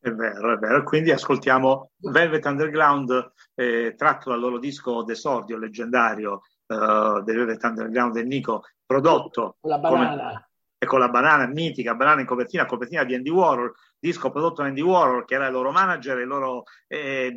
È 0.01 0.11
vero, 0.11 0.53
è 0.53 0.59
vero. 0.59 0.83
Quindi 0.85 1.11
ascoltiamo 1.11 1.91
Velvet 1.97 2.45
Underground 2.45 3.33
eh, 3.55 3.95
tratto 3.97 4.31
dal 4.31 4.39
loro 4.39 4.59
disco 4.59 5.03
d'esordio 5.03 5.59
leggendario 5.59 6.43
uh, 6.67 7.23
del 7.23 7.37
Velvet 7.37 7.63
Underground 7.65 8.13
del 8.13 8.27
Nico, 8.27 8.63
prodotto 8.87 9.57
la 9.63 9.79
banana. 9.79 10.17
Come, 10.17 10.49
e 10.81 10.87
con 10.87 11.01
la 11.01 11.09
banana 11.09 11.47
mitica, 11.49 11.97
banana 11.97 12.21
in 12.21 12.27
copertina, 12.27 12.65
copertina 12.65 13.03
di 13.03 13.17
Andy 13.17 13.31
Warhol, 13.31 13.75
disco 13.99 14.31
prodotto 14.31 14.63
da 14.63 14.69
Andy 14.69 14.81
Warhol, 14.81 15.25
che 15.25 15.35
era 15.35 15.47
il 15.47 15.53
loro 15.53 15.73
manager, 15.73 16.19
il 16.19 16.29
loro 16.29 16.63
eh, 16.87 17.37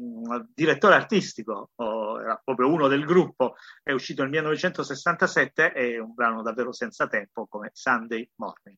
direttore 0.54 0.94
artistico, 0.94 1.72
oh, 1.76 2.22
era 2.22 2.40
proprio 2.44 2.72
uno 2.72 2.88
del 2.88 3.04
gruppo, 3.04 3.56
è 3.82 3.92
uscito 3.92 4.22
nel 4.22 4.30
1967, 4.30 5.72
è 5.72 5.98
un 5.98 6.14
brano 6.14 6.44
davvero 6.44 6.72
senza 6.72 7.08
tempo 7.08 7.48
come 7.48 7.72
Sunday 7.74 8.30
Morning. 8.36 8.78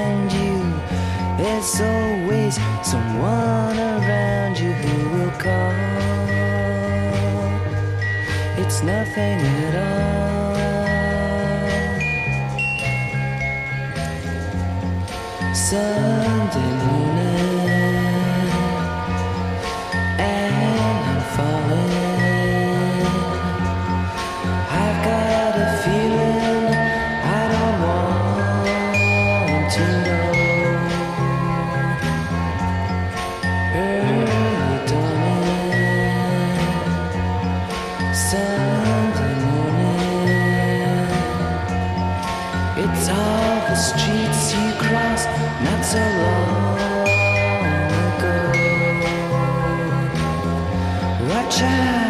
There's 1.71 1.89
always 1.89 2.55
someone 2.83 3.79
around 3.79 4.59
you 4.59 4.73
who 4.73 5.09
will 5.09 5.31
call. 5.31 5.71
It's 8.57 8.81
nothing 8.83 9.39
at 9.39 9.75
all. 9.75 10.11
Sunday 15.55 17.00
streets 44.91 45.25
not 45.63 45.81
so 45.85 45.99
long 46.21 46.77
ago. 48.17 48.35
Watch 51.29 51.61
out, 51.61 52.00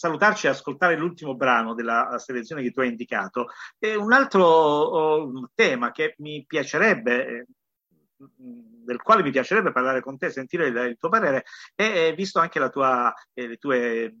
salutarci 0.00 0.46
e 0.46 0.48
ascoltare 0.48 0.96
l'ultimo 0.96 1.34
brano 1.34 1.74
della 1.74 2.16
selezione 2.16 2.62
che 2.62 2.70
tu 2.70 2.80
hai 2.80 2.88
indicato, 2.88 3.48
eh, 3.78 3.96
un 3.96 4.12
altro 4.12 4.46
oh, 4.46 5.50
tema 5.54 5.90
che 5.92 6.14
mi 6.18 6.42
piacerebbe, 6.46 7.26
eh, 7.26 7.46
del 8.16 9.02
quale 9.02 9.22
mi 9.22 9.30
piacerebbe 9.30 9.72
parlare 9.72 10.00
con 10.00 10.16
te, 10.16 10.30
sentire 10.30 10.68
il, 10.68 10.96
tuo 10.98 11.10
parere, 11.10 11.44
e 11.74 12.14
visto 12.16 12.38
anche 12.38 12.66
tua, 12.70 13.12
eh, 13.34 13.46
le 13.46 13.56
tue 13.56 14.14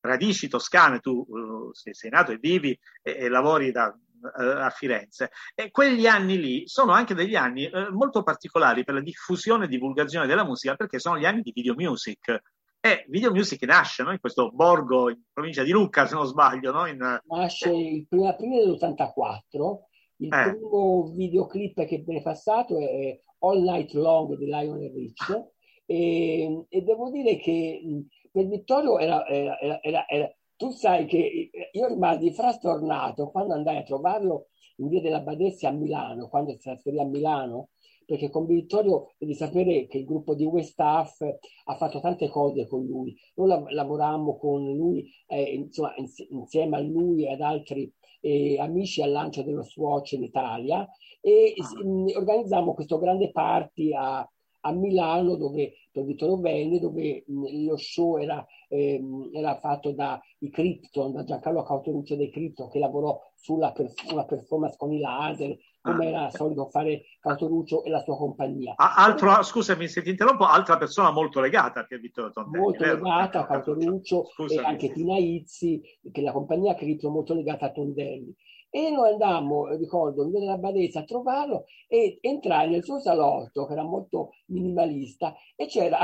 radici 0.00 0.48
toscane, 0.48 1.00
tu 1.00 1.24
uh, 1.26 1.72
sei, 1.72 1.94
sei, 1.94 2.10
nato 2.10 2.32
e 2.32 2.38
vivi 2.38 2.78
e, 3.00 3.16
e 3.16 3.28
lavori 3.28 3.72
da, 3.72 3.90
a 4.34 4.68
Firenze. 4.68 5.30
E 5.54 5.70
quegli 5.70 6.06
anni 6.06 6.38
lì 6.38 6.68
sono 6.68 6.92
anche 6.92 7.14
degli 7.14 7.36
anni 7.36 7.70
uh, 7.72 7.90
molto 7.90 8.22
particolari 8.22 8.84
per 8.84 8.94
la 8.94 9.00
diffusione 9.00 9.64
e 9.64 9.68
divulgazione 9.68 10.26
della 10.26 10.44
musica 10.44 10.74
perché 10.74 10.98
sono 10.98 11.18
gli 11.18 11.24
anni 11.24 11.40
di 11.40 11.52
video 11.52 11.74
music. 11.74 12.38
E 12.84 13.04
Video 13.06 13.30
Music 13.30 13.62
nasce 13.62 14.02
no? 14.02 14.10
in 14.10 14.18
questo 14.18 14.50
borgo 14.50 15.08
in 15.08 15.16
provincia 15.32 15.62
di 15.62 15.70
Lucca, 15.70 16.04
se 16.04 16.14
non 16.14 16.26
sbaglio. 16.26 16.72
No? 16.72 16.86
In... 16.86 17.20
Nasce 17.26 17.72
il 17.72 18.08
primo 18.08 18.26
aprile 18.26 18.64
dell'84. 18.64 19.78
Il 20.16 20.34
eh. 20.34 20.50
primo 20.50 21.12
videoclip 21.14 21.84
che 21.84 21.98
viene 21.98 22.22
passato 22.22 22.76
è 22.80 23.20
All 23.38 23.62
Night 23.62 23.92
Long 23.92 24.36
di 24.36 24.46
Lionel 24.46 24.90
Rich. 24.90 25.44
E, 25.86 26.64
e 26.68 26.82
devo 26.82 27.08
dire 27.10 27.36
che 27.36 28.04
per 28.32 28.48
Vittorio 28.48 28.98
era, 28.98 29.28
era, 29.28 29.80
era, 29.80 30.08
era, 30.08 30.34
tu 30.56 30.70
sai 30.72 31.06
che 31.06 31.50
io 31.70 31.86
rimasi 31.86 32.32
frastornato 32.32 33.30
quando 33.30 33.54
andai 33.54 33.76
a 33.76 33.82
trovarlo 33.84 34.48
in 34.78 34.88
via 34.88 35.00
della 35.00 35.20
Badessia 35.20 35.68
a 35.68 35.72
Milano, 35.72 36.28
quando 36.28 36.50
si 36.50 36.58
trasferì 36.58 36.98
a 36.98 37.04
Milano, 37.04 37.68
perché 38.04 38.30
con 38.30 38.46
Vittorio 38.46 39.12
devi 39.18 39.34
sapere 39.34 39.86
che 39.86 39.98
il 39.98 40.04
gruppo 40.04 40.34
di 40.34 40.44
Westaff 40.44 41.20
ha 41.20 41.76
fatto 41.76 42.00
tante 42.00 42.28
cose 42.28 42.66
con 42.66 42.84
lui. 42.84 43.16
Noi 43.34 43.48
lav- 43.48 43.70
lavorammo 43.70 44.36
con 44.36 44.64
lui, 44.64 45.10
eh, 45.26 45.54
insomma, 45.54 45.94
ins- 45.96 46.26
insieme 46.30 46.76
a 46.76 46.80
lui 46.80 47.24
e 47.24 47.32
ad 47.32 47.40
altri 47.40 47.92
eh, 48.20 48.58
amici 48.58 49.02
al 49.02 49.10
lancio 49.10 49.42
dello 49.42 49.62
Swatch 49.62 50.12
in 50.12 50.22
Italia 50.22 50.88
e 51.20 51.54
ah. 51.56 51.84
mh, 51.84 52.12
organizzammo 52.16 52.74
questo 52.74 52.98
grande 52.98 53.30
party 53.30 53.92
a, 53.94 54.28
a 54.60 54.72
Milano 54.72 55.36
dove 55.36 55.74
per 55.90 56.04
Vittorio 56.04 56.38
Venne 56.38 56.78
dove 56.78 57.24
mh, 57.26 57.64
lo 57.64 57.76
show 57.76 58.16
era, 58.16 58.44
ehm, 58.68 59.30
era 59.32 59.58
fatto 59.58 59.92
da 59.92 60.20
i 60.38 60.50
Krypton, 60.50 61.12
da 61.12 61.24
Giancarlo 61.24 61.62
Cauteruccio 61.62 62.16
dei 62.16 62.30
Krypton 62.30 62.70
che 62.70 62.78
lavorò 62.78 63.18
sulla 63.34 63.72
per, 63.72 63.92
performance 64.26 64.76
con 64.76 64.92
i 64.92 64.98
laser 64.98 65.56
come 65.82 66.06
ah. 66.06 66.08
era 66.08 66.30
solito 66.30 66.68
fare 66.70 67.02
Cauteruccio 67.20 67.84
e 67.84 67.90
la 67.90 68.00
sua 68.00 68.16
compagnia. 68.16 68.74
Ah, 68.76 68.94
altro, 68.94 69.42
scusami 69.42 69.88
se 69.88 70.00
ti 70.02 70.10
interrompo, 70.10 70.44
altra 70.44 70.78
persona 70.78 71.10
molto 71.10 71.40
legata 71.40 71.80
a 71.80 71.86
Vittorio 71.98 72.30
Tondelli. 72.30 72.62
Molto 72.62 72.84
vero? 72.84 72.96
legata 72.96 73.40
a 73.40 73.46
Cauteruccio 73.46 74.28
e 74.48 74.58
anche 74.58 74.92
Tina 74.92 75.18
Izzi, 75.18 75.82
che 76.10 76.22
la 76.22 76.32
compagnia 76.32 76.74
Krypton 76.74 77.12
molto 77.12 77.34
legata 77.34 77.66
a 77.66 77.72
Tondelli. 77.72 78.34
E 78.74 78.90
noi 78.90 79.10
andammo, 79.10 79.66
ricordo, 79.76 80.24
in 80.24 80.30
via 80.30 80.40
della 80.40 80.56
Badezza 80.56 81.00
a 81.00 81.04
trovarlo 81.04 81.64
e 81.88 82.16
entrai 82.22 82.70
nel 82.70 82.82
suo 82.82 83.00
salotto, 83.00 83.66
che 83.66 83.72
era 83.74 83.82
molto 83.82 84.30
minimalista, 84.46 85.34
e 85.54 85.66
c'era 85.66 85.98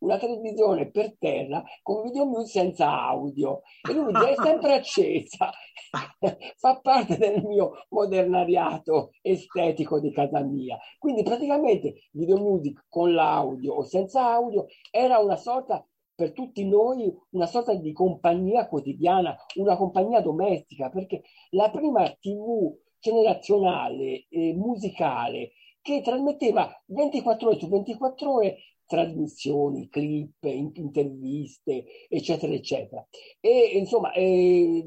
una 0.00 0.18
televisione 0.18 0.90
per 0.90 1.16
terra 1.18 1.62
con 1.82 2.02
video 2.02 2.26
music 2.26 2.52
senza 2.52 2.90
audio. 2.90 3.62
E 3.88 3.92
lui 3.92 4.12
è 4.12 4.34
sempre 4.42 4.74
accesa. 4.74 5.50
Fa 6.56 6.80
parte 6.80 7.16
del 7.16 7.44
mio 7.44 7.86
modernariato 7.90 9.10
estetico 9.22 10.00
di 10.00 10.12
casa 10.12 10.40
mia. 10.40 10.78
Quindi 10.98 11.22
praticamente 11.22 12.08
video 12.12 12.38
music 12.38 12.86
con 12.88 13.12
l'audio 13.12 13.74
o 13.74 13.82
senza 13.84 14.30
audio 14.30 14.66
era 14.90 15.18
una 15.18 15.36
sorta 15.36 15.86
per 16.14 16.32
tutti 16.32 16.64
noi 16.64 17.12
una 17.30 17.46
sorta 17.46 17.74
di 17.74 17.92
compagnia 17.92 18.68
quotidiana, 18.68 19.36
una 19.56 19.76
compagnia 19.76 20.20
domestica, 20.20 20.88
perché 20.88 21.22
la 21.50 21.70
prima 21.70 22.08
TV 22.20 22.72
generazionale 23.00 24.26
eh, 24.28 24.54
musicale 24.54 25.52
che 25.82 26.00
trasmetteva 26.00 26.82
24 26.86 27.48
ore 27.48 27.58
su 27.58 27.68
24 27.68 28.32
ore 28.32 28.56
trasmissioni, 28.86 29.88
clip, 29.88 30.44
interviste, 30.44 31.84
eccetera, 32.08 32.52
eccetera. 32.52 33.06
E 33.40 33.72
insomma, 33.78 34.12
eh, 34.12 34.86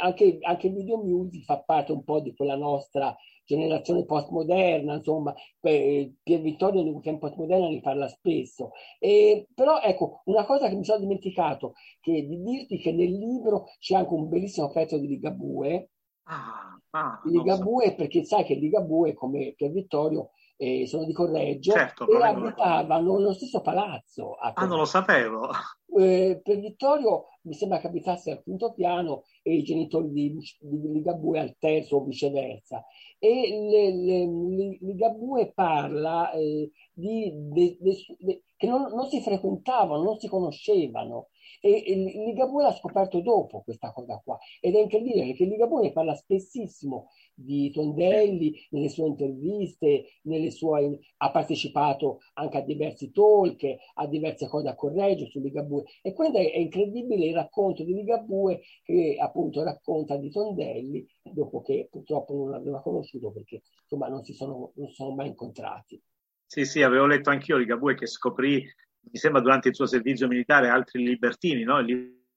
anche, 0.00 0.38
anche 0.40 0.66
il 0.66 0.74
video 0.74 0.98
music 0.98 1.44
fa 1.44 1.62
parte 1.62 1.92
un 1.92 2.02
po' 2.04 2.20
di 2.20 2.34
quella 2.34 2.56
nostra 2.56 3.14
generazione 3.44 4.04
postmoderna, 4.04 4.94
insomma, 4.94 5.34
Pier 5.60 6.40
Vittorio 6.40 6.82
nel 6.82 6.92
weekend 6.92 7.18
postmoderna 7.18 7.68
ne 7.68 7.80
parla 7.80 8.08
spesso. 8.08 8.70
E, 8.98 9.46
però 9.54 9.80
ecco, 9.80 10.22
una 10.24 10.44
cosa 10.44 10.68
che 10.68 10.76
mi 10.76 10.84
sono 10.84 11.00
dimenticato, 11.00 11.74
che 12.00 12.26
di 12.26 12.42
dirti 12.42 12.78
che 12.78 12.92
nel 12.92 13.12
libro 13.12 13.66
c'è 13.78 13.96
anche 13.96 14.14
un 14.14 14.28
bellissimo 14.28 14.70
pezzo 14.70 14.98
di 14.98 15.06
Ligabue, 15.06 15.90
ah, 16.24 16.80
ah, 16.90 17.20
Ligabue 17.24 17.88
so. 17.88 17.94
perché 17.94 18.24
sai 18.24 18.44
che 18.44 18.54
Ligabue, 18.54 19.12
come 19.12 19.52
Pier 19.54 19.70
Vittorio, 19.70 20.30
eh, 20.56 20.86
sono 20.86 21.04
di 21.04 21.12
Correggio 21.12 21.72
certo, 21.72 22.06
e 22.06 22.22
abitavano 22.22 23.16
nello 23.16 23.32
stesso 23.32 23.60
palazzo. 23.60 24.34
ah, 24.34 24.52
non 24.66 24.78
lo 24.78 24.84
sapevo. 24.84 25.50
Eh, 25.96 26.40
per 26.42 26.58
Vittorio 26.58 27.26
mi 27.42 27.54
sembra 27.54 27.78
che 27.78 27.86
abitasse 27.86 28.30
al 28.30 28.42
quinto 28.42 28.72
piano 28.72 29.22
e 29.42 29.54
i 29.54 29.62
genitori 29.62 30.10
di, 30.10 30.36
di 30.60 30.92
Ligabue 30.92 31.38
al 31.38 31.56
terzo 31.58 31.96
o 31.96 32.04
viceversa. 32.04 32.84
E 33.18 33.68
le, 33.70 33.94
le, 33.94 34.78
Ligabue 34.80 35.52
parla 35.52 36.32
eh, 36.32 36.70
di, 36.92 37.32
de, 37.34 37.76
de, 37.80 37.96
de, 38.18 38.42
che 38.56 38.66
non, 38.66 38.92
non, 38.92 39.06
si 39.08 39.20
frequentavano, 39.20 40.02
non 40.02 40.18
si 40.18 40.28
conoscevano. 40.28 41.28
E, 41.60 41.84
e 41.86 41.94
Ligabue 41.94 42.62
l'ha 42.62 42.74
scoperto 42.74 43.20
dopo 43.20 43.62
questa 43.62 43.92
cosa 43.92 44.20
qua. 44.24 44.38
Ed 44.60 44.74
è 44.74 44.80
incredibile 44.80 45.26
perché 45.26 45.44
Ligabue 45.44 45.82
ne 45.82 45.92
parla 45.92 46.14
spessissimo 46.14 47.08
di 47.34 47.70
Tondelli 47.70 48.66
nelle 48.70 48.88
sue 48.88 49.08
interviste, 49.08 50.04
nelle 50.22 50.50
sue, 50.50 51.00
ha 51.18 51.30
partecipato 51.30 52.20
anche 52.34 52.58
a 52.58 52.62
diversi 52.62 53.10
talk, 53.10 53.64
a 53.94 54.06
diverse 54.06 54.48
cose 54.48 54.68
a 54.68 54.74
Correggio 54.74 55.26
su 55.26 55.40
Ligabue 55.40 55.84
e 56.02 56.12
quindi 56.12 56.38
è 56.38 56.58
incredibile 56.58 57.26
il 57.26 57.34
racconto 57.34 57.82
di 57.82 57.94
Ligabue 57.94 58.60
che 58.82 59.16
appunto 59.20 59.62
racconta 59.62 60.16
di 60.16 60.30
Tondelli 60.30 61.06
dopo 61.22 61.60
che 61.60 61.88
purtroppo 61.90 62.34
non 62.34 62.50
l'aveva 62.50 62.80
conosciuto 62.80 63.30
perché 63.32 63.62
insomma 63.82 64.08
non 64.08 64.22
si 64.22 64.32
sono, 64.34 64.72
non 64.76 64.90
sono 64.90 65.14
mai 65.14 65.28
incontrati. 65.28 66.00
Sì, 66.46 66.64
sì, 66.64 66.82
avevo 66.82 67.06
letto 67.06 67.30
anch'io 67.30 67.56
Ligabue 67.56 67.94
che 67.94 68.06
scoprì, 68.06 68.62
mi 69.10 69.18
sembra 69.18 69.40
durante 69.40 69.68
il 69.68 69.74
suo 69.74 69.86
servizio 69.86 70.28
militare, 70.28 70.68
altri 70.68 71.02
libertini, 71.02 71.62
no? 71.64 71.78
il 71.80 71.86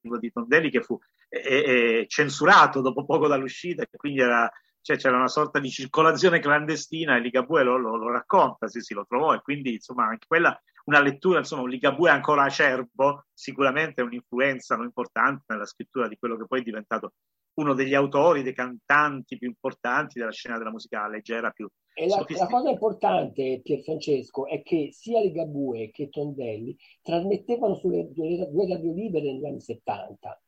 libro 0.01 0.19
di 0.19 0.31
Tondelli 0.31 0.71
che 0.71 0.81
fu 0.81 0.97
è, 1.29 1.37
è 1.37 2.05
censurato 2.07 2.81
dopo 2.81 3.05
poco 3.05 3.27
dall'uscita 3.27 3.83
e 3.83 3.97
quindi 3.97 4.21
era 4.21 4.49
cioè 4.87 4.95
c'era 4.95 5.17
una 5.17 5.27
sorta 5.27 5.59
di 5.59 5.69
circolazione 5.69 6.39
clandestina 6.39 7.17
e 7.17 7.19
Ligabue 7.19 7.61
lo, 7.61 7.75
lo, 7.75 7.97
lo, 7.97 8.09
racconta, 8.09 8.69
sì, 8.69 8.79
sì, 8.79 8.93
lo 8.93 9.05
trovò 9.05 9.33
e 9.33 9.41
quindi 9.41 9.73
insomma 9.73 10.05
anche 10.05 10.27
quella, 10.27 10.57
una 10.85 11.01
lettura, 11.01 11.39
insomma 11.39 11.63
un 11.63 11.69
Ligabue 11.69 12.09
ancora 12.09 12.43
acerbo, 12.43 13.25
sicuramente 13.33 14.01
è 14.01 14.05
un'influenza 14.05 14.77
non 14.77 14.85
importante 14.85 15.43
nella 15.47 15.65
scrittura 15.65 16.07
di 16.07 16.15
quello 16.17 16.37
che 16.37 16.45
poi 16.47 16.61
è 16.61 16.63
diventato 16.63 17.15
uno 17.55 17.73
degli 17.73 17.95
autori, 17.95 18.43
dei 18.43 18.53
cantanti 18.53 19.37
più 19.37 19.49
importanti 19.49 20.19
della 20.19 20.31
scena 20.31 20.57
della 20.57 20.71
musica 20.71 21.05
leggera 21.09 21.49
più 21.49 21.67
e 21.93 22.07
la, 22.07 22.23
la, 22.25 22.45
cosa 22.45 22.69
importante, 22.69 23.59
Pier 23.61 23.81
Francesco, 23.81 24.45
è 24.45 24.61
che 24.61 24.89
sia 24.91 25.19
Ligabue 25.19 25.89
che 25.89 26.07
Tondelli 26.09 26.77
trasmettevano 27.01 27.73
sulle 27.75 28.07
due 28.13 28.67
radio 28.69 28.93
libere 28.93 29.33
negli 29.33 29.47
anni 29.47 29.59
70 29.59 30.41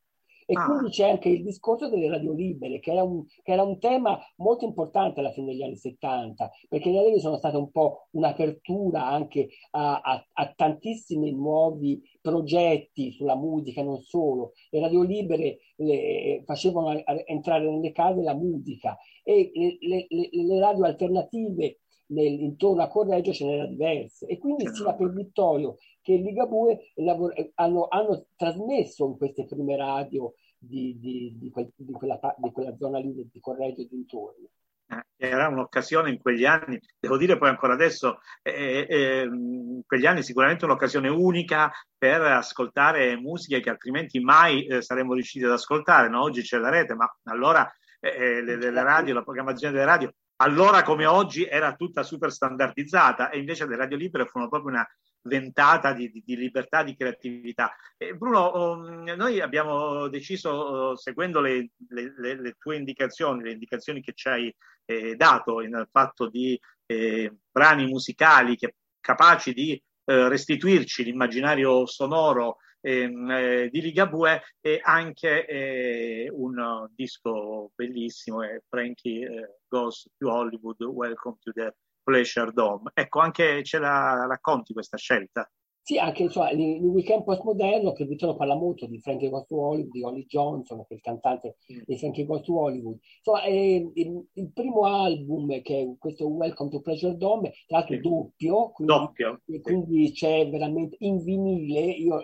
e 0.50 0.54
ah. 0.56 0.64
quindi 0.64 0.90
c'è 0.90 1.08
anche 1.08 1.28
il 1.28 1.44
discorso 1.44 1.88
delle 1.88 2.08
radio 2.08 2.32
libere, 2.32 2.80
che 2.80 2.90
era, 2.90 3.04
un, 3.04 3.24
che 3.24 3.52
era, 3.52 3.62
un, 3.62 3.78
tema 3.78 4.18
molto 4.38 4.64
importante 4.64 5.20
alla 5.20 5.30
fine 5.30 5.52
degli 5.52 5.62
anni 5.62 5.76
70, 5.76 6.50
perché 6.68 6.90
le 6.90 7.04
radio 7.04 7.20
sono 7.20 7.36
state 7.36 7.56
un 7.56 7.70
po' 7.70 8.08
un'apertura 8.10 9.06
anche 9.06 9.50
a, 9.70 10.00
a, 10.00 10.26
a 10.32 10.52
tantissimi 10.52 11.30
nuovi 11.32 12.02
progetti 12.20 13.12
sulla 13.12 13.36
musica, 13.36 13.84
non 13.84 14.00
solo. 14.00 14.54
Le 14.70 14.80
radio 14.80 15.02
libere 15.02 15.58
le, 15.76 16.42
facevano 16.44 17.00
entrare 17.26 17.70
nelle 17.70 17.92
case 17.92 18.20
la 18.20 18.34
musica 18.34 18.98
e 19.22 19.52
le, 19.54 20.06
le, 20.08 20.28
le 20.32 20.58
radio 20.58 20.84
alternative 20.84 21.78
nel, 22.10 22.40
intorno 22.40 22.82
a 22.82 22.88
Correggio 22.88 23.32
ce 23.32 23.46
n'erano 23.46 23.68
diverse 23.68 24.26
e 24.26 24.38
quindi 24.38 24.66
sia 24.74 24.94
per 24.94 25.12
Vittorio 25.12 25.76
che 26.02 26.14
Ligabue 26.14 26.92
lavor- 26.96 27.34
hanno, 27.54 27.86
hanno, 27.88 28.26
trasmesso 28.36 29.06
in 29.06 29.16
queste 29.16 29.46
prime 29.46 29.76
radio 29.76 30.34
di, 30.58 30.98
di, 30.98 31.36
di, 31.38 31.50
quel, 31.50 31.70
di 31.74 31.92
quella, 31.92 32.18
quella, 32.52 32.76
zona 32.76 32.98
lì 32.98 33.28
di 33.30 33.40
Correggio 33.40 33.82
e 33.82 33.88
dintorni. 33.88 34.48
Eh, 34.88 35.28
era 35.28 35.48
un'occasione 35.48 36.10
in 36.10 36.18
quegli 36.18 36.44
anni, 36.44 36.80
devo 36.98 37.16
dire 37.16 37.38
poi 37.38 37.48
ancora 37.48 37.74
adesso, 37.74 38.18
eh, 38.42 38.86
eh, 38.88 39.22
in 39.22 39.82
quegli 39.86 40.06
anni 40.06 40.22
sicuramente 40.22 40.64
un'occasione 40.64 41.08
unica 41.08 41.70
per 41.96 42.22
ascoltare 42.22 43.16
musiche 43.16 43.60
che 43.60 43.70
altrimenti 43.70 44.18
mai 44.18 44.66
eh, 44.66 44.82
saremmo 44.82 45.14
riusciti 45.14 45.44
ad 45.44 45.52
ascoltare. 45.52 46.08
No? 46.08 46.22
Oggi 46.22 46.42
c'è 46.42 46.58
la 46.58 46.70
rete, 46.70 46.94
ma 46.94 47.08
allora 47.24 47.70
eh, 48.00 48.08
eh, 48.08 48.42
le, 48.42 48.56
le, 48.56 48.82
radio, 48.82 49.14
la 49.14 49.22
programmazione 49.22 49.72
delle 49.72 49.86
radio 49.86 50.12
allora 50.42 50.82
come 50.82 51.06
oggi 51.06 51.44
era 51.44 51.74
tutta 51.74 52.02
super 52.02 52.32
standardizzata 52.32 53.30
e 53.30 53.38
invece 53.38 53.66
le 53.66 53.76
radio 53.76 53.96
libere 53.96 54.26
furono 54.26 54.48
proprio 54.48 54.72
una, 54.72 54.88
ventata 55.22 55.92
di, 55.92 56.10
di, 56.10 56.22
di 56.24 56.36
libertà, 56.36 56.82
di 56.82 56.96
creatività. 56.96 57.74
Eh, 57.96 58.14
Bruno, 58.14 58.72
um, 58.72 59.04
noi 59.16 59.40
abbiamo 59.40 60.08
deciso, 60.08 60.90
uh, 60.90 60.96
seguendo 60.96 61.40
le, 61.40 61.70
le, 61.88 62.14
le, 62.16 62.40
le, 62.40 62.56
tue 62.58 62.76
indicazioni, 62.76 63.42
le 63.42 63.52
indicazioni 63.52 64.00
che 64.00 64.12
ci 64.14 64.28
hai 64.28 64.54
eh, 64.84 65.14
dato 65.16 65.60
in 65.60 65.86
fatto 65.90 66.28
di 66.28 66.58
eh, 66.86 67.32
brani 67.50 67.86
musicali 67.86 68.56
che, 68.56 68.74
capaci 69.00 69.52
di 69.52 69.72
eh, 69.72 70.28
restituirci 70.28 71.04
l'immaginario 71.04 71.86
sonoro 71.86 72.58
ehm, 72.80 73.30
eh, 73.30 73.68
di 73.70 73.80
Ligabue 73.80 74.42
e 74.60 74.80
anche 74.82 75.46
eh, 75.46 76.28
un 76.30 76.88
disco 76.94 77.72
bellissimo, 77.74 78.42
è 78.42 78.60
Frankie 78.68 79.60
Goes 79.68 80.08
to 80.18 80.30
Hollywood, 80.30 80.82
Welcome 80.82 81.38
to 81.42 81.52
the 81.52 81.74
Pleasure 82.02 82.52
Dome. 82.52 82.90
Ecco, 82.94 83.20
anche 83.20 83.62
ce 83.62 83.78
la 83.78 84.26
racconti 84.26 84.72
questa 84.72 84.96
scelta? 84.96 85.50
Sì, 85.82 85.98
anche 85.98 86.28
cioè, 86.28 86.52
il, 86.52 86.84
weekend 86.84 87.24
postmoderno 87.24 87.92
che 87.92 88.04
Vittorio 88.04 88.36
parla 88.36 88.54
molto 88.54 88.86
di 88.86 89.00
Frankie 89.00 89.28
Goes 89.28 89.46
to 89.46 89.56
Hollywood, 89.56 89.90
di 89.90 90.02
Holly 90.02 90.26
Johnson, 90.26 90.84
che 90.86 90.94
è 90.94 90.94
il 90.94 91.00
cantante 91.00 91.56
mm. 91.72 91.80
di 91.84 91.98
Frankie 91.98 92.26
Goes 92.26 92.42
to 92.42 92.60
Hollywood. 92.60 92.98
Insomma, 93.16 93.42
è 93.42 93.50
il, 93.50 94.26
il, 94.34 94.52
primo 94.52 94.84
album 94.84 95.60
che 95.62 95.80
è 95.80 95.98
questo 95.98 96.28
Welcome 96.28 96.70
to 96.70 96.80
Pleasure 96.80 97.16
Dome, 97.16 97.52
tra 97.66 97.78
l'altro 97.78 97.94
sì. 97.96 98.00
doppio, 98.02 98.70
quindi, 98.70 98.94
doppio. 98.94 99.40
quindi 99.62 100.12
c'è 100.12 100.48
veramente 100.48 100.96
in 101.00 101.24
vinile, 101.24 101.80
io 101.80 102.20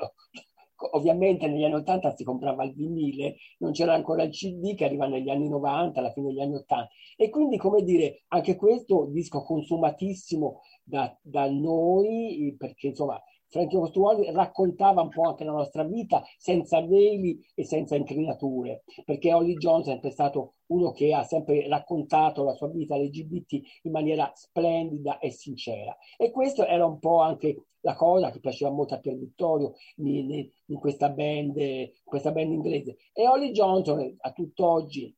ovviamente 0.92 1.46
negli 1.46 1.64
anni 1.64 1.74
80 1.74 2.14
si 2.14 2.24
comprava 2.24 2.64
il 2.64 2.74
vinile, 2.74 3.36
non 3.58 3.72
c'era 3.72 3.94
ancora 3.94 4.22
il 4.22 4.30
CD 4.30 4.74
che 4.74 4.84
arriva 4.84 5.06
negli 5.06 5.30
anni 5.30 5.48
90, 5.48 5.98
alla 5.98 6.12
fine 6.12 6.28
degli 6.28 6.40
anni 6.40 6.56
80. 6.56 6.88
E 7.16 7.30
quindi, 7.30 7.56
come 7.56 7.82
dire, 7.82 8.24
anche 8.28 8.56
questo 8.56 9.06
disco 9.10 9.42
consumatissimo 9.42 10.60
da, 10.82 11.16
da 11.22 11.50
noi, 11.50 12.54
perché 12.58 12.88
insomma 12.88 13.20
Frankie 13.48 13.78
Costuoli 13.78 14.30
raccontava 14.32 15.02
un 15.02 15.08
po' 15.08 15.28
anche 15.28 15.44
la 15.44 15.52
nostra 15.52 15.84
vita 15.84 16.22
senza 16.36 16.80
veli 16.80 17.44
e 17.54 17.64
senza 17.64 17.96
incrinature, 17.96 18.84
perché 19.04 19.32
Holly 19.32 19.56
Jones 19.56 19.86
è 19.86 19.90
sempre 19.90 20.10
stato 20.10 20.54
uno 20.66 20.90
che 20.92 21.12
ha 21.14 21.22
sempre 21.22 21.68
raccontato 21.68 22.42
la 22.42 22.54
sua 22.54 22.68
vita 22.68 22.96
LGBT 22.96 23.60
in 23.82 23.92
maniera 23.92 24.30
splendida 24.34 25.18
e 25.18 25.30
sincera. 25.30 25.96
E 26.16 26.30
questo 26.30 26.66
era 26.66 26.84
un 26.84 26.98
po' 26.98 27.20
anche 27.20 27.66
la 27.80 27.94
cosa 27.94 28.30
che 28.30 28.40
piaceva 28.40 28.70
molto 28.72 28.94
a 28.94 28.98
Pier 28.98 29.16
Vittorio 29.16 29.74
in, 29.96 30.50
in, 30.66 30.78
questa, 30.78 31.08
band, 31.08 31.54
questa 32.02 32.32
band 32.32 32.52
inglese. 32.52 32.96
E 33.12 33.28
Holly 33.28 33.52
Johnson 33.52 34.16
a 34.18 34.32
tutt'oggi 34.32 35.14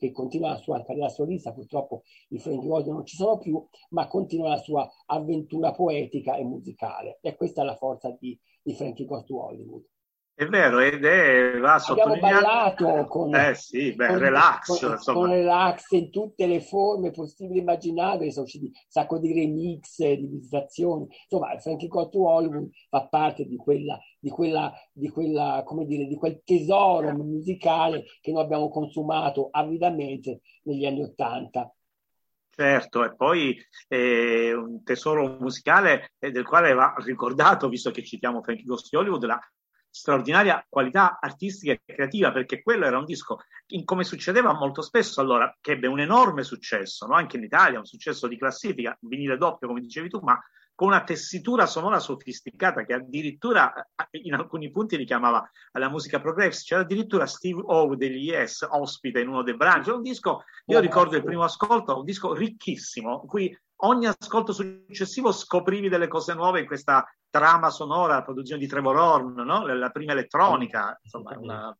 che 0.00 0.12
continua 0.12 0.48
la 0.48 0.56
sua 0.56 0.82
carriera 0.82 1.10
solista, 1.10 1.52
purtroppo 1.52 2.04
i 2.28 2.38
Frankie 2.38 2.66
Gold 2.66 2.86
non 2.86 3.04
ci 3.04 3.16
sono 3.16 3.36
più, 3.36 3.62
ma 3.90 4.06
continua 4.06 4.48
la 4.48 4.56
sua 4.56 4.90
avventura 5.04 5.72
poetica 5.72 6.36
e 6.36 6.44
musicale. 6.44 7.18
E 7.20 7.36
questa 7.36 7.60
è 7.60 7.64
la 7.66 7.76
forza 7.76 8.16
di, 8.18 8.38
di 8.62 8.72
Frankie 8.72 9.04
Goes 9.04 9.24
to 9.26 9.36
Hollywood. 9.36 9.84
È 10.34 10.46
vero, 10.46 10.78
ed 10.78 11.04
è 11.04 11.58
va 11.58 11.74
Abbiamo 11.74 12.18
ballato 12.18 13.04
con, 13.08 13.34
eh 13.34 13.54
sì, 13.54 13.94
beh, 13.94 14.06
con, 14.06 14.18
relax, 14.18 14.80
con, 14.80 15.14
con, 15.14 15.30
relax 15.30 15.90
in 15.90 16.10
tutte 16.10 16.46
le 16.46 16.62
forme 16.62 17.10
possibili 17.10 17.58
e 17.58 17.60
immaginabili, 17.60 18.32
sono 18.32 18.46
usciti 18.46 18.64
un 18.64 18.72
sacco 18.88 19.18
di 19.18 19.34
remix, 19.34 19.98
di 19.98 20.26
visitazioni. 20.26 21.06
Insomma, 21.28 21.58
Frankie 21.58 21.88
Goes 21.88 22.08
to 22.08 22.26
Hollywood 22.26 22.70
fa 22.88 23.06
parte 23.06 23.44
di 23.44 23.56
quella, 23.56 24.00
di 24.18 24.30
quella, 24.30 24.72
di 24.92 25.10
quella, 25.10 25.62
come 25.64 25.84
dire, 25.84 26.06
di 26.06 26.16
quel 26.16 26.40
tesoro 26.42 27.12
musicale 27.12 28.04
che 28.22 28.32
noi 28.32 28.42
abbiamo 28.42 28.70
consumato 28.70 29.48
avidamente 29.50 30.40
negli 30.62 30.86
anni 30.86 31.02
Ottanta. 31.02 31.70
Certo, 32.48 33.04
e 33.04 33.14
poi 33.14 33.56
eh, 33.88 34.52
un 34.54 34.82
tesoro 34.82 35.36
musicale 35.38 36.12
eh, 36.18 36.30
del 36.30 36.46
quale 36.46 36.72
va 36.72 36.94
ricordato, 36.98 37.68
visto 37.68 37.90
che 37.90 38.04
citiamo 38.04 38.42
Frankie 38.42 38.64
Goes 38.64 38.88
to 38.88 38.98
Hollywood, 38.98 39.24
la 39.24 39.38
straordinaria 39.90 40.64
qualità 40.68 41.18
artistica 41.20 41.72
e 41.72 41.82
creativa, 41.84 42.32
perché 42.32 42.62
quello 42.62 42.86
era 42.86 42.98
un 42.98 43.04
disco, 43.04 43.40
in, 43.68 43.84
come 43.84 44.04
succedeva 44.04 44.54
molto 44.54 44.82
spesso 44.82 45.20
allora, 45.20 45.54
che 45.60 45.72
ebbe 45.72 45.88
un 45.88 46.00
enorme 46.00 46.44
successo, 46.44 47.06
no? 47.06 47.14
anche 47.14 47.36
in 47.36 47.42
Italia, 47.42 47.78
un 47.78 47.84
successo 47.84 48.26
di 48.28 48.38
classifica, 48.38 48.96
vinile 49.00 49.36
doppio, 49.36 49.68
come 49.68 49.80
dicevi 49.80 50.08
tu, 50.08 50.20
ma 50.20 50.38
con 50.80 50.88
una 50.88 51.04
tessitura 51.04 51.66
sonora 51.66 51.98
sofisticata 51.98 52.86
che 52.86 52.94
addirittura 52.94 53.70
in 54.12 54.32
alcuni 54.32 54.70
punti 54.70 54.96
richiamava 54.96 55.46
alla 55.72 55.90
musica 55.90 56.22
progressive. 56.22 56.64
C'era 56.64 56.80
addirittura 56.80 57.26
Steve 57.26 57.60
O 57.66 57.94
degli 57.96 58.30
Yes 58.30 58.66
ospite 58.66 59.20
in 59.20 59.28
uno 59.28 59.42
dei 59.42 59.56
brani. 59.56 59.84
C'è 59.84 59.92
un 59.92 60.00
disco, 60.00 60.44
io 60.64 60.80
ricordo 60.80 61.16
il 61.16 61.22
primo 61.22 61.44
ascolto, 61.44 61.98
un 61.98 62.04
disco 62.06 62.32
ricchissimo, 62.32 63.20
in 63.22 63.28
cui 63.28 63.60
ogni 63.80 64.06
ascolto 64.06 64.52
successivo 64.52 65.32
scoprivi 65.32 65.88
delle 65.88 66.08
cose 66.08 66.34
nuove 66.34 66.60
in 66.60 66.66
questa 66.66 67.04
trama 67.28 67.70
sonora, 67.70 68.14
la 68.14 68.22
produzione 68.22 68.60
di 68.60 68.66
Trevor 68.66 68.96
Horn, 68.96 69.34
no? 69.42 69.66
la 69.66 69.90
prima 69.90 70.12
elettronica, 70.12 70.98
insomma, 71.02 71.38
una 71.38 71.76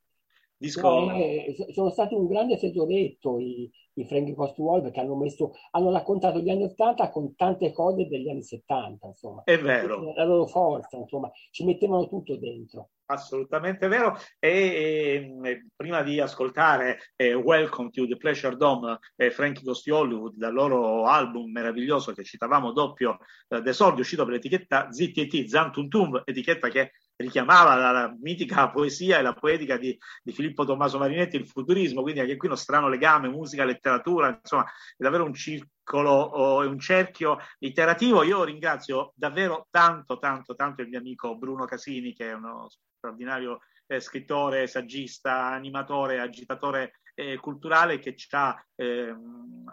disco... 0.61 1.11
Eh, 1.13 1.55
sono 1.73 1.91
stati 1.91 2.15
un 2.15 2.27
grande 2.27 2.59
tesoretto 2.59 3.39
i, 3.39 3.71
i 4.01 4.07
Frankie 4.07 4.35
Costuol 4.35 4.83
perché 4.83 5.01
hanno, 5.01 5.17
messo, 5.17 5.53
hanno 5.71 5.91
raccontato 5.93 6.39
gli 6.39 6.51
anni 6.51 6.65
80 6.65 7.11
con 7.11 7.35
tante 7.35 7.73
cose 7.73 8.07
degli 8.07 8.29
anni 8.29 8.43
70, 8.43 9.07
insomma. 9.07 9.43
È 9.45 9.59
vero. 9.59 10.13
La 10.15 10.25
loro 10.25 10.47
forza, 10.47 10.97
insomma, 10.97 11.31
ci 11.51 11.65
mettevano 11.65 12.09
tutto 12.09 12.37
dentro. 12.37 12.91
Assolutamente 13.07 13.89
vero. 13.89 14.17
E, 14.39 14.49
e, 14.49 15.41
e 15.43 15.67
prima 15.75 16.03
di 16.03 16.21
ascoltare 16.21 16.99
eh, 17.17 17.35
Welcome 17.35 17.91
to 17.91 18.07
the 18.07 18.17
Pleasure 18.17 18.57
Dome 18.57 18.99
eh, 19.17 19.31
Frankie 19.31 19.65
Goes 19.65 19.83
to 19.83 19.97
Hollywood, 19.97 20.35
dal 20.37 20.53
loro 20.53 21.07
album 21.07 21.51
meraviglioso 21.51 22.13
che 22.13 22.23
citavamo 22.23 22.73
doppio 22.73 23.19
eh, 23.49 23.61
d'esordio, 23.61 24.03
uscito 24.03 24.25
per 24.25 24.35
l'etichetta 24.35 24.93
ZTT, 24.93 25.45
Zantuntum, 25.47 26.23
etichetta 26.25 26.69
che 26.69 26.93
richiamava 27.21 27.75
la, 27.75 27.91
la, 27.91 28.17
mitica 28.21 28.71
poesia 28.71 29.19
e 29.19 29.23
la 29.23 29.35
poetica 29.35 29.77
di, 29.77 29.97
di, 30.23 30.33
Filippo 30.33 30.65
Tommaso 30.65 30.99
Marinetti, 30.99 31.37
il 31.37 31.47
futurismo, 31.47 32.03
quindi 32.03 32.21
anche 32.21 32.37
qui 32.37 32.49
uno 32.49 32.57
strano 32.57 32.89
legame, 32.89 33.29
musica, 33.29 33.65
letteratura, 33.65 34.39
insomma, 34.41 34.65
è 34.65 35.03
davvero 35.03 35.25
un 35.25 35.35
circolo 35.35 36.63
e 36.63 36.67
un 36.67 36.79
cerchio 36.79 37.39
iterativo. 37.59 38.23
Io 38.23 38.45
ringrazio 38.45 39.13
davvero 39.15 39.67
tanto, 39.71 40.19
tanto, 40.19 40.55
tanto 40.55 40.83
il 40.83 40.89
mio 40.89 40.99
amico 40.99 41.37
Bruno 41.37 41.65
Casini, 41.65 42.15
che 42.15 42.31
è 42.31 42.33
uno 42.33 42.69
straordinario 42.97 43.61
eh, 43.87 44.01
scrittore, 44.01 44.67
saggista, 44.67 45.47
animatore, 45.47 46.21
agitatore 46.21 47.01
eh, 47.21 47.37
culturale 47.39 47.99
che 47.99 48.17
ci 48.17 48.29
ha 48.31 48.57
eh, 48.77 49.15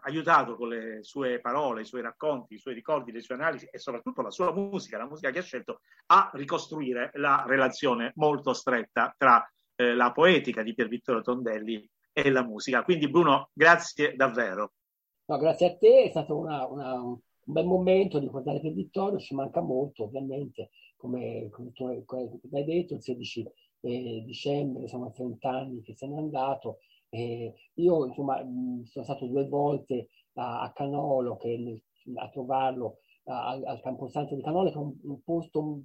aiutato 0.02 0.58
con 0.58 0.68
le 0.68 1.04
sue 1.04 1.40
parole, 1.40 1.82
i 1.82 1.86
suoi 1.86 2.02
racconti, 2.02 2.56
i 2.56 2.60
suoi 2.60 2.74
ricordi, 2.74 3.14
le 3.14 3.22
sue 3.22 3.36
analisi 3.36 3.68
e 3.72 3.80
soprattutto 3.80 4.22
la 4.22 4.32
sua 4.32 4.54
musica, 4.54 4.98
la 4.98 5.08
musica 5.08 5.32
che 5.32 5.40
ha 5.40 5.44
scelto, 5.44 5.80
a 6.08 6.30
ricostruire 6.34 7.12
la 7.14 7.46
relazione 7.48 8.12
molto 8.16 8.54
stretta 8.54 9.16
tra 9.18 9.50
eh, 9.76 9.96
la 9.96 10.12
poetica 10.12 10.62
di 10.62 10.74
Pier 10.74 10.90
Vittorio 10.90 11.22
Tondelli 11.22 11.90
e 12.12 12.30
la 12.32 12.44
musica. 12.44 12.84
Quindi 12.84 13.10
Bruno, 13.10 13.50
grazie 13.54 14.16
davvero. 14.16 14.74
No, 15.28 15.38
grazie 15.38 15.68
a 15.68 15.78
te, 15.78 16.04
è 16.04 16.10
stato 16.10 16.38
una, 16.38 16.66
una, 16.66 17.02
un 17.02 17.20
bel 17.44 17.66
momento 17.66 18.20
di 18.20 18.26
ricordare 18.26 18.60
Pier 18.60 18.74
Vittorio, 18.74 19.20
ci 19.20 19.36
manca 19.36 19.62
molto 19.62 20.04
ovviamente, 20.04 20.72
come, 20.98 21.48
come 21.50 21.72
tu 21.72 21.86
hai 21.86 22.66
detto, 22.66 22.96
il 22.96 23.02
16 23.02 23.52
eh, 23.82 24.24
dicembre, 24.26 24.88
sono 24.88 25.12
30 25.12 25.50
anni 25.50 25.82
che 25.82 25.96
se 25.96 26.08
n'è 26.08 26.18
andato 26.18 26.80
eh, 27.18 27.56
io 27.76 28.06
insomma 28.06 28.38
sono 28.86 29.04
stato 29.06 29.26
due 29.26 29.48
volte 29.48 30.10
a, 30.34 30.62
a 30.62 30.72
Canolo 30.72 31.38
che, 31.38 31.84
a 32.16 32.30
trovarlo 32.30 33.00
a, 33.26 33.50
al 33.52 33.82
Camposanto 33.82 34.36
di 34.36 34.44
Canolo, 34.44 34.70
che 34.70 34.76
è 34.76 34.80
un, 34.80 34.96
un 35.04 35.22
posto, 35.24 35.60
un, 35.60 35.82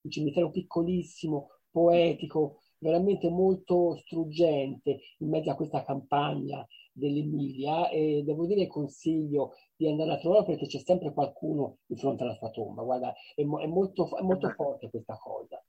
un 0.00 0.10
cimitero 0.10 0.50
piccolissimo, 0.50 1.48
poetico, 1.70 2.60
veramente 2.78 3.30
molto 3.30 3.96
struggente 3.96 5.00
in 5.18 5.28
mezzo 5.30 5.50
a 5.50 5.54
questa 5.54 5.82
campagna 5.82 6.64
dell'Emilia 6.92 7.88
e 7.88 8.22
devo 8.24 8.46
dire 8.46 8.66
consiglio 8.66 9.54
di 9.74 9.88
andare 9.88 10.12
a 10.12 10.18
trovarlo 10.18 10.44
perché 10.44 10.66
c'è 10.66 10.78
sempre 10.78 11.12
qualcuno 11.12 11.78
di 11.86 11.96
fronte 11.96 12.22
alla 12.22 12.34
sua 12.34 12.50
tomba. 12.50 12.82
Guarda, 12.82 13.12
è, 13.34 13.40
è 13.40 13.44
molto, 13.44 14.16
è 14.16 14.22
molto 14.22 14.50
forte 14.50 14.90
questa 14.90 15.16
cosa. 15.16 15.62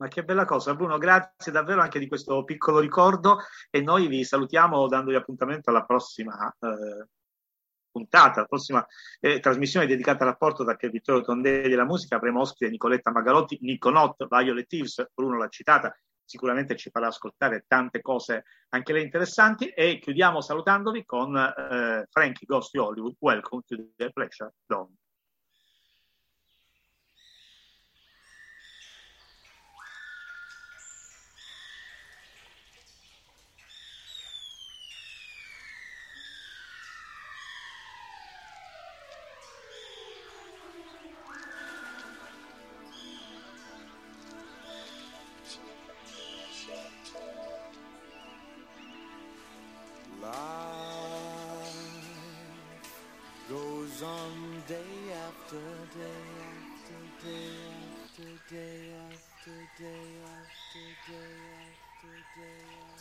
Ma 0.00 0.06
che 0.06 0.22
bella 0.22 0.44
cosa, 0.44 0.76
Bruno, 0.76 0.96
grazie 0.96 1.50
davvero 1.50 1.80
anche 1.80 1.98
di 1.98 2.06
questo 2.06 2.44
piccolo 2.44 2.78
ricordo 2.78 3.40
e 3.68 3.80
noi 3.80 4.06
vi 4.06 4.22
salutiamo 4.22 4.86
dandovi 4.86 5.16
appuntamento 5.16 5.70
alla 5.70 5.84
prossima 5.84 6.54
eh, 6.60 7.08
puntata, 7.90 8.42
la 8.42 8.46
prossima 8.46 8.86
eh, 9.18 9.40
trasmissione 9.40 9.86
dedicata 9.86 10.22
al 10.22 10.30
rapporto 10.30 10.64
tra 10.64 10.76
Vittorio 10.88 11.22
Tondelli 11.22 11.72
e 11.72 11.76
la 11.76 11.84
musica. 11.84 12.14
Avremo 12.14 12.40
ospite 12.42 12.70
Nicoletta 12.70 13.10
Magalotti, 13.10 13.58
Niconot, 13.60 14.28
Violet 14.28 14.68
Thieves, 14.68 15.04
Bruno 15.12 15.36
l'ha 15.36 15.48
citata, 15.48 15.92
sicuramente 16.24 16.76
ci 16.76 16.90
farà 16.90 17.08
ascoltare 17.08 17.64
tante 17.66 18.00
cose 18.00 18.44
anche 18.68 18.92
lei 18.92 19.02
interessanti 19.02 19.66
e 19.68 19.98
chiudiamo 19.98 20.40
salutandovi 20.40 21.04
con 21.04 21.36
eh, 21.36 22.06
Frankie 22.08 22.46
Ghost 22.46 22.76
Hollywood, 22.76 23.16
Welcome 23.18 23.62
to 23.66 23.76
the 23.96 24.10
Pleasure 24.12 24.52
Dome. 24.64 24.94
Day 59.78 60.18
after 60.20 60.96
day 61.06 61.46
after 61.70 62.08
day 62.34 62.74
after 62.82 62.97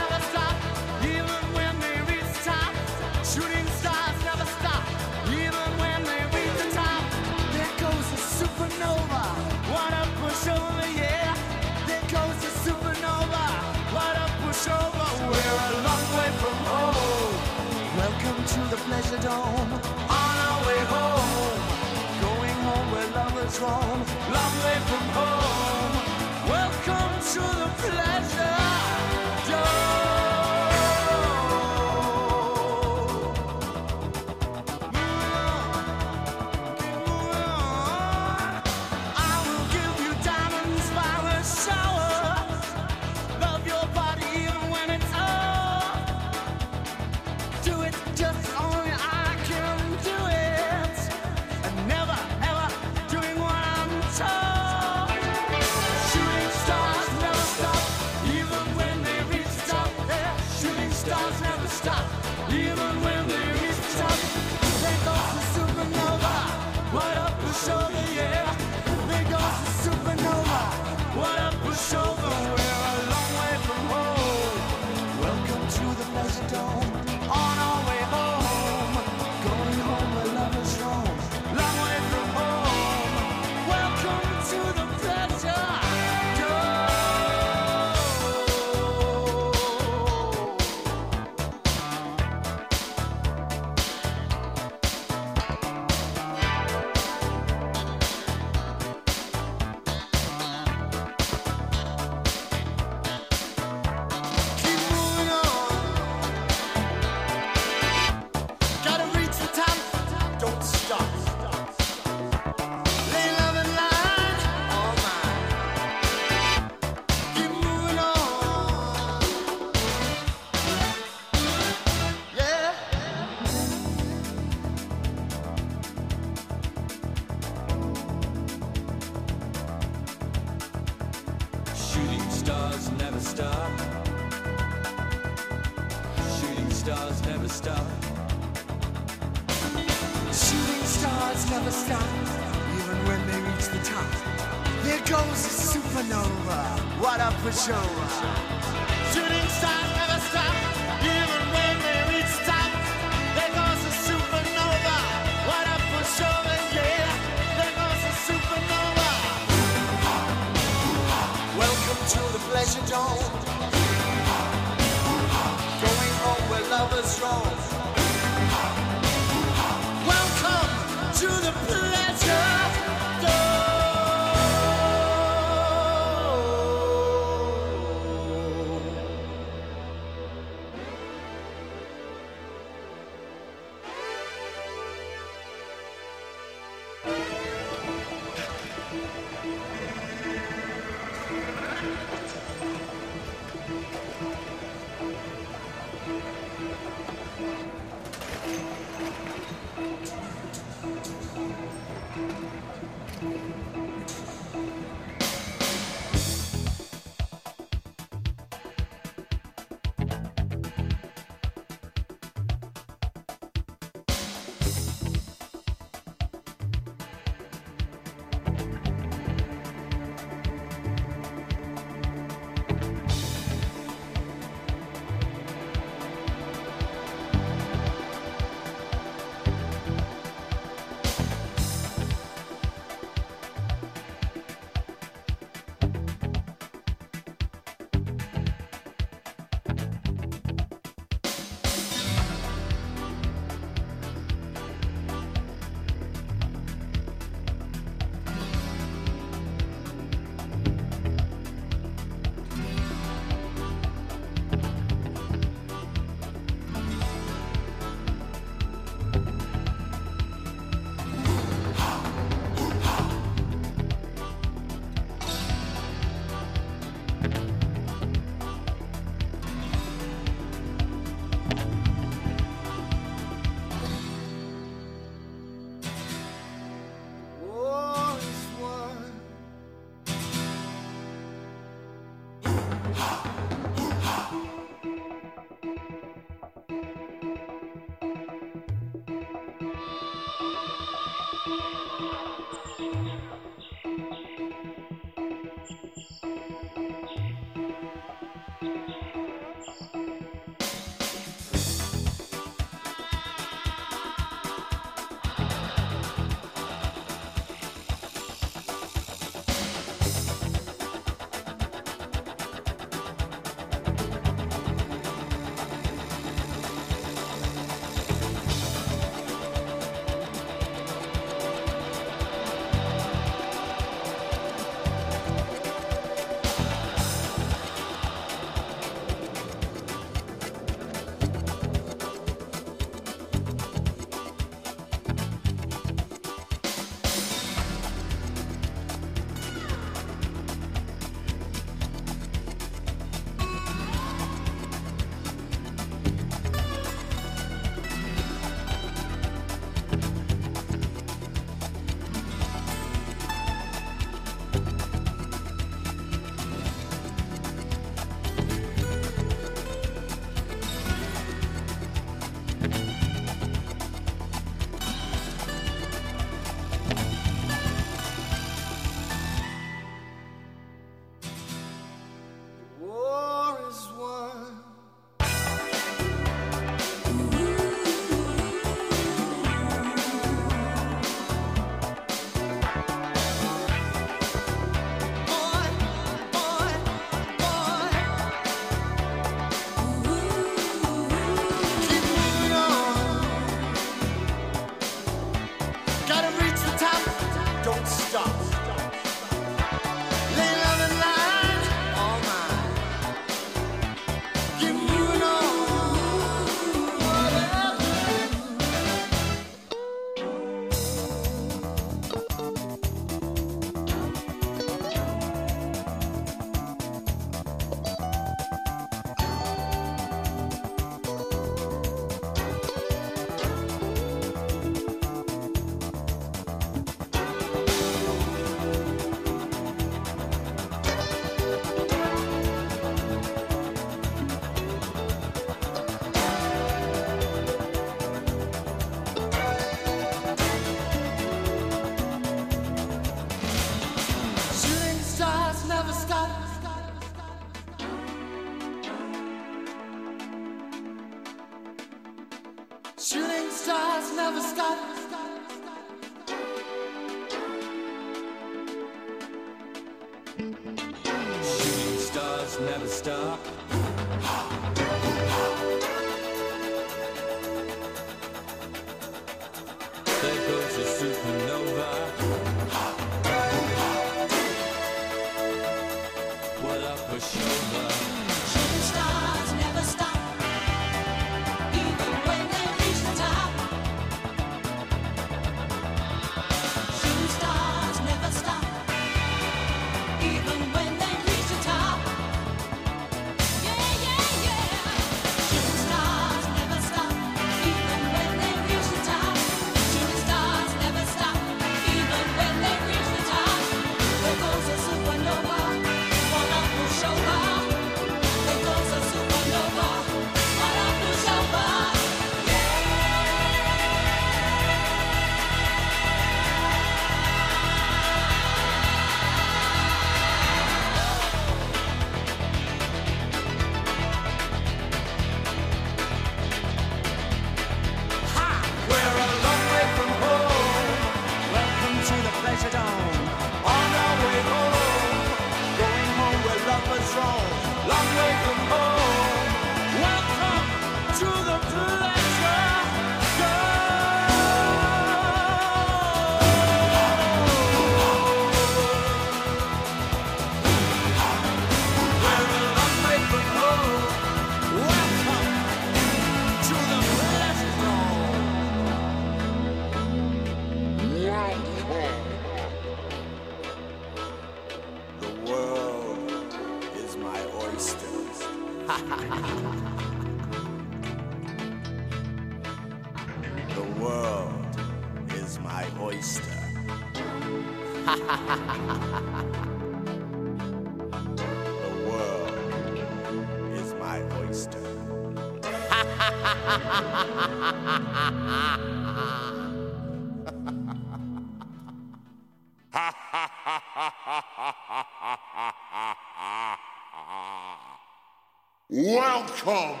Welcome 599.63 600.00